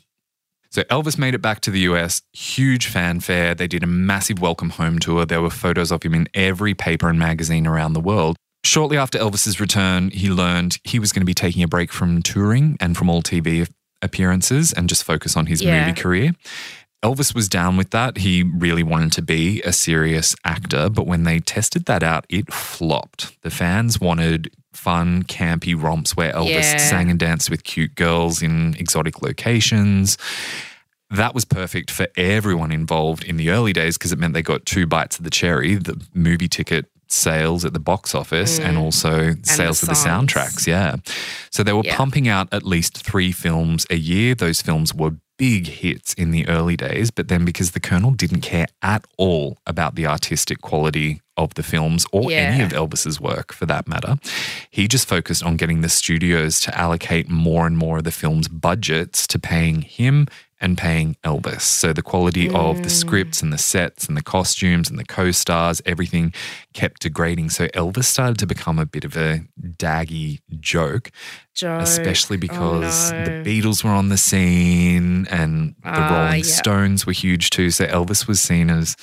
So 0.69 0.83
Elvis 0.83 1.17
made 1.17 1.33
it 1.33 1.41
back 1.41 1.61
to 1.61 1.71
the 1.71 1.79
US, 1.79 2.21
huge 2.31 2.85
fanfare. 2.85 3.55
They 3.55 3.67
did 3.67 3.81
a 3.81 3.87
massive 3.87 4.39
welcome 4.39 4.69
home 4.69 4.99
tour. 4.99 5.25
There 5.25 5.41
were 5.41 5.49
photos 5.49 5.91
of 5.91 6.03
him 6.03 6.13
in 6.13 6.27
every 6.35 6.75
paper 6.75 7.09
and 7.09 7.17
magazine 7.17 7.65
around 7.65 7.93
the 7.93 8.01
world. 8.01 8.37
Shortly 8.63 8.97
after 8.97 9.17
Elvis's 9.17 9.59
return, 9.59 10.11
he 10.11 10.29
learned 10.29 10.77
he 10.83 10.99
was 10.99 11.11
going 11.11 11.21
to 11.21 11.25
be 11.25 11.33
taking 11.33 11.63
a 11.63 11.67
break 11.67 11.91
from 11.91 12.21
touring 12.21 12.77
and 12.79 12.95
from 12.95 13.09
all 13.09 13.23
TV 13.23 13.67
appearances 14.01 14.73
and 14.73 14.89
just 14.89 15.03
focus 15.03 15.35
on 15.37 15.45
his 15.47 15.61
Yeah. 15.61 15.85
movie 15.87 15.99
career. 15.99 16.33
Elvis 17.03 17.33
was 17.33 17.49
down 17.49 17.77
with 17.77 17.89
that. 17.91 18.17
He 18.19 18.43
really 18.43 18.83
wanted 18.83 19.11
to 19.13 19.21
be 19.23 19.61
a 19.63 19.73
serious 19.73 20.35
actor, 20.45 20.87
but 20.89 21.07
when 21.07 21.23
they 21.23 21.39
tested 21.39 21.85
that 21.85 22.03
out, 22.03 22.25
it 22.29 22.53
flopped. 22.53 23.35
The 23.41 23.49
fans 23.49 23.99
wanted 23.99 24.51
fun, 24.71 25.23
campy 25.23 25.75
romps 25.79 26.15
where 26.15 26.31
Elvis 26.31 26.47
Yeah. 26.73 26.77
sang 26.77 27.09
and 27.09 27.19
danced 27.19 27.49
with 27.49 27.63
cute 27.63 27.95
girls 27.95 28.41
in 28.43 28.75
exotic 28.77 29.21
locations. 29.21 30.17
That 31.09 31.33
was 31.35 31.43
perfect 31.43 31.91
for 31.91 32.07
everyone 32.15 32.71
involved 32.71 33.23
in 33.25 33.35
the 33.35 33.49
early 33.49 33.73
days 33.73 33.97
because 33.97 34.11
it 34.13 34.19
meant 34.19 34.33
they 34.33 34.41
got 34.43 34.65
two 34.65 34.85
bites 34.87 35.17
of 35.17 35.23
the 35.25 35.29
cherry 35.29 35.75
the 35.75 35.99
movie 36.13 36.47
ticket 36.47 36.85
sales 37.11 37.65
at 37.65 37.73
the 37.73 37.79
box 37.79 38.15
office 38.15 38.59
and 38.59 38.77
also 38.77 39.35
sales 39.43 39.81
of 39.83 39.89
the 39.89 39.95
Mm. 39.95 40.03
songs. 40.03 40.33
soundtracks. 40.33 40.67
Yeah. 40.67 40.95
So 41.51 41.63
they 41.63 41.73
were 41.73 41.83
Yeah. 41.85 41.95
pumping 41.95 42.27
out 42.27 42.47
at 42.51 42.63
least 42.65 42.97
three 43.05 43.31
films 43.31 43.85
a 43.89 43.97
year. 43.97 44.35
Those 44.35 44.61
films 44.61 44.93
were 44.93 45.15
big 45.37 45.65
hits 45.67 46.13
in 46.13 46.29
the 46.29 46.47
early 46.47 46.77
days, 46.77 47.09
but 47.09 47.27
then 47.27 47.43
because 47.45 47.71
the 47.71 47.79
Colonel 47.79 48.11
didn't 48.11 48.41
care 48.41 48.67
at 48.83 49.03
all 49.17 49.57
about 49.65 49.95
the 49.95 50.05
artistic 50.05 50.61
quality 50.61 51.19
of 51.35 51.55
the 51.55 51.63
films 51.63 52.05
or 52.11 52.31
any 52.31 52.61
of 52.61 52.71
Elvis's 52.73 53.19
work 53.19 53.51
for 53.51 53.65
that 53.65 53.87
matter, 53.87 54.17
he 54.69 54.87
just 54.87 55.07
focused 55.07 55.41
on 55.43 55.57
getting 55.57 55.81
the 55.81 55.89
studios 55.89 56.59
to 56.59 56.77
allocate 56.77 57.27
more 57.27 57.65
and 57.65 57.75
more 57.75 57.97
of 57.97 58.03
the 58.03 58.11
film's 58.11 58.47
budgets 58.47 59.25
to 59.25 59.39
paying 59.39 59.81
him 59.81 60.27
and 60.61 60.77
paying 60.77 61.15
Elvis. 61.23 61.61
So 61.61 61.91
the 61.91 62.03
quality 62.03 62.47
of 62.51 62.83
the 62.83 62.89
scripts 62.89 63.41
and 63.41 63.51
the 63.51 63.57
sets 63.57 64.07
and 64.07 64.15
the 64.15 64.21
costumes 64.21 64.89
and 64.89 64.99
the 64.99 65.03
co-stars, 65.03 65.81
everything 65.87 66.33
kept 66.73 67.01
degrading. 67.01 67.49
So 67.49 67.67
Elvis 67.69 68.03
started 68.05 68.37
to 68.39 68.45
become 68.45 68.77
a 68.79 68.85
bit 68.85 69.03
of 69.03 69.17
a 69.17 69.41
daggy 69.59 70.39
joke 70.59 71.09
Joke. 71.55 71.81
especially 71.81 72.37
Oh, 72.37 72.39
because 72.39 73.11
no. 73.11 73.25
the 73.25 73.31
Beatles 73.43 73.83
were 73.83 73.89
on 73.89 74.09
the 74.09 74.17
scene 74.17 75.27
and 75.31 75.75
the 75.83 75.89
Ah, 75.89 76.23
Rolling 76.25 76.39
yeah. 76.45 76.51
Stones 76.51 77.05
were 77.05 77.11
huge 77.13 77.49
too. 77.49 77.71
So 77.71 77.85
Elvis 77.87 78.27
was 78.27 78.39
seen 78.41 78.69
as 78.69 78.95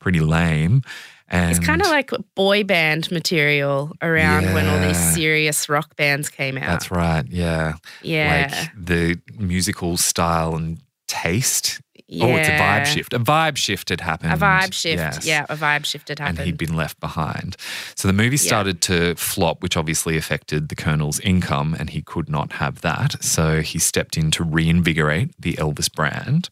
pretty 0.00 0.20
lame. 0.20 0.82
And 1.28 1.56
It's 1.56 1.64
kind 1.64 1.80
of 1.80 1.86
like 1.88 2.10
boy 2.34 2.64
band 2.64 3.10
material 3.10 3.92
around 4.02 4.52
when 4.52 4.66
all 4.68 4.78
these 4.80 5.14
serious 5.14 5.68
rock 5.70 5.96
bands 5.96 6.28
came 6.28 6.58
out. 6.58 6.66
that's 6.68 6.90
right, 6.90 7.24
yeah. 7.28 7.74
yeah. 8.02 8.48
Like 8.50 8.70
the 8.76 9.18
musical 9.38 9.96
style 9.96 10.54
and 10.54 10.78
taste. 11.14 11.80
yeah. 12.06 12.26
Oh, 12.26 12.36
it's 12.36 12.48
a 12.48 12.52
vibe 12.52 12.86
shift. 12.86 13.12
A 13.12 13.18
vibe 13.18 13.56
shift 13.56 13.88
had 13.88 14.00
happened. 14.00 14.32
A 14.32 14.36
vibe 14.36 14.72
shift. 14.72 14.98
Yes. 14.98 15.26
Yeah, 15.26 15.46
a 15.48 15.56
vibe 15.56 15.84
shift 15.84 16.08
had 16.08 16.18
happened. 16.18 16.38
and 16.38 16.46
he'd 16.46 16.58
been 16.58 16.76
left 16.76 16.98
behind. 17.00 17.56
So 17.94 18.08
the 18.08 18.14
movie 18.14 18.36
started 18.36 18.80
to 18.82 19.14
flop, 19.14 19.62
which 19.62 19.76
obviously 19.76 20.16
affected 20.16 20.68
the 20.68 20.74
Colonel's 20.74 21.20
income, 21.20 21.74
and 21.78 21.90
he 21.90 22.02
could 22.02 22.28
not 22.28 22.52
have 22.54 22.80
that. 22.82 23.22
So 23.22 23.62
he 23.62 23.78
stepped 23.78 24.16
in 24.16 24.30
to 24.32 24.44
reinvigorate 24.44 25.30
the 25.38 25.54
Elvis 25.54 25.92
brand. 25.92 26.50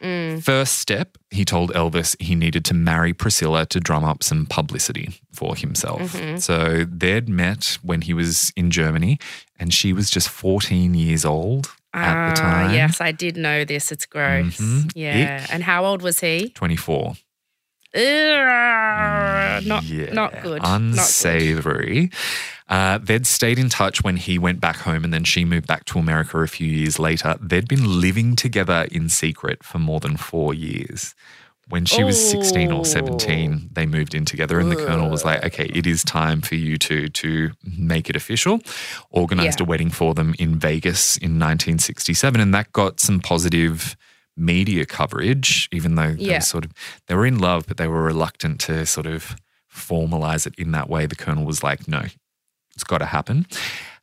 Mm. 0.00 0.42
First 0.42 0.78
step, 0.78 1.18
he 1.30 1.44
told 1.44 1.72
Elvis 1.72 2.14
he 2.22 2.34
needed 2.36 2.64
to 2.66 2.74
marry 2.74 3.12
Priscilla 3.12 3.66
to 3.66 3.80
drum 3.80 4.04
up 4.04 4.22
some 4.22 4.46
publicity 4.46 5.20
for 5.32 5.56
himself. 5.56 6.12
Mm-hmm. 6.12 6.36
So 6.38 6.84
they'd 6.84 7.28
met 7.28 7.78
when 7.82 8.02
he 8.02 8.14
was 8.14 8.52
in 8.56 8.70
Germany, 8.70 9.18
and 9.58 9.74
she 9.74 9.92
was 9.92 10.08
just 10.08 10.28
14 10.28 10.94
years 10.94 11.24
old 11.24 11.68
at 12.04 12.34
the 12.34 12.40
Ah, 12.42 12.44
time. 12.50 12.74
Yes, 12.74 13.00
I 13.00 13.12
did 13.12 13.36
know 13.36 13.64
this. 13.64 13.90
It's 13.92 14.06
gross. 14.06 14.56
Mhm. 14.58 14.92
Yeah. 14.94 15.46
And 15.50 15.62
how 15.64 15.84
old 15.84 16.02
was 16.02 16.20
he? 16.20 16.50
24. 16.50 17.16
Ugh, 17.94 19.64
not 19.66 19.82
Yeah, 19.84 20.12
not 20.12 20.12
good. 20.12 20.14
Not 20.14 20.42
good. 20.42 20.60
Unsavory. 20.64 22.10
Uh, 22.68 22.98
they'd 22.98 23.26
stayed 23.26 23.58
in 23.58 23.68
touch 23.70 24.02
when 24.02 24.16
he 24.18 24.38
went 24.38 24.60
back 24.60 24.76
home 24.76 25.04
and 25.04 25.12
then 25.12 25.24
she 25.24 25.44
moved 25.44 25.66
back 25.66 25.84
to 25.86 25.98
America 25.98 26.38
a 26.42 26.46
few 26.46 26.66
years 26.70 26.98
later. 26.98 27.36
They'd 27.40 27.66
been 27.68 28.00
living 28.00 28.36
together 28.36 28.86
in 28.90 29.08
secret 29.08 29.64
for 29.64 29.78
more 29.78 30.00
than 30.00 30.16
four 30.18 30.52
years. 30.52 31.14
When 31.68 31.84
she 31.84 32.02
was 32.02 32.18
16 32.30 32.72
or 32.72 32.84
17, 32.86 33.70
they 33.72 33.84
moved 33.84 34.14
in 34.14 34.24
together, 34.24 34.58
and 34.58 34.70
the 34.72 34.76
colonel 34.76 35.10
was 35.10 35.24
like, 35.24 35.44
okay, 35.44 35.66
it 35.66 35.86
is 35.86 36.02
time 36.02 36.40
for 36.40 36.54
you 36.54 36.78
to, 36.78 37.08
to 37.08 37.50
make 37.76 38.08
it 38.08 38.16
official. 38.16 38.60
Organized 39.10 39.60
Yeah. 39.60 39.64
a 39.64 39.68
wedding 39.68 39.90
for 39.90 40.14
them 40.14 40.34
in 40.38 40.58
Vegas 40.58 41.18
in 41.18 41.38
1967, 41.38 42.40
and 42.40 42.54
that 42.54 42.72
got 42.72 43.00
some 43.00 43.20
positive 43.20 43.96
media 44.34 44.86
coverage, 44.86 45.68
even 45.72 45.94
though 45.96 46.14
they 46.14 46.24
Yeah. 46.24 46.36
were 46.36 46.40
sort 46.40 46.64
of 46.64 46.72
they 47.06 47.14
were 47.14 47.26
in 47.26 47.38
love, 47.38 47.66
but 47.66 47.76
they 47.76 47.88
were 47.88 48.02
reluctant 48.02 48.60
to 48.60 48.86
sort 48.86 49.06
of 49.06 49.36
formalize 49.70 50.46
it 50.46 50.54
in 50.56 50.70
that 50.72 50.88
way. 50.88 51.04
The 51.06 51.16
colonel 51.16 51.44
was 51.44 51.62
like, 51.62 51.86
no, 51.86 52.04
it's 52.78 52.84
got 52.84 52.98
to 52.98 53.06
happen. 53.06 53.44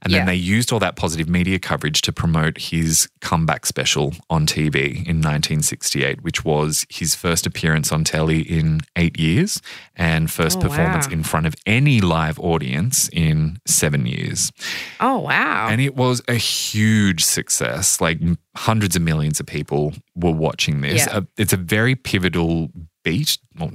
And 0.02 0.14
then 0.14 0.22
Yeah. 0.22 0.26
they 0.26 0.36
used 0.36 0.72
all 0.74 0.80
that 0.80 0.98
positive 0.98 1.28
media 1.30 1.58
coverage 1.58 2.02
to 2.02 2.12
promote 2.12 2.58
his 2.60 3.08
comeback 3.22 3.66
special 3.66 4.14
on 4.30 4.46
TV 4.46 4.98
in 5.08 5.22
1968, 5.22 6.22
which 6.22 6.44
was 6.46 6.86
his 6.90 7.16
first 7.16 7.48
appearance 7.48 7.92
on 7.94 8.04
telly 8.04 8.42
in 8.42 8.82
eight 8.98 9.18
years 9.18 9.62
and 9.96 10.30
first 10.30 10.58
Oh, 10.60 10.62
performance 10.62 11.08
wow. 11.08 11.14
in 11.14 11.24
front 11.24 11.48
of 11.48 11.56
any 11.66 12.02
live 12.02 12.38
audience 12.40 13.10
in 13.14 13.58
seven 13.66 14.06
years. 14.06 14.52
Oh 15.00 15.20
wow. 15.20 15.70
And 15.72 15.80
it 15.82 15.96
was 15.96 16.22
a 16.28 16.36
huge 16.36 17.24
success. 17.24 18.00
Like 18.02 18.20
hundreds 18.58 18.96
of 18.98 19.02
millions 19.02 19.40
of 19.40 19.46
people 19.48 19.94
were 20.16 20.32
watching 20.34 20.82
this. 20.82 21.08
Yeah. 21.08 21.18
Uh, 21.18 21.22
it's 21.38 21.54
a 21.54 21.58
very 21.58 21.96
pivotal 21.96 22.70
beat, 23.04 23.38
or 23.60 23.72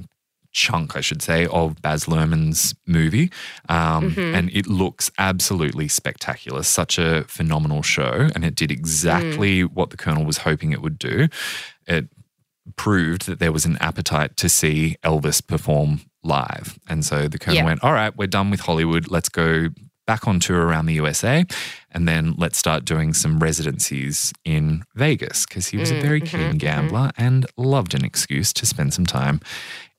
chunk, 0.51 0.95
I 0.95 1.01
should 1.01 1.21
say, 1.21 1.45
of 1.47 1.81
Baz 1.81 2.05
Luhrmann's 2.05 2.75
movie. 2.85 3.31
Um, 3.69 4.11
Mm-hmm. 4.11 4.35
And 4.35 4.49
it 4.53 4.67
looks 4.67 5.09
absolutely 5.17 5.87
spectacular. 5.87 6.63
Such 6.63 6.97
a 6.97 7.23
phenomenal 7.27 7.81
show. 7.83 8.27
And 8.35 8.43
it 8.43 8.55
did 8.55 8.71
exactly 8.71 9.61
Mm. 9.63 9.73
what 9.73 9.89
the 9.91 9.97
Colonel 9.97 10.25
was 10.25 10.39
hoping 10.39 10.71
it 10.71 10.81
would 10.81 10.97
do. 10.99 11.27
It 11.87 12.07
proved 12.75 13.25
that 13.25 13.39
there 13.39 13.51
was 13.51 13.65
an 13.65 13.77
appetite 13.79 14.37
to 14.37 14.47
see 14.49 14.95
Elvis 15.03 15.45
perform 15.45 16.01
live. 16.23 16.77
And 16.87 17.03
so 17.05 17.27
the 17.27 17.39
Colonel 17.39 17.57
Yeah. 17.59 17.65
went, 17.65 17.83
All 17.83 17.93
right, 17.93 18.15
we're 18.15 18.27
done 18.27 18.49
with 18.51 18.61
Hollywood. 18.61 19.09
Let's 19.09 19.29
go 19.29 19.69
back 20.07 20.27
on 20.27 20.39
tour 20.39 20.61
around 20.65 20.87
the 20.87 20.93
USA 20.95 21.45
and 21.91 22.07
then 22.07 22.33
let's 22.37 22.57
start 22.57 22.83
doing 22.85 23.13
some 23.13 23.39
residencies 23.39 24.33
in 24.43 24.83
Vegas 24.95 25.45
because 25.45 25.67
he 25.69 25.77
was 25.77 25.91
a 25.91 26.01
very 26.01 26.19
keen 26.19 26.57
gambler 26.57 27.11
and 27.17 27.45
loved 27.55 27.93
an 27.93 28.03
excuse 28.03 28.51
to 28.53 28.65
spend 28.65 28.93
some 28.93 29.05
time 29.05 29.39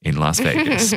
in 0.02 0.16
Las 0.16 0.40
Vegas. 0.46 0.94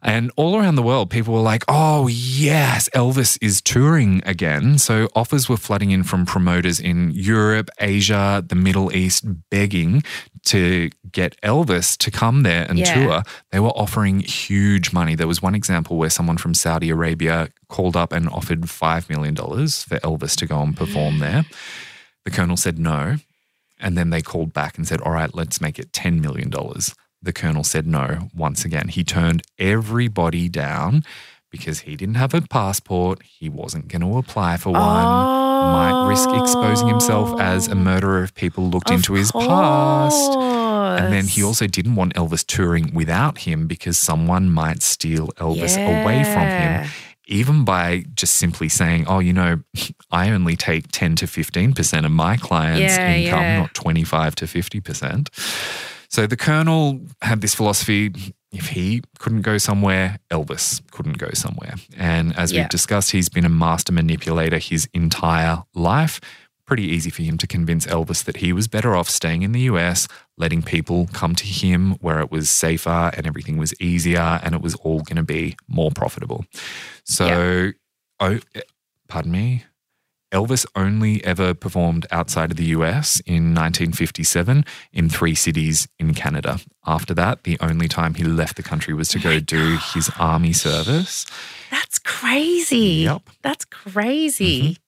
And 0.00 0.30
all 0.36 0.56
around 0.56 0.76
the 0.76 0.82
world, 0.82 1.10
people 1.10 1.34
were 1.34 1.40
like, 1.40 1.64
oh, 1.66 2.06
yes, 2.06 2.88
Elvis 2.94 3.36
is 3.42 3.60
touring 3.60 4.22
again. 4.24 4.78
So 4.78 5.08
offers 5.16 5.48
were 5.48 5.56
flooding 5.56 5.90
in 5.90 6.04
from 6.04 6.24
promoters 6.24 6.78
in 6.78 7.10
Europe, 7.10 7.68
Asia, 7.80 8.44
the 8.46 8.54
Middle 8.54 8.94
East, 8.94 9.24
begging 9.50 10.04
to 10.44 10.90
get 11.10 11.34
Elvis 11.42 11.96
to 11.98 12.12
come 12.12 12.44
there 12.44 12.64
and 12.68 12.78
Yeah. 12.78 12.94
tour. 12.94 13.22
They 13.50 13.58
were 13.58 13.70
offering 13.76 14.20
huge 14.20 14.92
money. 14.92 15.16
There 15.16 15.26
was 15.26 15.42
one 15.42 15.56
example 15.56 15.96
where 15.96 16.10
someone 16.10 16.36
from 16.38 16.54
Saudi 16.54 16.90
Arabia 16.90 17.48
called 17.68 17.96
up 17.96 18.12
and 18.12 18.28
offered 18.28 18.60
$5 18.62 19.10
million 19.10 19.34
for 19.34 19.98
Elvis 19.98 20.36
to 20.36 20.46
go 20.46 20.62
and 20.62 20.76
perform 20.76 21.18
there. 21.26 21.44
The 22.24 22.30
colonel 22.30 22.56
said 22.56 22.78
no. 22.78 23.16
And 23.80 23.98
then 23.98 24.10
they 24.10 24.22
called 24.22 24.52
back 24.52 24.76
and 24.78 24.86
said, 24.86 25.00
all 25.00 25.12
right, 25.12 25.34
let's 25.34 25.60
make 25.60 25.78
it 25.80 25.90
$10 25.92 26.20
million. 26.20 26.52
The 27.20 27.32
colonel 27.32 27.64
said 27.64 27.86
no 27.86 28.28
once 28.34 28.64
again. 28.64 28.88
He 28.88 29.02
turned 29.04 29.42
everybody 29.58 30.48
down 30.48 31.02
because 31.50 31.80
he 31.80 31.96
didn't 31.96 32.14
have 32.16 32.34
a 32.34 32.42
passport. 32.42 33.22
He 33.22 33.48
wasn't 33.48 33.88
going 33.88 34.02
to 34.02 34.18
apply 34.18 34.56
for 34.58 34.70
one. 34.70 34.82
Might 34.82 36.06
risk 36.08 36.28
exposing 36.30 36.86
himself 36.88 37.40
as 37.40 37.66
a 37.68 37.74
murderer 37.74 38.22
if 38.22 38.34
people 38.34 38.68
looked 38.68 38.90
into 38.90 39.14
his 39.14 39.32
past. 39.32 40.32
And 40.98 41.12
then 41.12 41.24
he 41.26 41.42
also 41.42 41.66
didn't 41.66 41.96
want 41.96 42.14
Elvis 42.14 42.46
touring 42.46 42.94
without 42.94 43.38
him 43.38 43.66
because 43.66 43.98
someone 43.98 44.50
might 44.50 44.82
steal 44.82 45.28
Elvis 45.38 45.74
away 45.76 46.22
from 46.24 46.46
him. 46.46 46.88
Even 47.26 47.64
by 47.64 48.04
just 48.14 48.34
simply 48.36 48.68
saying, 48.68 49.06
oh, 49.06 49.18
you 49.18 49.32
know, 49.32 49.60
I 50.10 50.30
only 50.30 50.56
take 50.56 50.90
10 50.92 51.16
to 51.16 51.26
15% 51.26 52.04
of 52.04 52.10
my 52.10 52.36
clients' 52.36 52.96
Yeah, 52.96 53.14
income, 53.14 53.40
yeah. 53.40 53.58
not 53.60 53.74
25 53.74 54.34
to 54.36 54.44
50%. 54.46 55.28
So 56.08 56.26
the 56.26 56.36
colonel 56.36 57.00
had 57.22 57.40
this 57.40 57.54
philosophy 57.54 58.12
if 58.50 58.68
he 58.68 59.02
couldn't 59.18 59.42
go 59.42 59.58
somewhere, 59.58 60.18
Elvis 60.30 60.80
couldn't 60.90 61.18
go 61.18 61.28
somewhere. 61.34 61.74
And 61.96 62.34
as 62.38 62.50
Yeah. 62.50 62.62
we've 62.62 62.70
discussed, 62.70 63.10
he's 63.10 63.28
been 63.28 63.44
a 63.44 63.50
master 63.50 63.92
manipulator 63.92 64.58
his 64.58 64.88
entire 64.94 65.64
life. 65.74 66.18
Pretty 66.64 66.84
easy 66.84 67.10
for 67.10 67.22
him 67.22 67.36
to 67.38 67.46
convince 67.46 67.86
Elvis 67.86 68.24
that 68.24 68.38
he 68.38 68.52
was 68.54 68.66
better 68.68 68.96
off 68.96 69.08
staying 69.08 69.42
in 69.42 69.52
the 69.52 69.60
US, 69.62 70.08
letting 70.38 70.62
people 70.62 71.08
come 71.12 71.34
to 71.34 71.44
him 71.44 71.92
where 72.00 72.20
it 72.20 72.30
was 72.30 72.48
safer 72.48 73.10
and 73.14 73.26
everything 73.26 73.58
was 73.58 73.78
easier 73.80 74.40
and 74.42 74.54
it 74.54 74.62
was 74.62 74.74
all 74.76 75.00
going 75.00 75.16
to 75.16 75.22
be 75.22 75.56
more 75.66 75.90
profitable. 75.90 76.44
So, 77.04 77.72
oh, 78.20 78.38
eh, 78.54 78.60
pardon 79.08 79.32
me. 79.32 79.64
Elvis 80.32 80.66
only 80.76 81.24
ever 81.24 81.54
performed 81.54 82.06
outside 82.10 82.50
of 82.50 82.56
the 82.56 82.66
US 82.66 83.20
in 83.20 83.54
1957 83.54 84.64
in 84.92 85.08
three 85.08 85.34
cities 85.34 85.88
in 85.98 86.14
Canada. 86.14 86.60
After 86.86 87.14
that, 87.14 87.44
the 87.44 87.58
only 87.60 87.88
time 87.88 88.14
he 88.14 88.24
left 88.24 88.56
the 88.56 88.62
country 88.62 88.94
was 88.94 89.08
to 89.10 89.18
go 89.18 89.40
do 89.40 89.78
his 89.94 90.10
army 90.18 90.52
service. 90.52 91.26
That's 91.70 91.98
crazy. 91.98 93.04
Yep. 93.04 93.22
That's 93.42 93.64
crazy. 93.64 94.66
And 94.66 94.78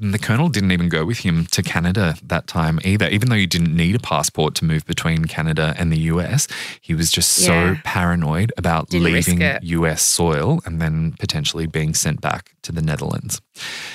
the 0.00 0.18
colonel 0.18 0.48
didn't 0.48 0.72
even 0.72 0.88
go 0.88 1.04
with 1.04 1.18
him 1.18 1.46
to 1.52 1.62
Canada 1.62 2.16
that 2.22 2.46
time 2.46 2.78
either. 2.84 3.08
Even 3.08 3.28
though 3.28 3.36
you 3.36 3.46
didn't 3.46 3.74
need 3.76 3.94
a 3.94 3.98
passport 3.98 4.54
to 4.56 4.64
move 4.64 4.84
between 4.86 5.26
Canada 5.26 5.74
and 5.78 5.92
the 5.92 5.98
US, 6.12 6.48
he 6.80 6.94
was 6.94 7.10
just 7.10 7.32
so 7.32 7.52
Yeah. 7.52 7.76
paranoid 7.84 8.52
about 8.56 8.88
Didn't 8.88 9.12
leaving. 9.12 9.42
US 9.62 10.02
soil 10.02 10.60
and 10.64 10.80
then 10.80 11.14
potentially 11.18 11.66
being 11.66 11.94
sent 11.94 12.20
back 12.20 12.52
to 12.62 12.72
the 12.72 12.82
Netherlands. 12.82 13.40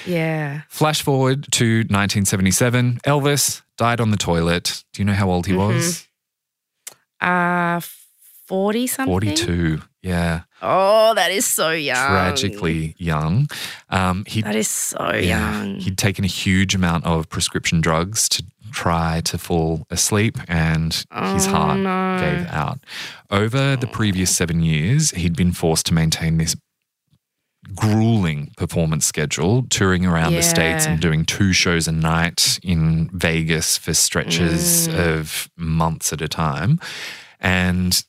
Yeah. 0.06 0.62
Flash 0.70 1.02
forward 1.02 1.48
to 1.52 1.84
1977. 1.90 3.00
Elvis 3.06 3.62
died 3.78 4.00
on 4.00 4.12
the 4.12 4.18
toilet. 4.18 4.84
Do 4.94 5.02
you 5.02 5.06
know 5.06 5.14
how 5.14 5.30
old 5.30 5.48
he 5.48 5.54
was? 5.54 6.08
Uh 7.20 7.80
40 8.48 8.88
something. 8.88 9.12
42. 9.12 9.82
Yeah. 10.02 10.42
Oh, 10.62 11.14
that 11.16 11.32
is 11.32 11.46
so 11.46 11.72
young. 11.72 12.08
Tragically 12.10 12.96
young. 12.98 13.48
Um, 13.90 14.24
he 14.26 14.42
That 14.42 14.56
is 14.56 14.68
so 14.70 15.12
Yeah, 15.14 15.62
young. 15.64 15.76
He'd 15.80 15.98
taken 15.98 16.24
a 16.24 16.30
huge 16.30 16.74
amount 16.74 17.06
of 17.06 17.28
prescription 17.30 17.82
drugs 17.82 18.30
to 18.30 18.44
try 18.72 19.22
to 19.26 19.38
fall 19.38 19.86
asleep, 19.90 20.38
and 20.48 20.94
his 20.94 21.48
Oh, 21.48 21.52
heart 21.52 21.80
no. 21.80 22.18
gave 22.20 22.48
out. 22.48 22.80
Over 23.30 23.76
the 23.76 23.88
previous 23.88 24.36
seven 24.36 24.62
years, 24.64 25.12
he'd 25.12 25.36
been 25.36 25.52
forced 25.52 25.86
to 25.88 25.94
maintain 25.94 26.38
this 26.38 26.56
grueling 27.76 28.52
performance 28.56 29.06
schedule, 29.06 29.64
touring 29.70 30.06
around 30.06 30.34
the 30.34 30.42
States 30.44 30.86
and 30.86 31.00
doing 31.02 31.26
two 31.26 31.52
shows 31.52 31.88
a 31.88 31.92
night 31.92 32.60
in 32.64 33.10
Vegas 33.14 33.78
for 33.78 33.94
stretches 33.94 34.88
Mm. 34.88 35.20
of 35.20 35.50
months 35.58 36.14
at 36.14 36.22
a 36.22 36.28
time. 36.30 36.80
And 37.42 38.02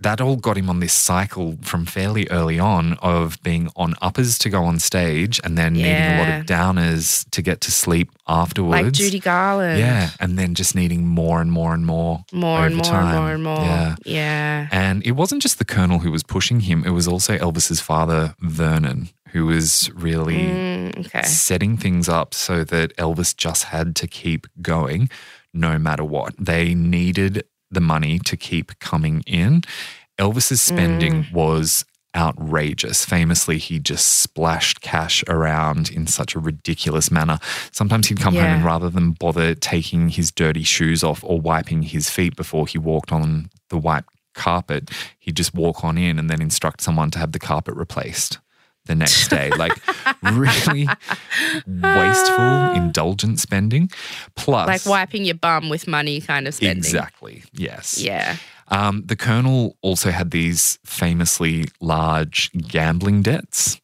that 0.00 0.20
all 0.20 0.36
got 0.36 0.56
him 0.56 0.68
on 0.68 0.80
this 0.80 0.92
cycle 0.92 1.56
from 1.62 1.86
fairly 1.86 2.26
early 2.30 2.58
on 2.58 2.94
of 2.94 3.40
being 3.42 3.68
on 3.76 3.94
uppers 4.02 4.38
to 4.38 4.50
go 4.50 4.64
on 4.64 4.78
stage 4.78 5.40
and 5.44 5.56
then 5.56 5.74
needing 5.74 5.92
a 5.92 6.18
lot 6.18 6.28
of 6.40 6.46
downers 6.46 7.28
to 7.30 7.40
get 7.42 7.60
to 7.62 7.70
sleep 7.70 8.10
afterwards. 8.26 8.82
like 8.82 8.92
Judy 8.92 9.20
Garland. 9.20 9.78
Yeah. 9.78 10.10
And 10.18 10.38
then 10.38 10.54
just 10.54 10.74
needing 10.74 11.06
more 11.06 11.40
and 11.40 11.52
more 11.52 11.72
and 11.74 11.86
more. 11.86 12.24
More 12.32 12.66
and 12.66 12.76
more 12.76 12.84
time. 12.84 13.06
and 13.06 13.16
more 13.16 13.32
and 13.32 13.42
more. 13.44 13.64
Yeah. 13.64 13.96
Yeah. 14.04 14.68
And 14.72 15.06
it 15.06 15.12
wasn't 15.12 15.42
just 15.42 15.58
the 15.58 15.64
Colonel 15.64 16.00
who 16.00 16.10
was 16.10 16.22
pushing 16.22 16.60
him, 16.60 16.84
it 16.84 16.90
was 16.90 17.06
also 17.06 17.36
Elvis's 17.38 17.80
father, 17.80 18.34
Vernon, 18.40 19.08
who 19.28 19.46
was 19.46 19.90
really 19.94 20.38
Mm, 20.38 21.06
okay. 21.06 21.22
setting 21.22 21.76
things 21.76 22.08
up 22.08 22.34
so 22.34 22.64
that 22.64 22.96
Elvis 22.96 23.36
just 23.36 23.64
had 23.64 23.94
to 23.96 24.06
keep 24.08 24.46
going 24.60 25.08
no 25.52 25.78
matter 25.78 26.04
what. 26.04 26.32
They 26.38 26.74
needed 26.74 27.44
the 27.70 27.80
money 27.80 28.18
to 28.20 28.36
keep 28.36 28.78
coming 28.78 29.22
in. 29.26 29.62
Elvis's 30.18 30.60
spending 30.60 31.24
Mm. 31.24 31.32
was 31.32 31.84
outrageous. 32.16 33.04
Famously, 33.04 33.58
he 33.58 33.78
just 33.78 34.06
splashed 34.06 34.80
cash 34.80 35.22
around 35.28 35.90
in 35.90 36.06
such 36.06 36.34
a 36.34 36.40
ridiculous 36.40 37.10
manner. 37.10 37.38
Sometimes 37.72 38.08
he'd 38.08 38.18
come 38.20 38.34
home 38.34 38.44
and 38.44 38.64
rather 38.64 38.90
than 38.90 39.12
bother 39.12 39.54
taking 39.54 40.08
his 40.08 40.30
dirty 40.32 40.64
shoes 40.64 41.04
off 41.04 41.22
or 41.22 41.40
wiping 41.40 41.82
his 41.82 42.10
feet 42.10 42.34
before 42.36 42.66
he 42.66 42.78
walked 42.78 43.12
on 43.12 43.48
the 43.68 43.78
white 43.78 44.04
carpet, 44.34 44.90
he'd 45.20 45.36
just 45.36 45.54
walk 45.54 45.84
on 45.84 45.96
in 45.96 46.18
and 46.18 46.28
then 46.28 46.42
instruct 46.42 46.80
someone 46.80 47.10
to 47.12 47.18
have 47.18 47.32
the 47.32 47.38
carpet 47.38 47.74
replaced 47.74 48.38
the 48.86 48.94
next 48.94 49.28
day. 49.28 49.50
Like 49.50 49.72
really 50.22 50.88
wasteful, 51.66 52.70
indulgent 52.74 53.40
spending. 53.40 53.90
Plus, 54.36 54.66
Like 54.66 54.86
wiping 54.86 55.24
your 55.24 55.34
bum 55.36 55.68
with 55.68 55.86
money 55.86 56.20
kind 56.20 56.46
of 56.48 56.54
spending. 56.54 56.78
Exactly. 56.78 57.44
Yes. 57.52 58.00
Yeah. 58.00 58.36
Um, 58.68 59.02
the 59.06 59.16
colonel 59.16 59.76
also 59.82 60.10
had 60.10 60.30
these 60.30 60.78
famously 60.84 61.66
large 61.80 62.50
gambling 62.52 63.22
debts 63.22 63.80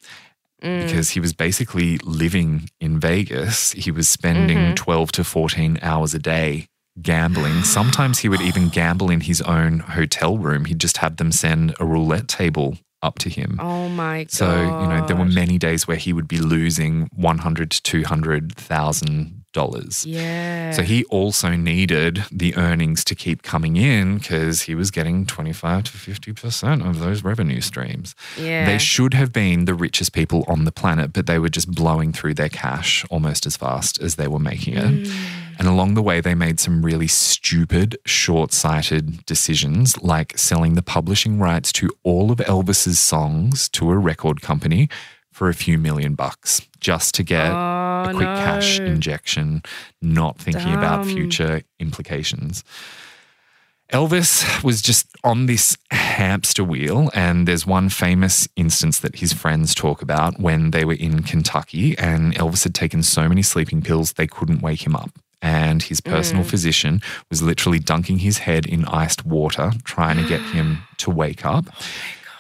Mm. 0.62 0.84
because 0.86 1.10
he 1.10 1.20
was 1.20 1.34
basically 1.34 1.98
living 1.98 2.70
in 2.80 2.98
Vegas. 2.98 3.72
He 3.72 3.90
was 3.90 4.08
spending 4.08 4.56
Mm-hmm. 4.56 4.74
12 4.74 5.12
to 5.12 5.22
14 5.24 5.78
hours 5.82 6.14
a 6.14 6.18
day 6.18 6.68
gambling. 7.02 7.62
Sometimes 7.62 8.20
he 8.20 8.28
would 8.30 8.40
even 8.40 8.68
gamble 8.80 9.10
in 9.10 9.20
his 9.20 9.42
own 9.42 9.80
hotel 9.80 10.38
room. 10.38 10.64
He'd 10.64 10.78
just 10.78 10.96
have 10.96 11.18
them 11.18 11.30
send 11.30 11.74
a 11.78 11.84
roulette 11.84 12.26
table 12.26 12.78
up 13.02 13.18
to 13.20 13.28
him. 13.28 13.58
Oh 13.60 13.88
my 13.88 14.24
god. 14.24 14.30
So, 14.30 14.50
you 14.50 14.88
know, 14.88 15.04
there 15.06 15.16
were 15.16 15.24
many 15.24 15.58
days 15.58 15.86
where 15.86 15.96
he 15.96 16.12
would 16.12 16.28
be 16.28 16.38
losing 16.38 17.08
100 17.12 17.70
to 17.70 17.82
200,000 17.82 19.44
dollars. 19.56 20.04
Yeah. 20.06 20.70
So 20.72 20.82
he 20.82 21.04
also 21.06 21.50
needed 21.56 22.24
the 22.30 22.54
earnings 22.56 23.02
to 23.04 23.14
keep 23.14 23.42
coming 23.42 23.76
in 23.76 24.18
because 24.18 24.62
he 24.62 24.74
was 24.74 24.90
getting 24.90 25.24
25 25.24 25.84
to 25.84 25.90
50% 25.92 26.86
of 26.86 27.00
those 27.00 27.24
revenue 27.24 27.62
streams. 27.62 28.14
yeah. 28.38 28.66
They 28.66 28.78
should 28.78 29.14
have 29.14 29.32
been 29.32 29.64
the 29.64 29.74
richest 29.74 30.12
people 30.12 30.44
on 30.46 30.64
the 30.64 30.72
planet, 30.72 31.12
but 31.14 31.26
they 31.26 31.38
were 31.38 31.48
just 31.48 31.70
blowing 31.70 32.12
through 32.12 32.34
their 32.34 32.50
cash 32.50 33.04
almost 33.10 33.46
as 33.46 33.56
fast 33.56 34.00
as 34.00 34.16
they 34.16 34.28
were 34.28 34.38
making 34.38 34.74
it. 34.74 34.84
Mm. 34.84 35.12
And 35.58 35.66
along 35.66 35.94
the 35.94 36.02
way, 36.02 36.20
they 36.20 36.34
made 36.34 36.60
some 36.60 36.84
really 36.84 37.06
stupid, 37.06 37.96
short 38.04 38.52
sighted 38.52 39.24
decisions, 39.24 40.00
like 40.02 40.36
selling 40.36 40.74
the 40.74 40.82
publishing 40.82 41.38
rights 41.38 41.72
to 41.74 41.88
all 42.02 42.30
of 42.30 42.38
Elvis's 42.38 42.98
songs 42.98 43.68
to 43.70 43.90
a 43.90 43.96
record 43.96 44.42
company 44.42 44.88
for 45.32 45.48
a 45.48 45.54
few 45.54 45.78
million 45.78 46.14
bucks 46.14 46.62
just 46.80 47.14
to 47.14 47.22
get 47.22 47.50
oh, 47.50 48.04
a 48.08 48.10
quick 48.14 48.26
cash 48.26 48.78
injection, 48.80 49.62
not 50.00 50.38
thinking 50.38 50.72
about 50.72 51.04
future 51.06 51.62
implications. 51.78 52.64
Elvis 53.92 54.64
was 54.64 54.82
just 54.82 55.06
on 55.22 55.46
this 55.46 55.76
hamster 55.90 56.64
wheel, 56.64 57.10
and 57.14 57.46
there's 57.46 57.66
one 57.66 57.88
famous 57.88 58.48
instance 58.56 58.98
that 58.98 59.16
his 59.16 59.32
friends 59.32 59.74
talk 59.74 60.02
about 60.02 60.40
when 60.40 60.72
they 60.72 60.84
were 60.84 60.94
in 60.94 61.22
Kentucky, 61.22 61.96
and 61.96 62.34
Elvis 62.34 62.64
had 62.64 62.74
taken 62.74 63.02
so 63.02 63.28
many 63.28 63.42
sleeping 63.42 63.82
pills 63.82 64.14
they 64.14 64.26
couldn't 64.26 64.60
wake 64.60 64.84
him 64.84 64.96
up. 64.96 65.10
And 65.46 65.82
his 65.90 66.00
personal 66.00 66.44
Mm. 66.44 66.50
physician 66.50 66.94
was 67.30 67.40
literally 67.50 67.78
dunking 67.78 68.18
his 68.18 68.38
head 68.38 68.66
in 68.66 68.84
iced 69.04 69.24
water, 69.24 69.66
trying 69.84 70.16
to 70.22 70.26
get 70.28 70.40
him 70.56 70.66
to 71.02 71.10
wake 71.10 71.44
up. 71.44 71.64
Oh 71.70 71.84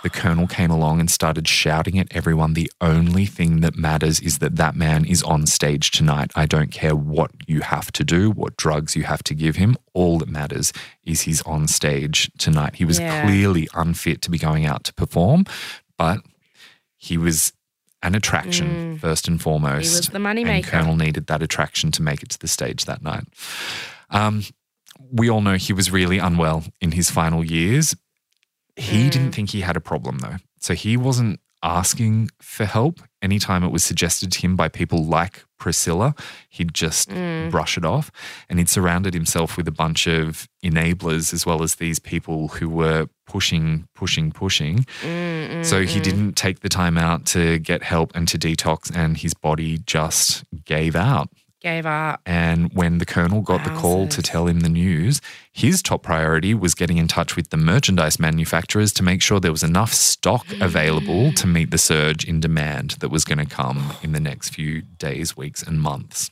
The 0.02 0.10
colonel 0.22 0.46
came 0.46 0.70
along 0.70 1.00
and 1.00 1.10
started 1.10 1.46
shouting 1.48 1.98
at 1.98 2.06
everyone 2.18 2.54
the 2.54 2.70
only 2.80 3.26
thing 3.26 3.60
that 3.64 3.74
matters 3.76 4.20
is 4.20 4.38
that 4.38 4.54
that 4.62 4.74
man 4.76 5.04
is 5.04 5.22
on 5.24 5.46
stage 5.46 5.90
tonight. 5.90 6.30
I 6.42 6.46
don't 6.46 6.70
care 6.80 6.94
what 6.94 7.30
you 7.52 7.60
have 7.74 7.88
to 7.98 8.04
do, 8.04 8.30
what 8.30 8.56
drugs 8.56 8.94
you 8.98 9.04
have 9.12 9.22
to 9.24 9.34
give 9.34 9.56
him. 9.56 9.76
All 9.94 10.18
that 10.20 10.28
matters 10.28 10.72
is 11.04 11.22
he's 11.22 11.42
on 11.42 11.66
stage 11.68 12.30
tonight. 12.38 12.74
He 12.76 12.84
was 12.84 12.98
Yeah. 13.00 13.22
clearly 13.22 13.68
unfit 13.74 14.18
to 14.22 14.30
be 14.30 14.38
going 14.38 14.64
out 14.64 14.82
to 14.84 14.92
perform, 14.94 15.44
but 15.98 16.18
he 17.08 17.16
was 17.18 17.52
an 18.02 18.14
attraction 18.14 18.98
first 18.98 19.26
and 19.28 19.40
foremost. 19.40 19.92
Mm. 19.92 19.96
was 19.98 20.08
the 20.08 20.18
money 20.18 20.42
and 20.42 20.50
maker. 20.50 20.70
Colonel 20.70 20.96
needed 20.96 21.26
that 21.28 21.42
attraction 21.42 21.90
to 21.92 22.02
make 22.02 22.22
it 22.22 22.28
to 22.30 22.38
the 22.38 22.48
stage 22.48 22.84
that 22.84 23.02
night. 23.02 23.24
Um, 24.10 24.44
we 25.10 25.28
all 25.28 25.40
know 25.40 25.54
he 25.54 25.72
was 25.72 25.90
really 25.90 26.18
unwell 26.18 26.64
in 26.80 26.92
his 26.92 27.10
final 27.10 27.44
years. 27.44 27.94
He 28.76 29.06
Mm. 29.06 29.10
didn't 29.10 29.32
think 29.32 29.50
he 29.50 29.62
had 29.62 29.76
a 29.76 29.80
problem 29.80 30.18
though. 30.18 30.36
So 30.60 30.74
he 30.74 30.96
wasn't 30.96 31.40
asking 31.62 32.30
for 32.40 32.64
help. 32.66 33.00
Anytime 33.26 33.64
it 33.64 33.72
was 33.72 33.82
suggested 33.82 34.30
to 34.32 34.38
him 34.44 34.54
by 34.54 34.68
people 34.68 35.00
like 35.04 35.44
Priscilla, 35.58 36.14
he'd 36.56 36.72
just 36.84 37.08
Mm. 37.10 37.50
brush 37.50 37.76
it 37.76 37.84
off. 37.84 38.06
And 38.48 38.58
he'd 38.60 38.68
surrounded 38.68 39.14
himself 39.14 39.56
with 39.56 39.66
a 39.66 39.72
bunch 39.84 40.06
of 40.06 40.46
enablers 40.62 41.32
as 41.36 41.44
well 41.44 41.60
as 41.66 41.74
these 41.76 41.98
people 41.98 42.38
who 42.56 42.68
were 42.68 43.02
pushing, 43.26 43.88
pushing, 43.96 44.30
pushing. 44.30 44.76
Mm, 45.02 45.64
So 45.64 45.76
he 45.84 45.98
didn't 46.08 46.34
take 46.36 46.60
the 46.60 46.68
time 46.68 46.96
out 46.96 47.26
to 47.34 47.58
get 47.58 47.82
help 47.82 48.12
and 48.14 48.28
to 48.28 48.38
detox, 48.38 48.94
and 48.94 49.16
his 49.16 49.34
body 49.34 49.78
just 49.86 50.44
gave 50.64 50.94
out. 50.94 51.28
Gave 51.66 51.84
up. 51.84 52.20
And 52.24 52.72
when 52.74 52.98
the 52.98 53.04
colonel 53.04 53.40
got 53.40 53.64
the 53.64 53.70
call 53.70 54.06
to 54.06 54.22
tell 54.22 54.46
him 54.46 54.60
the 54.60 54.68
news, 54.68 55.20
his 55.52 55.82
top 55.82 56.04
priority 56.04 56.54
was 56.54 56.76
getting 56.76 56.96
in 56.96 57.08
touch 57.08 57.34
with 57.34 57.50
the 57.50 57.56
merchandise 57.56 58.20
manufacturers 58.20 58.92
to 58.92 59.02
make 59.02 59.20
sure 59.20 59.40
there 59.40 59.50
was 59.50 59.64
enough 59.64 59.92
stock 59.92 60.46
available 60.60 61.32
to 61.32 61.46
meet 61.48 61.72
the 61.72 61.78
surge 61.78 62.24
in 62.24 62.38
demand 62.38 62.92
that 63.00 63.08
was 63.08 63.24
going 63.24 63.38
to 63.38 63.46
come 63.46 63.94
in 64.00 64.12
the 64.12 64.20
next 64.20 64.50
few 64.50 64.82
days, 64.82 65.36
weeks, 65.36 65.60
and 65.60 65.82
months. 65.82 66.30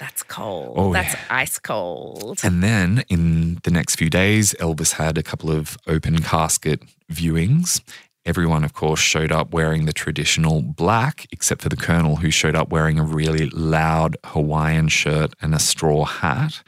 That's 0.00 0.24
cold. 0.24 0.74
Oh, 0.76 0.92
That's 0.92 1.14
yeah. 1.14 1.20
ice 1.30 1.60
cold. 1.60 2.40
And 2.42 2.60
then 2.60 3.04
in 3.08 3.60
the 3.62 3.70
next 3.70 3.94
few 3.94 4.10
days, 4.10 4.52
Elvis 4.54 4.94
had 4.94 5.16
a 5.16 5.22
couple 5.22 5.48
of 5.48 5.78
open 5.86 6.22
casket 6.22 6.82
viewings. 7.08 7.80
Everyone, 8.26 8.64
of 8.64 8.74
course, 8.74 8.98
showed 8.98 9.30
up 9.30 9.52
wearing 9.52 9.86
the 9.86 9.92
traditional 9.92 10.60
black, 10.60 11.28
except 11.30 11.62
for 11.62 11.68
the 11.68 11.76
Colonel, 11.76 12.16
who 12.16 12.32
showed 12.32 12.56
up 12.56 12.70
wearing 12.70 12.98
a 12.98 13.04
really 13.04 13.48
loud 13.50 14.16
Hawaiian 14.24 14.88
shirt 14.88 15.32
and 15.40 15.54
a 15.54 15.60
straw 15.60 16.04
hat. 16.04 16.60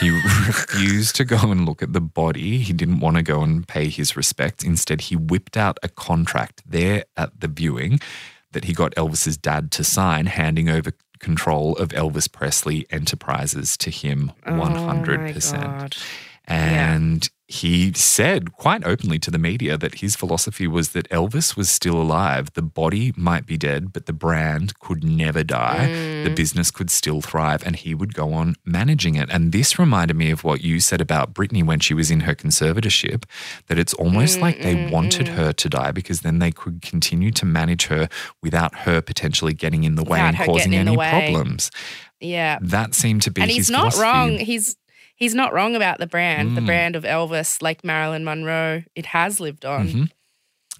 He 0.00 0.10
refused 0.46 1.16
to 1.16 1.24
go 1.24 1.50
and 1.50 1.66
look 1.66 1.82
at 1.82 1.94
the 1.94 2.00
body. 2.00 2.58
He 2.58 2.72
didn't 2.72 3.00
want 3.00 3.16
to 3.16 3.24
go 3.24 3.42
and 3.42 3.66
pay 3.66 3.88
his 3.88 4.16
respects. 4.16 4.62
Instead, 4.62 5.00
he 5.00 5.16
whipped 5.16 5.56
out 5.56 5.78
a 5.82 5.88
contract 5.88 6.62
there 6.64 7.04
at 7.16 7.40
the 7.40 7.48
viewing 7.48 7.98
that 8.52 8.66
he 8.66 8.72
got 8.72 8.94
Elvis's 8.94 9.36
dad 9.36 9.72
to 9.72 9.82
sign, 9.82 10.26
handing 10.26 10.68
over 10.68 10.92
control 11.18 11.74
of 11.76 11.88
Elvis 11.88 12.30
Presley 12.30 12.86
Enterprises 12.90 13.76
to 13.78 13.90
him 13.90 14.30
100%. 14.46 15.96
Oh 15.96 16.33
And 16.46 17.28
he 17.46 17.92
said 17.92 18.52
quite 18.52 18.84
openly 18.86 19.18
to 19.18 19.30
the 19.30 19.38
media 19.38 19.76
that 19.76 19.96
his 19.96 20.16
philosophy 20.16 20.66
was 20.66 20.90
that 20.90 21.08
Elvis 21.10 21.56
was 21.56 21.68
still 21.68 22.00
alive. 22.00 22.50
The 22.54 22.62
body 22.62 23.12
might 23.16 23.46
be 23.46 23.58
dead, 23.58 23.92
but 23.92 24.06
the 24.06 24.14
brand 24.14 24.78
could 24.78 25.04
never 25.04 25.44
die. 25.44 25.86
The 26.24 26.30
Mm. 26.30 26.36
business 26.36 26.70
could 26.70 26.90
still 26.90 27.20
thrive, 27.20 27.62
and 27.66 27.76
he 27.76 27.94
would 27.94 28.14
go 28.14 28.32
on 28.32 28.56
managing 28.64 29.14
it. 29.16 29.28
And 29.30 29.52
this 29.52 29.78
reminded 29.78 30.16
me 30.16 30.30
of 30.30 30.42
what 30.42 30.62
you 30.62 30.80
said 30.80 31.00
about 31.02 31.34
Britney 31.34 31.62
when 31.62 31.80
she 31.80 31.92
was 31.92 32.10
in 32.10 32.20
her 32.20 32.34
conservatorship 32.34 33.24
that 33.68 33.78
it's 33.78 33.94
almost 33.94 34.40
like 34.40 34.62
they 34.62 34.74
mm, 34.74 34.90
wanted 34.90 35.26
mm, 35.26 35.32
mm. 35.32 35.36
her 35.36 35.52
to 35.52 35.68
die 35.68 35.92
because 35.92 36.20
then 36.22 36.38
they 36.38 36.50
could 36.50 36.80
continue 36.80 37.30
to 37.32 37.44
manage 37.44 37.86
her 37.86 38.08
without 38.42 38.74
her 38.80 39.02
potentially 39.02 39.52
getting 39.52 39.84
in 39.84 39.96
the 39.96 40.02
way 40.02 40.18
Without 40.18 40.34
and 40.34 40.36
causing 40.38 40.70
the 40.70 40.78
any 40.78 40.96
problems. 40.96 41.70
Yeah. 42.20 42.58
That 42.62 42.94
seemed 42.94 43.22
to 43.22 43.30
be 43.30 43.42
and 43.42 43.50
he's 43.50 43.68
not 43.70 43.92
philosophy. 43.92 44.02
wrong. 44.02 44.38
He's 44.38 44.76
he's 45.16 45.34
not 45.34 45.52
wrong 45.52 45.74
about 45.76 45.98
the 45.98 46.06
brand. 46.06 46.56
The 46.56 46.60
Mm. 46.60 46.66
brand 46.66 46.96
of 46.96 47.04
Elvis, 47.04 47.62
like 47.62 47.84
Marilyn 47.84 48.24
Monroe, 48.24 48.82
it 48.94 49.06
has 49.06 49.40
lived 49.40 49.64
on. 49.64 49.88
Mhm. 49.88 50.10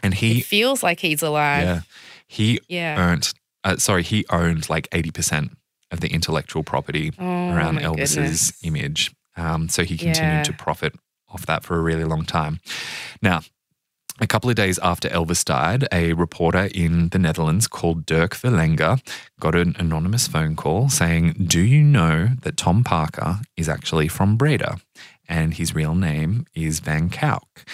And 0.02 0.14
he 0.14 0.38
it 0.40 0.44
feels 0.46 0.82
like 0.82 1.00
he's 1.00 1.22
alive. 1.22 1.62
Yeah. 1.64 1.80
He 2.26 2.60
Yeah. 2.68 2.98
earned, 2.98 3.32
uh, 3.64 3.76
sorry, 3.76 4.02
he 4.02 4.24
owned 4.30 4.68
like 4.68 4.88
80% 4.92 5.56
of 5.90 6.00
the 6.00 6.08
intellectual 6.12 6.62
property 6.64 7.12
Oh, 7.18 7.24
around 7.50 7.78
Elvis's 7.78 8.14
goodness. 8.16 8.52
image. 8.64 9.12
Um, 9.36 9.68
so 9.68 9.82
he 9.84 9.96
continued 9.96 10.38
Yeah. 10.38 10.42
to 10.44 10.52
profit 10.52 10.94
off 11.28 11.46
that 11.46 11.64
for 11.64 11.76
a 11.76 11.80
really 11.80 12.04
long 12.04 12.24
time. 12.24 12.60
Now, 13.22 13.42
a 14.20 14.26
couple 14.26 14.48
of 14.48 14.56
days 14.56 14.78
after 14.80 15.08
Elvis 15.08 15.44
died, 15.44 15.88
a 15.90 16.12
reporter 16.12 16.68
in 16.72 17.08
the 17.08 17.18
Netherlands 17.18 17.66
called 17.66 18.06
Dirk 18.06 18.36
Vellenga 18.36 19.00
got 19.40 19.56
an 19.56 19.74
anonymous 19.78 20.28
phone 20.28 20.54
call 20.54 20.88
saying, 20.88 21.32
Do 21.46 21.60
you 21.60 21.82
know 21.82 22.30
that 22.42 22.56
Tom 22.56 22.84
Parker 22.84 23.40
is 23.56 23.68
actually 23.68 24.08
from 24.08 24.36
Breda 24.36 24.78
and 25.28 25.54
his 25.54 25.74
real 25.74 25.96
name 25.96 26.46
is 26.54 26.78
Van 26.80 27.10
Kuijk? 27.10 27.66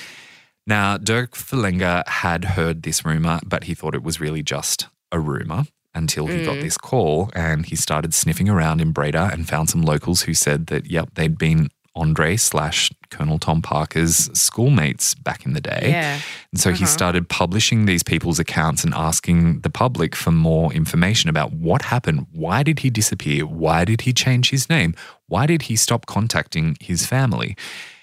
Now, 0.66 0.96
Dirk 0.96 1.32
Vellenga 1.32 2.06
had 2.08 2.44
heard 2.44 2.84
this 2.84 3.04
rumor, 3.04 3.40
but 3.44 3.64
he 3.64 3.74
thought 3.74 3.94
it 3.94 4.02
was 4.02 4.20
really 4.20 4.42
just 4.42 4.88
a 5.12 5.18
rumor 5.20 5.64
until 5.94 6.26
he 6.26 6.44
got 6.44 6.56
mm. 6.56 6.62
this 6.62 6.78
call 6.78 7.30
and 7.34 7.66
he 7.66 7.76
started 7.76 8.14
sniffing 8.14 8.48
around 8.48 8.80
in 8.80 8.92
Breda 8.92 9.30
and 9.32 9.48
found 9.48 9.68
some 9.68 9.82
locals 9.82 10.22
who 10.22 10.34
said 10.34 10.68
that, 10.68 10.90
yep, 10.90 11.10
they'd 11.14 11.36
been 11.36 11.68
Andre 11.94 12.36
slash 12.36 12.90
Colonel 13.10 13.38
Tom 13.38 13.62
Parker's 13.62 14.30
schoolmates 14.38 15.14
back 15.14 15.44
in 15.44 15.54
the 15.54 15.60
day. 15.60 15.88
Yeah. 15.90 16.20
And 16.52 16.60
so 16.60 16.70
he 16.70 16.84
uh-huh. 16.84 16.92
started 16.92 17.28
publishing 17.28 17.86
these 17.86 18.02
people's 18.02 18.38
accounts 18.38 18.84
and 18.84 18.94
asking 18.94 19.60
the 19.60 19.70
public 19.70 20.14
for 20.14 20.30
more 20.30 20.72
information 20.72 21.28
about 21.28 21.52
what 21.52 21.82
happened. 21.82 22.26
Why 22.32 22.62
did 22.62 22.80
he 22.80 22.90
disappear? 22.90 23.44
Why 23.44 23.84
did 23.84 24.02
he 24.02 24.12
change 24.12 24.50
his 24.50 24.68
name? 24.68 24.94
Why 25.26 25.46
did 25.46 25.62
he 25.62 25.76
stop 25.76 26.06
contacting 26.06 26.76
his 26.80 27.06
family? 27.06 27.56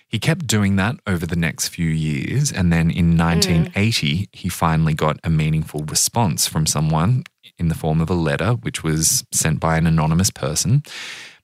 He 0.09 0.19
kept 0.19 0.47
doing 0.47 0.77
that 0.77 0.95
over 1.05 1.25
the 1.25 1.35
next 1.35 1.67
few 1.69 1.89
years. 1.89 2.51
And 2.51 2.71
then 2.71 2.89
in 2.89 3.15
mm. 3.15 3.19
1980, 3.19 4.29
he 4.31 4.49
finally 4.49 4.93
got 4.93 5.19
a 5.23 5.29
meaningful 5.29 5.83
response 5.83 6.47
from 6.47 6.65
someone 6.65 7.23
in 7.57 7.67
the 7.67 7.75
form 7.75 7.99
of 7.99 8.09
a 8.09 8.13
letter, 8.13 8.53
which 8.53 8.83
was 8.83 9.25
sent 9.33 9.59
by 9.59 9.77
an 9.77 9.87
anonymous 9.87 10.29
person, 10.29 10.83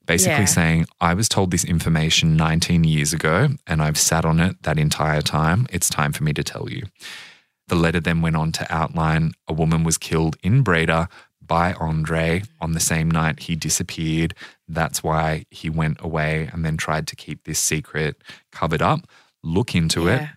basically 0.06 0.40
Yeah. 0.40 0.46
saying, 0.46 0.86
I 1.02 1.14
was 1.14 1.30
told 1.30 1.52
this 1.52 1.64
information 1.64 2.36
19 2.36 2.84
years 2.84 3.14
ago 3.14 3.50
and 3.68 3.82
I've 3.82 3.98
sat 3.98 4.26
on 4.26 4.40
it 4.40 4.62
that 4.64 4.78
entire 4.78 5.22
time. 5.22 5.68
It's 5.72 5.90
time 5.90 6.12
for 6.14 6.24
me 6.24 6.34
to 6.34 6.44
tell 6.44 6.70
you. 6.70 6.84
The 7.68 7.76
letter 7.76 8.00
then 8.02 8.22
went 8.22 8.36
on 8.36 8.52
to 8.54 8.74
outline 8.74 9.32
a 9.48 9.54
woman 9.54 9.84
was 9.84 9.98
killed 9.98 10.36
in 10.44 10.62
Breda 10.64 11.08
by 11.42 11.74
Andre 11.74 12.44
on 12.60 12.74
the 12.74 12.80
same 12.80 13.10
night 13.10 13.42
he 13.42 13.56
disappeared. 13.56 14.34
That's 14.68 15.04
why 15.04 15.46
he 15.50 15.70
went 15.70 15.98
away 16.02 16.50
and 16.52 16.66
then 16.66 16.78
tried 16.78 17.08
to 17.08 17.16
keep 17.16 17.44
this 17.46 17.60
secret 17.60 18.22
covered 18.52 18.82
up. 18.82 19.02
Look 19.44 19.74
into 19.76 20.08
it. 20.08 20.28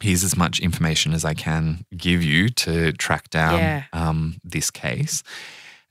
Here's 0.00 0.24
as 0.24 0.36
much 0.36 0.58
information 0.60 1.12
as 1.12 1.24
I 1.24 1.34
can 1.34 1.84
give 1.96 2.22
you 2.24 2.48
to 2.50 2.92
track 2.92 3.30
down 3.30 3.58
Yeah. 3.58 3.84
um, 3.92 4.38
this 4.42 4.70
case. 4.70 5.22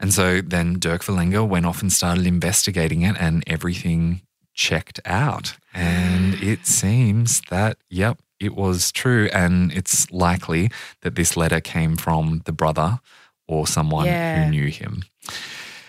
And 0.01 0.13
so 0.13 0.41
then 0.41 0.79
Dirk 0.79 1.03
Vellenga 1.03 1.47
went 1.47 1.65
off 1.65 1.81
and 1.81 1.91
started 1.93 2.25
investigating 2.25 3.03
it, 3.03 3.15
and 3.19 3.43
everything 3.47 4.21
checked 4.53 4.99
out. 5.05 5.55
And 5.73 6.33
it 6.41 6.65
seems 6.65 7.41
that, 7.49 7.77
yep, 7.89 8.19
it 8.39 8.55
was 8.55 8.91
true. 8.91 9.29
And 9.31 9.71
it's 9.71 10.09
likely 10.11 10.71
that 11.01 11.15
this 11.15 11.37
letter 11.37 11.61
came 11.61 11.95
from 11.95 12.41
the 12.45 12.51
brother 12.51 12.99
or 13.47 13.67
someone 13.67 14.05
Yeah. 14.07 14.45
who 14.45 14.49
knew 14.51 14.67
him. 14.69 15.03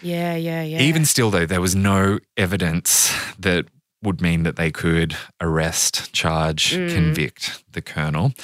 Yeah, 0.02 0.34
yeah, 0.36 0.62
yeah. 0.62 0.80
Even 0.80 1.04
still, 1.04 1.30
though, 1.30 1.46
there 1.46 1.60
was 1.60 1.74
no 1.76 2.18
evidence 2.36 3.12
that 3.38 3.66
would 4.02 4.20
mean 4.20 4.42
that 4.42 4.56
they 4.56 4.70
could 4.72 5.16
arrest, 5.40 6.12
charge, 6.12 6.72
Mm. 6.74 6.92
convict 6.92 7.62
the 7.72 7.80
colonel. 7.80 8.34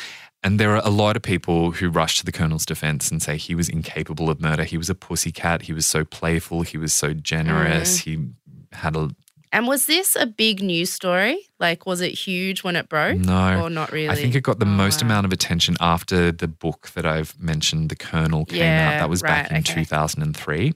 And 0.49 0.59
there 0.59 0.75
are 0.75 0.81
a 0.83 0.89
lot 0.89 1.15
of 1.15 1.21
people 1.21 1.73
who 1.73 1.91
rush 1.91 2.21
to 2.21 2.25
the 2.25 2.33
colonel's 2.33 2.65
defense 2.65 3.11
and 3.11 3.23
say 3.23 3.37
he 3.37 3.55
was 3.55 3.69
incapable 3.69 4.31
of 4.31 4.41
murder. 4.41 4.65
He 4.65 4.79
was 4.79 4.89
a 4.89 4.95
pussycat. 4.95 5.61
He 5.61 5.75
was 5.75 5.85
so 5.87 6.07
playful. 6.07 6.63
He 6.63 6.79
was 6.79 6.95
so 6.95 7.13
generous. 7.13 7.99
Mm. 7.99 8.05
He 8.05 8.27
had 8.73 8.97
a 8.97 9.11
And 9.53 9.67
was 9.67 9.85
this 9.85 10.17
a 10.17 10.25
big 10.25 10.63
news 10.63 10.91
story? 10.91 11.39
Like, 11.61 11.85
was 11.85 12.01
it 12.01 12.13
huge 12.13 12.63
when 12.65 12.77
it 12.77 12.89
broke? 12.89 13.19
no. 13.19 13.65
Or 13.65 13.69
not 13.69 13.93
really? 13.93 14.09
I 14.09 14.15
think 14.15 14.35
it 14.35 14.41
got 14.41 14.59
the 14.59 14.65
Oh, 14.65 14.71
most 14.71 15.03
wow. 15.03 15.09
amount 15.09 15.27
of 15.27 15.35
attention 15.35 15.77
after 15.81 16.33
the 16.33 16.49
book 16.49 16.93
that 16.95 17.05
I've 17.05 17.39
mentioned, 17.39 17.91
The 17.91 17.97
Colonel, 17.97 18.47
came 18.47 18.63
out. 18.63 19.01
That 19.01 19.11
was 19.11 19.21
back 19.21 19.51
in 19.51 19.59
okay. 19.59 19.75
2003. 19.75 20.73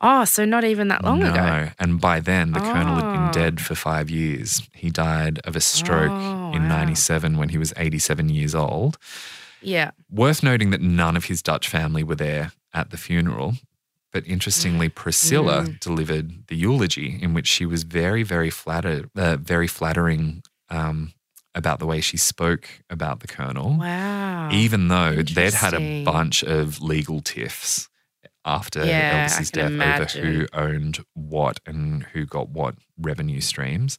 Oh, 0.00 0.24
so 0.24 0.44
not 0.44 0.64
even 0.64 0.88
that 0.88 1.04
long 1.04 1.20
no. 1.20 1.32
ago. 1.32 1.70
And 1.78 2.00
by 2.00 2.20
then, 2.20 2.52
the 2.52 2.60
colonel 2.60 2.94
had 2.96 3.12
been 3.12 3.28
Oh. 3.28 3.32
dead 3.32 3.60
for 3.60 3.74
five 3.74 4.08
years. 4.10 4.62
He 4.72 4.90
died 4.90 5.38
of 5.44 5.56
a 5.56 5.60
stroke 5.60 6.10
Oh, 6.12 6.52
in 6.52 6.62
wow. 6.62 6.68
97 6.68 7.36
when 7.36 7.48
he 7.50 7.58
was 7.58 7.72
87 7.76 8.28
years 8.28 8.54
old. 8.54 8.98
Yeah. 9.62 9.90
Worth 10.10 10.42
noting 10.42 10.70
that 10.70 10.80
none 10.80 11.16
of 11.16 11.26
his 11.26 11.42
Dutch 11.42 11.68
family 11.68 12.02
were 12.04 12.14
there 12.16 12.52
at 12.72 12.90
the 12.90 12.96
funeral. 12.96 13.56
But 14.12 14.26
interestingly, 14.26 14.88
Priscilla 15.04 15.62
Mm. 15.64 15.80
delivered 15.80 16.46
the 16.48 16.56
eulogy 16.56 17.18
in 17.20 17.34
which 17.34 17.46
she 17.46 17.66
was 17.66 17.82
very, 17.82 18.22
very 18.22 18.50
flattered, 18.50 19.10
uh, 19.16 19.36
very 19.36 19.66
flattering 19.66 20.42
um, 20.70 21.12
about 21.54 21.78
the 21.80 21.86
way 21.86 22.00
she 22.00 22.16
spoke 22.16 22.68
about 22.88 23.20
the 23.20 23.26
colonel, 23.26 23.76
Wow. 23.76 24.50
even 24.52 24.88
though 24.88 25.16
they'd 25.22 25.52
had 25.52 25.74
a 25.74 26.04
bunch 26.04 26.42
of 26.44 26.80
legal 26.80 27.20
tiffs 27.20 27.88
after 28.44 28.84
Yeah, 28.84 29.26
Elvis's 29.28 29.50
death 29.50 29.72
over 29.72 30.04
who 30.20 30.46
owned 30.52 31.00
what 31.14 31.60
and 31.66 32.04
who 32.04 32.26
got 32.26 32.48
what 32.50 32.74
revenue 32.98 33.40
streams. 33.40 33.98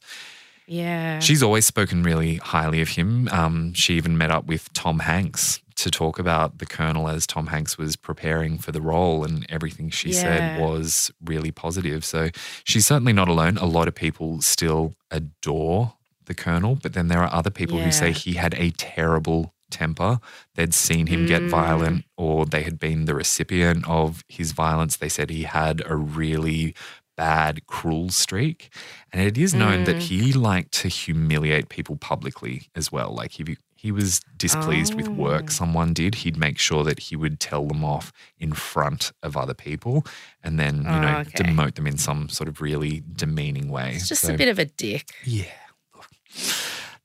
yeah. 0.66 1.18
She's 1.20 1.42
always 1.42 1.66
spoken 1.66 2.02
really 2.02 2.36
highly 2.36 2.80
of 2.80 2.90
him. 2.90 3.28
Um, 3.28 3.72
she 3.74 3.94
even 3.94 4.16
met 4.18 4.30
up 4.30 4.46
with 4.46 4.72
Tom 4.72 5.00
Hanks 5.00 5.60
to 5.76 5.90
talk 5.90 6.18
about 6.18 6.58
the 6.58 6.66
Colonel 6.66 7.08
as 7.08 7.26
Tom 7.26 7.48
Hanks 7.48 7.76
was 7.78 7.96
preparing 7.96 8.58
for 8.58 8.72
the 8.72 8.80
role, 8.80 9.24
and 9.24 9.44
everything 9.48 9.90
she 9.90 10.12
said 10.12 10.60
was 10.60 11.10
really 11.24 11.50
positive. 11.50 12.04
So 12.04 12.28
she's 12.64 12.86
certainly 12.86 13.12
not 13.12 13.28
alone. 13.28 13.56
A 13.58 13.64
lot 13.66 13.88
of 13.88 13.94
people 13.94 14.40
still 14.42 14.94
adore 15.10 15.94
the 16.26 16.34
Colonel, 16.34 16.76
but 16.76 16.92
then 16.92 17.08
there 17.08 17.20
are 17.22 17.32
other 17.32 17.50
people 17.50 17.78
who 17.78 17.90
say 17.90 18.12
he 18.12 18.34
had 18.34 18.54
a 18.54 18.70
terrible 18.72 19.54
temper. 19.72 20.20
They'd 20.54 20.74
seen 20.74 21.08
him 21.08 21.26
get 21.26 21.42
Mm. 21.42 21.50
violent, 21.50 22.04
or 22.16 22.46
they 22.46 22.62
had 22.62 22.78
been 22.78 23.06
the 23.06 23.14
recipient 23.14 23.88
of 23.88 24.22
his 24.28 24.52
violence. 24.52 24.96
They 24.96 25.08
said 25.08 25.30
he 25.30 25.42
had 25.44 25.82
a 25.86 25.96
really 25.96 26.74
bad, 27.16 27.66
cruel 27.66 28.10
streak. 28.10 28.72
And 29.12 29.20
it 29.22 29.36
is 29.36 29.52
known 29.54 29.84
that 29.84 29.96
Mm. 29.96 30.00
he 30.08 30.32
liked 30.32 30.72
to 30.82 30.88
humiliate 30.88 31.68
people 31.68 31.96
publicly 31.96 32.68
as 32.74 32.90
well. 32.90 33.14
Like 33.14 33.38
if 33.38 33.46
he, 33.48 33.56
he 33.76 33.92
was 33.92 34.20
displeased 34.36 34.94
with 34.94 35.08
work 35.08 35.44
Oh. 35.48 35.50
someone 35.50 35.92
did, 35.92 36.14
he'd 36.16 36.36
make 36.38 36.58
sure 36.58 36.84
that 36.84 36.98
he 37.00 37.16
would 37.16 37.38
tell 37.38 37.66
them 37.66 37.84
off 37.84 38.12
in 38.38 38.52
front 38.54 39.12
of 39.22 39.36
other 39.36 39.54
people 39.54 40.06
and 40.42 40.58
then, 40.58 40.76
you 40.78 40.82
know, 41.04 41.14
Oh, 41.18 41.20
okay. 41.20 41.44
demote 41.44 41.74
them 41.74 41.86
in 41.86 41.98
some 41.98 42.28
sort 42.30 42.48
of 42.48 42.60
really 42.62 43.02
demeaning 43.14 43.68
way. 43.68 43.92
It's 43.94 44.08
just 44.08 44.22
So- 44.22 44.32
a 44.34 44.36
bit 44.38 44.48
of 44.48 44.58
a 44.58 44.64
dick. 44.64 45.10
yeah. 45.24 45.44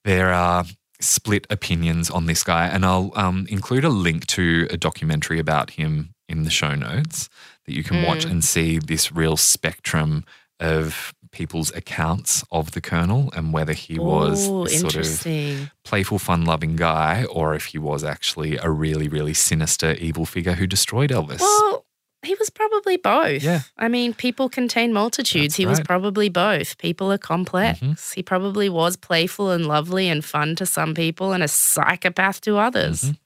There 0.03 0.31
are 0.33 0.65
split 0.99 1.45
opinions 1.49 2.09
on 2.09 2.25
this 2.25 2.43
guy, 2.43 2.67
and 2.67 2.85
I'll 2.85 3.11
um, 3.15 3.45
include 3.49 3.83
a 3.85 3.89
link 3.89 4.25
to 4.27 4.67
a 4.71 4.77
documentary 4.77 5.39
about 5.39 5.71
him 5.71 6.13
in 6.27 6.43
the 6.43 6.49
show 6.49 6.75
notes 6.75 7.29
that 7.65 7.73
you 7.75 7.83
can 7.83 8.03
watch 8.03 8.25
Mm. 8.25 8.31
and 8.31 8.43
see 8.43 8.79
this 8.79 9.11
real 9.11 9.37
spectrum 9.37 10.23
of 10.59 11.13
people's 11.31 11.71
accounts 11.75 12.43
of 12.51 12.71
the 12.71 12.81
colonel 12.81 13.29
and 13.35 13.53
whether 13.53 13.73
he 13.73 13.99
was 13.99 14.47
Ooh, 14.47 14.63
the 14.63 14.69
sort 14.71 14.95
of 14.95 15.69
playful, 15.83 16.17
fun 16.19 16.45
loving 16.45 16.75
guy 16.75 17.25
or 17.25 17.53
if 17.53 17.65
he 17.65 17.77
was 17.77 18.03
actually 18.03 18.57
a 18.57 18.69
really, 18.69 19.07
really 19.07 19.33
sinister, 19.33 19.91
evil 19.93 20.25
figure 20.25 20.53
who 20.53 20.65
destroyed 20.65 21.11
Elvis. 21.11 21.41
Well, 21.41 21.85
he 22.25 22.35
was 22.35 22.49
probably 22.49 22.97
both. 22.97 23.43
Yeah. 23.43 23.61
I 23.77 23.87
mean, 23.87 24.13
people 24.13 24.49
contain 24.49 24.91
multitudes. 24.93 25.53
That's 25.53 25.55
he 25.57 25.65
was 25.65 25.79
probably 25.79 26.29
both. 26.29 26.77
People 26.77 27.11
are 27.11 27.17
complex. 27.17 27.79
Mhm. 27.79 28.13
He 28.15 28.23
probably 28.23 28.69
was 28.69 28.95
playful 28.97 29.51
and 29.51 29.65
lovely 29.67 30.07
and 30.09 30.23
fun 30.25 30.55
to 30.55 30.65
some 30.65 30.93
people 30.93 31.31
and 31.33 31.43
a 31.43 31.47
psychopath 31.47 32.41
to 32.41 32.57
others. 32.57 33.03
Mhm. 33.03 33.17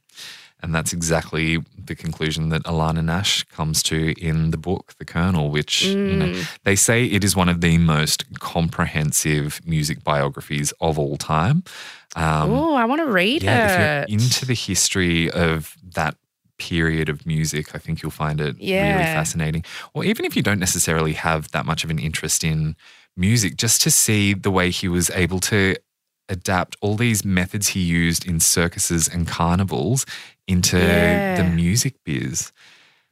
And 0.64 0.76
that's 0.76 0.94
exactly 0.94 1.58
the 1.86 1.96
conclusion 1.96 2.50
that 2.50 2.62
Alana 2.66 3.04
Nash 3.04 3.44
comes 3.46 3.82
to 3.84 4.14
in 4.22 4.52
the 4.52 4.58
book, 4.58 4.94
The 5.00 5.06
Colonel, 5.06 5.50
which 5.50 5.84
you 5.86 5.96
know, 5.98 6.26
Mm. 6.28 6.48
they 6.66 6.76
say 6.76 7.06
it 7.06 7.24
is 7.24 7.36
one 7.36 7.50
of 7.50 7.62
the 7.62 7.80
most 7.80 8.26
comprehensive 8.40 9.60
music 9.66 10.04
biographies 10.04 10.72
of 10.80 11.00
all 11.00 11.18
time. 11.18 11.64
Um, 12.16 12.52
oh, 12.52 12.76
I 12.76 12.86
want 12.86 13.02
to 13.02 13.08
read 13.12 13.42
yeah, 13.44 14.02
it. 14.02 14.04
if 14.04 14.10
you're 14.10 14.20
into 14.20 14.46
the 14.46 14.54
history 14.54 15.32
of 15.32 15.76
that 15.96 16.16
period 16.70 17.08
of 17.10 17.26
music, 17.26 17.66
I 17.76 17.80
think 17.84 18.02
you'll 18.02 18.12
find 18.26 18.40
it 18.48 18.56
really 18.60 19.04
fascinating. 19.20 19.64
Or 19.96 20.04
even 20.06 20.24
if 20.26 20.36
you 20.36 20.44
don't 20.48 20.60
necessarily 20.68 21.14
have 21.14 21.42
that 21.56 21.66
much 21.66 21.84
of 21.84 21.90
an 21.90 22.00
interest 22.00 22.44
in 22.44 22.76
music, 23.18 23.52
just 23.58 23.82
to 23.82 23.90
see 23.92 24.34
the 24.34 24.52
way 24.58 24.70
he 24.72 24.88
was 24.98 25.10
able 25.24 25.40
to 25.52 25.76
adapt 26.30 26.78
all 26.82 26.96
these 26.96 27.26
methods 27.26 27.66
he 27.76 27.82
used 27.82 28.26
in 28.32 28.40
circuses 28.40 29.08
and 29.14 29.28
carnivals 29.28 30.06
into 30.48 30.78
Yeah. 30.78 31.36
the 31.38 31.44
music 31.64 31.94
biz. 32.06 32.52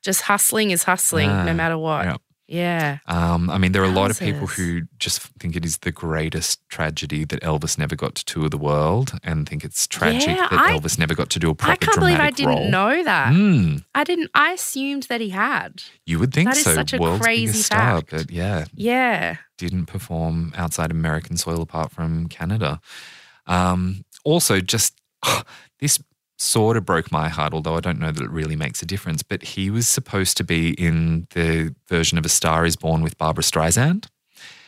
Just 0.02 0.22
hustling 0.22 0.72
is 0.72 0.84
hustling 0.84 1.30
Ah, 1.30 1.44
no 1.50 1.54
matter 1.54 1.78
what. 1.78 2.06
yeah. 2.06 2.18
Yeah. 2.52 2.98
Um, 3.06 3.50
I 3.52 3.60
mean, 3.60 3.74
there 3.74 3.84
are 3.84 3.86
a 3.86 3.92
lot 3.92 4.10
of 4.10 4.20
people 4.20 4.48
who 4.48 4.82
just 4.98 5.22
think 5.40 5.56
it 5.56 5.64
is 5.64 5.78
the 5.78 5.92
greatest 5.92 6.68
tragedy 6.70 7.24
that 7.26 7.42
Elvis 7.44 7.78
never 7.78 7.96
got 7.96 8.16
to 8.16 8.26
tour 8.26 8.50
the 8.50 8.58
world 8.58 9.12
and 9.24 9.48
think 9.48 9.64
it's 9.64 9.86
tragic 9.86 10.36
Yeah, 10.36 10.48
that 10.50 10.60
I- 10.60 10.74
Elvis 10.76 10.98
never 10.98 11.14
got 11.14 11.30
to 11.30 11.40
do 11.40 11.52
a 11.52 11.56
proper 11.56 11.76
tour. 11.76 11.90
I 11.90 11.94
can't 11.94 12.00
believe 12.00 12.20
I 12.20 12.32
didn't 12.32 12.50
role. 12.56 12.70
know 12.72 13.04
that. 13.04 13.34
Mm, 13.34 13.84
I 13.94 14.04
didn't. 14.04 14.32
I 14.34 14.54
assumed 14.54 15.04
that 15.04 15.22
he 15.22 15.30
had. 15.30 15.84
you 16.08 16.18
would 16.18 16.34
think 16.34 16.50
That 16.50 16.58
is 16.58 16.64
so. 16.64 16.74
such 16.74 16.94
a 16.94 16.98
crazy 17.20 17.46
biggest 17.46 17.66
star, 17.68 17.98
fact. 18.02 18.10
but 18.12 18.32
yeah, 18.32 18.66
Yeah. 18.74 19.38
didn't 19.60 19.86
perform 19.86 20.52
outside 20.58 20.90
American 20.90 21.38
soil 21.38 21.62
apart 21.62 21.92
from 21.92 22.28
Canada. 22.30 22.82
Um, 23.46 24.06
also, 24.24 24.60
just 24.60 24.96
this 25.80 26.00
sort 26.40 26.78
of 26.78 26.86
broke 26.86 27.12
my 27.12 27.30
heart, 27.30 27.54
although 27.54 27.76
I 27.76 27.82
don't 27.82 28.00
know 28.00 28.12
that 28.12 28.24
it 28.24 28.32
really 28.32 28.56
makes 28.56 28.82
a 28.82 28.86
difference. 28.86 29.22
But 29.22 29.44
he 29.44 29.70
was 29.70 29.88
supposed 29.88 30.38
to 30.38 30.44
be 30.44 30.72
in 30.72 31.28
the 31.36 31.76
version 31.88 32.18
of 32.18 32.26
A 32.26 32.30
Star 32.30 32.66
Is 32.66 32.76
Born 32.76 33.04
with 33.04 33.18
Barbra 33.18 33.44
Streisand. 33.44 34.08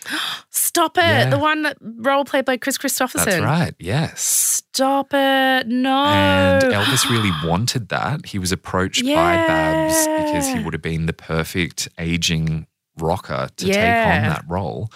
Stop 0.49 0.97
it. 0.97 1.01
Yeah. 1.01 1.29
The 1.29 1.39
one 1.39 1.63
that 1.63 1.77
role 1.81 2.25
played 2.25 2.45
by 2.45 2.57
Kris 2.57 2.77
Kristofferson. 2.77 3.25
That's 3.25 3.41
right. 3.41 3.73
Yes. 3.79 4.21
Stop 4.21 5.13
it. 5.13 5.67
No. 5.67 6.05
And 6.05 6.63
Elvis 6.73 7.09
really 7.09 7.31
wanted 7.47 7.89
that. 7.89 8.25
He 8.25 8.39
was 8.39 8.51
approached 8.51 9.03
by 9.03 9.09
Babs 9.35 10.07
because 10.07 10.47
he 10.47 10.63
would 10.63 10.73
have 10.73 10.81
been 10.81 11.05
the 11.05 11.13
perfect 11.13 11.89
aging 11.97 12.67
rocker 12.97 13.49
to 13.57 13.65
take 13.65 13.75
on 13.75 14.29
that 14.29 14.43
role. 14.47 14.89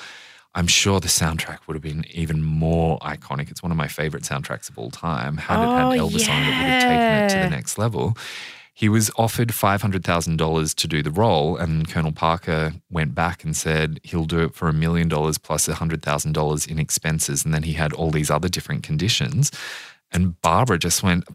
I'm 0.58 0.68
sure 0.68 1.00
the 1.02 1.08
soundtrack 1.10 1.60
would 1.68 1.76
have 1.76 1.84
been 1.84 2.06
even 2.12 2.42
more 2.42 2.98
iconic. 3.00 3.52
It's 3.52 3.62
one 3.62 3.72
of 3.72 3.78
my 3.78 3.88
favorite 3.90 4.24
soundtracks 4.24 4.70
of 4.70 4.78
all 4.80 4.90
time. 4.90 5.36
Had 5.38 5.60
it 5.62 5.68
had 5.68 5.84
Oh, 5.84 5.90
Elvis 6.08 6.30
on 6.30 6.42
it, 6.42 6.48
it 6.48 6.48
would 6.48 6.70
have 6.72 6.82
taken 6.82 7.02
it 7.02 7.30
to 7.30 7.50
the 7.50 7.56
next 7.56 7.78
level. 7.78 8.18
He 8.74 8.90
was 8.90 9.10
offered 9.18 9.50
$500,000 9.50 10.76
to 10.76 10.88
do 10.88 11.02
the 11.04 11.12
role, 11.12 11.56
and 11.58 11.88
Colonel 11.90 12.12
Parker 12.12 12.74
went 12.90 13.14
back 13.16 13.44
and 13.44 13.56
said 13.56 14.00
he'll 14.04 14.26
do 14.26 14.40
it 14.40 14.54
for 14.56 14.68
a 14.68 14.74
million 14.74 15.08
dollars 15.08 15.38
plus 15.38 15.68
$100,000 15.68 16.68
in 16.68 16.80
expenses. 16.80 17.46
And 17.46 17.54
then 17.54 17.64
he 17.64 17.74
had 17.74 17.94
all 17.94 18.12
these 18.12 18.30
other 18.32 18.50
different 18.50 18.84
conditions. 18.84 19.52
And 20.12 20.40
Barbara 20.42 20.78
just 20.80 21.04
went, 21.04 21.26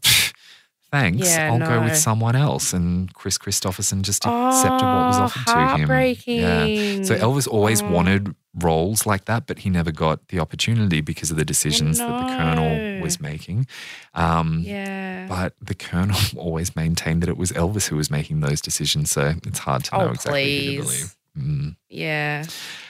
thanks, 0.91 1.27
Yeah, 1.27 1.51
I'll 1.51 1.59
go 1.59 1.81
with 1.83 1.97
someone 1.97 2.35
else. 2.35 2.73
And 2.73 3.13
Kris 3.13 3.37
Kristofferson 3.37 4.01
just 4.03 4.25
oh, 4.25 4.47
accepted 4.49 4.85
what 4.85 5.07
was 5.07 5.17
Oh, 5.19 5.23
offered 5.23 5.45
to 5.47 5.51
him. 5.59 5.67
heartbreaking. 5.67 6.41
Yeah. 6.41 7.03
So 7.03 7.15
Elvis 7.15 7.47
always 7.47 7.81
Oh. 7.81 7.89
wanted 7.89 8.35
roles 8.53 9.05
like 9.05 9.25
that, 9.25 9.47
but 9.47 9.59
he 9.59 9.69
never 9.69 9.91
got 9.91 10.27
the 10.27 10.39
opportunity 10.39 10.99
because 11.01 11.31
of 11.31 11.37
the 11.37 11.45
decisions 11.45 11.97
that 11.99 12.07
the 12.07 12.35
Colonel 12.35 13.01
was 13.01 13.19
making. 13.21 13.67
Um, 14.13 14.59
Yeah. 14.65 15.27
But 15.29 15.53
the 15.61 15.73
Colonel 15.75 16.17
always 16.35 16.75
maintained 16.75 17.23
that 17.23 17.29
it 17.29 17.37
was 17.37 17.51
Elvis 17.53 17.87
who 17.87 17.95
was 17.95 18.11
making 18.11 18.41
those 18.41 18.59
decisions. 18.61 19.11
So 19.11 19.35
it's 19.45 19.59
hard 19.59 19.85
to 19.85 19.97
know 19.97 20.07
oh, 20.07 20.11
exactly 20.11 20.75
who 20.75 20.81
to 20.81 20.83
believe. 20.87 21.15
Mm. 21.37 21.75
Yeah. 21.89 22.45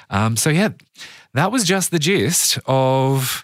Um, 0.09 0.35
so, 0.35 0.49
yeah, 0.49 0.69
that 1.35 1.51
was 1.51 1.63
just 1.63 1.91
the 1.91 1.99
gist 1.99 2.57
of 2.65 3.43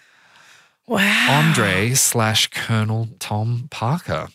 Wow. 0.88 1.26
Andre 1.30 1.94
slash 1.94 2.48
Colonel 2.48 3.08
Tom 3.20 3.68
Parker. 3.70 4.28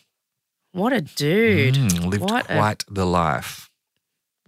What 0.72 0.92
a 0.92 1.00
dude. 1.02 1.74
Mm, 1.74 2.06
lived 2.06 2.22
What 2.30 2.44
a- 2.50 2.54
quite 2.56 2.84
the 2.88 3.04
life. 3.04 3.70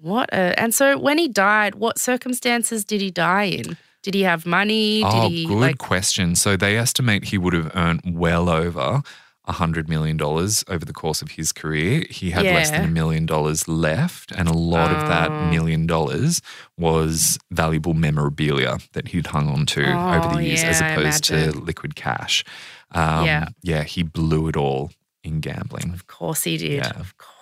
What 0.01 0.29
a. 0.33 0.59
And 0.61 0.75
so 0.75 0.99
when 0.99 1.19
he 1.19 1.29
died, 1.29 1.75
what 1.77 1.99
circumstances 1.99 2.85
did 2.85 3.01
he 3.01 3.11
die 3.11 3.45
in? 3.45 3.77
Did 4.03 4.15
he 4.15 4.23
have 4.23 4.47
money? 4.47 5.03
Did 5.03 5.09
Oh, 5.13 5.29
he 5.29 5.47
good 5.47 5.59
like 5.59 5.79
question. 5.79 6.37
So 6.37 6.57
they 6.57 6.77
estimate 6.77 7.25
he 7.25 7.39
would 7.39 7.55
have 7.55 7.73
earned 7.75 8.03
well 8.05 8.49
over 8.49 9.03
a 9.49 9.53
hundred 9.53 9.89
million 9.89 10.17
dollars 10.17 10.65
over 10.69 10.85
the 10.85 10.93
course 10.93 11.23
of 11.23 11.33
his 11.33 11.53
career. 11.53 12.05
He 12.11 12.31
had 12.31 12.45
less 12.45 12.71
than 12.71 12.85
a 12.85 12.89
million 12.89 13.27
dollars 13.27 13.69
left, 13.69 14.33
and 14.33 14.49
a 14.49 14.53
lot 14.53 14.91
of 14.93 15.09
that 15.09 15.31
Oh. 15.31 15.51
million 15.51 15.87
dollars 15.87 16.41
was 16.77 17.39
valuable 17.51 17.95
memorabilia 17.95 18.79
that 18.93 19.09
he'd 19.09 19.29
hung 19.29 19.49
on 19.49 19.67
to 19.67 19.83
over 19.83 20.29
Oh, 20.31 20.35
the 20.37 20.45
years, 20.45 20.63
as 20.65 20.81
yeah, 20.81 20.87
I 20.87 20.91
opposed 20.91 21.25
to 21.25 21.53
liquid 21.53 21.95
cash. 21.97 22.45
Um, 22.91 23.25
Yeah. 23.25 23.47
yeah, 23.63 23.83
he 23.85 24.03
blew 24.03 24.49
it 24.49 24.57
all 24.57 24.91
in 25.23 25.41
gambling. 25.41 25.93
Of 25.93 26.07
course 26.09 26.43
he 26.45 26.57
did. 26.57 26.79
Yeah. 26.85 26.91
Of 26.99 27.17
course 27.17 27.33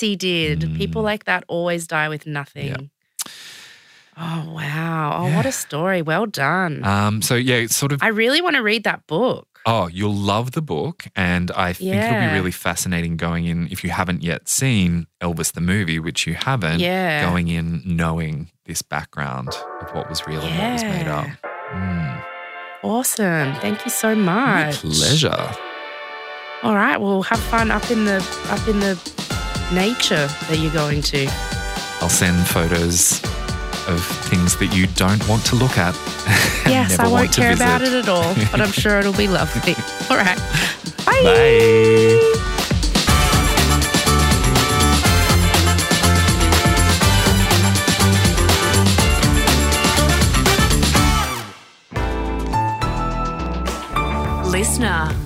he 0.00 0.16
did. 0.16 0.60
People 0.76 1.02
Mm. 1.02 1.04
like 1.04 1.24
that 1.24 1.44
always 1.48 1.86
die 1.86 2.08
with 2.08 2.26
nothing. 2.26 2.90
Oh 4.16 4.52
wow. 4.54 5.12
Oh, 5.24 5.36
what 5.36 5.44
a 5.46 5.52
story. 5.52 6.00
Well 6.02 6.26
done. 6.26 6.84
Um, 6.84 7.20
so 7.22 7.34
yeah, 7.34 7.56
it's 7.56 7.74
sort 7.76 7.90
of 7.92 8.02
I 8.02 8.08
really 8.08 8.40
want 8.40 8.54
to 8.56 8.62
read 8.62 8.84
that 8.84 9.06
book. 9.08 9.48
Oh, 9.66 9.88
you'll 9.88 10.14
love 10.14 10.52
the 10.52 10.60
book. 10.62 11.06
And 11.16 11.50
I 11.52 11.72
think 11.72 11.94
it'll 11.94 12.20
be 12.20 12.34
really 12.34 12.50
fascinating 12.52 13.16
going 13.16 13.46
in, 13.46 13.66
if 13.72 13.82
you 13.82 13.88
haven't 13.90 14.22
yet 14.22 14.46
seen 14.46 15.06
Elvis 15.22 15.52
the 15.52 15.62
movie, 15.62 15.98
which 15.98 16.26
you 16.26 16.34
haven't, 16.34 16.80
Yeah. 16.80 17.24
going 17.28 17.48
in 17.48 17.80
knowing 17.84 18.50
this 18.66 18.82
background 18.82 19.48
of 19.80 19.90
what 19.94 20.08
was 20.10 20.26
real 20.26 20.42
and 20.42 20.58
what 20.58 20.72
was 20.74 20.82
made 20.84 21.08
up. 21.08 21.26
Mm, 21.72 22.24
Awesome. 22.82 23.54
Thank 23.62 23.84
you 23.86 23.90
so 23.90 24.14
much. 24.14 24.84
my 24.84 24.90
pleasure. 24.90 25.50
All 26.62 26.74
right. 26.74 26.98
Well, 27.00 27.22
have 27.22 27.40
fun 27.40 27.70
up 27.70 27.90
in 27.90 28.04
the 28.04 28.16
up 28.50 28.68
in 28.68 28.78
the 28.80 28.94
nature 29.72 30.26
that 30.48 30.58
you're 30.58 30.72
going 30.72 31.02
to. 31.02 31.26
I'll 32.00 32.08
send 32.08 32.46
photos 32.46 33.22
of 33.88 34.02
things 34.28 34.56
that 34.58 34.74
you 34.74 34.86
don't 34.88 35.26
want 35.28 35.44
to 35.46 35.56
look 35.56 35.76
at. 35.78 35.94
and 36.64 36.72
Yes, 36.72 36.90
never 36.90 37.02
I 37.02 37.04
want 37.06 37.12
won't 37.14 37.32
to 37.34 37.40
care 37.40 37.54
about 37.54 37.82
it 37.82 37.92
at 37.92 38.08
all, 38.08 38.34
but 38.50 38.60
I'm 38.60 38.72
sure 38.72 38.98
it'll 38.98 39.12
be 39.12 39.28
lovely. 39.28 39.74
All 40.10 40.16
right. 40.16 40.38
Bye. 41.04 41.20
Bye. 41.22 42.40
Listener. 54.46 55.23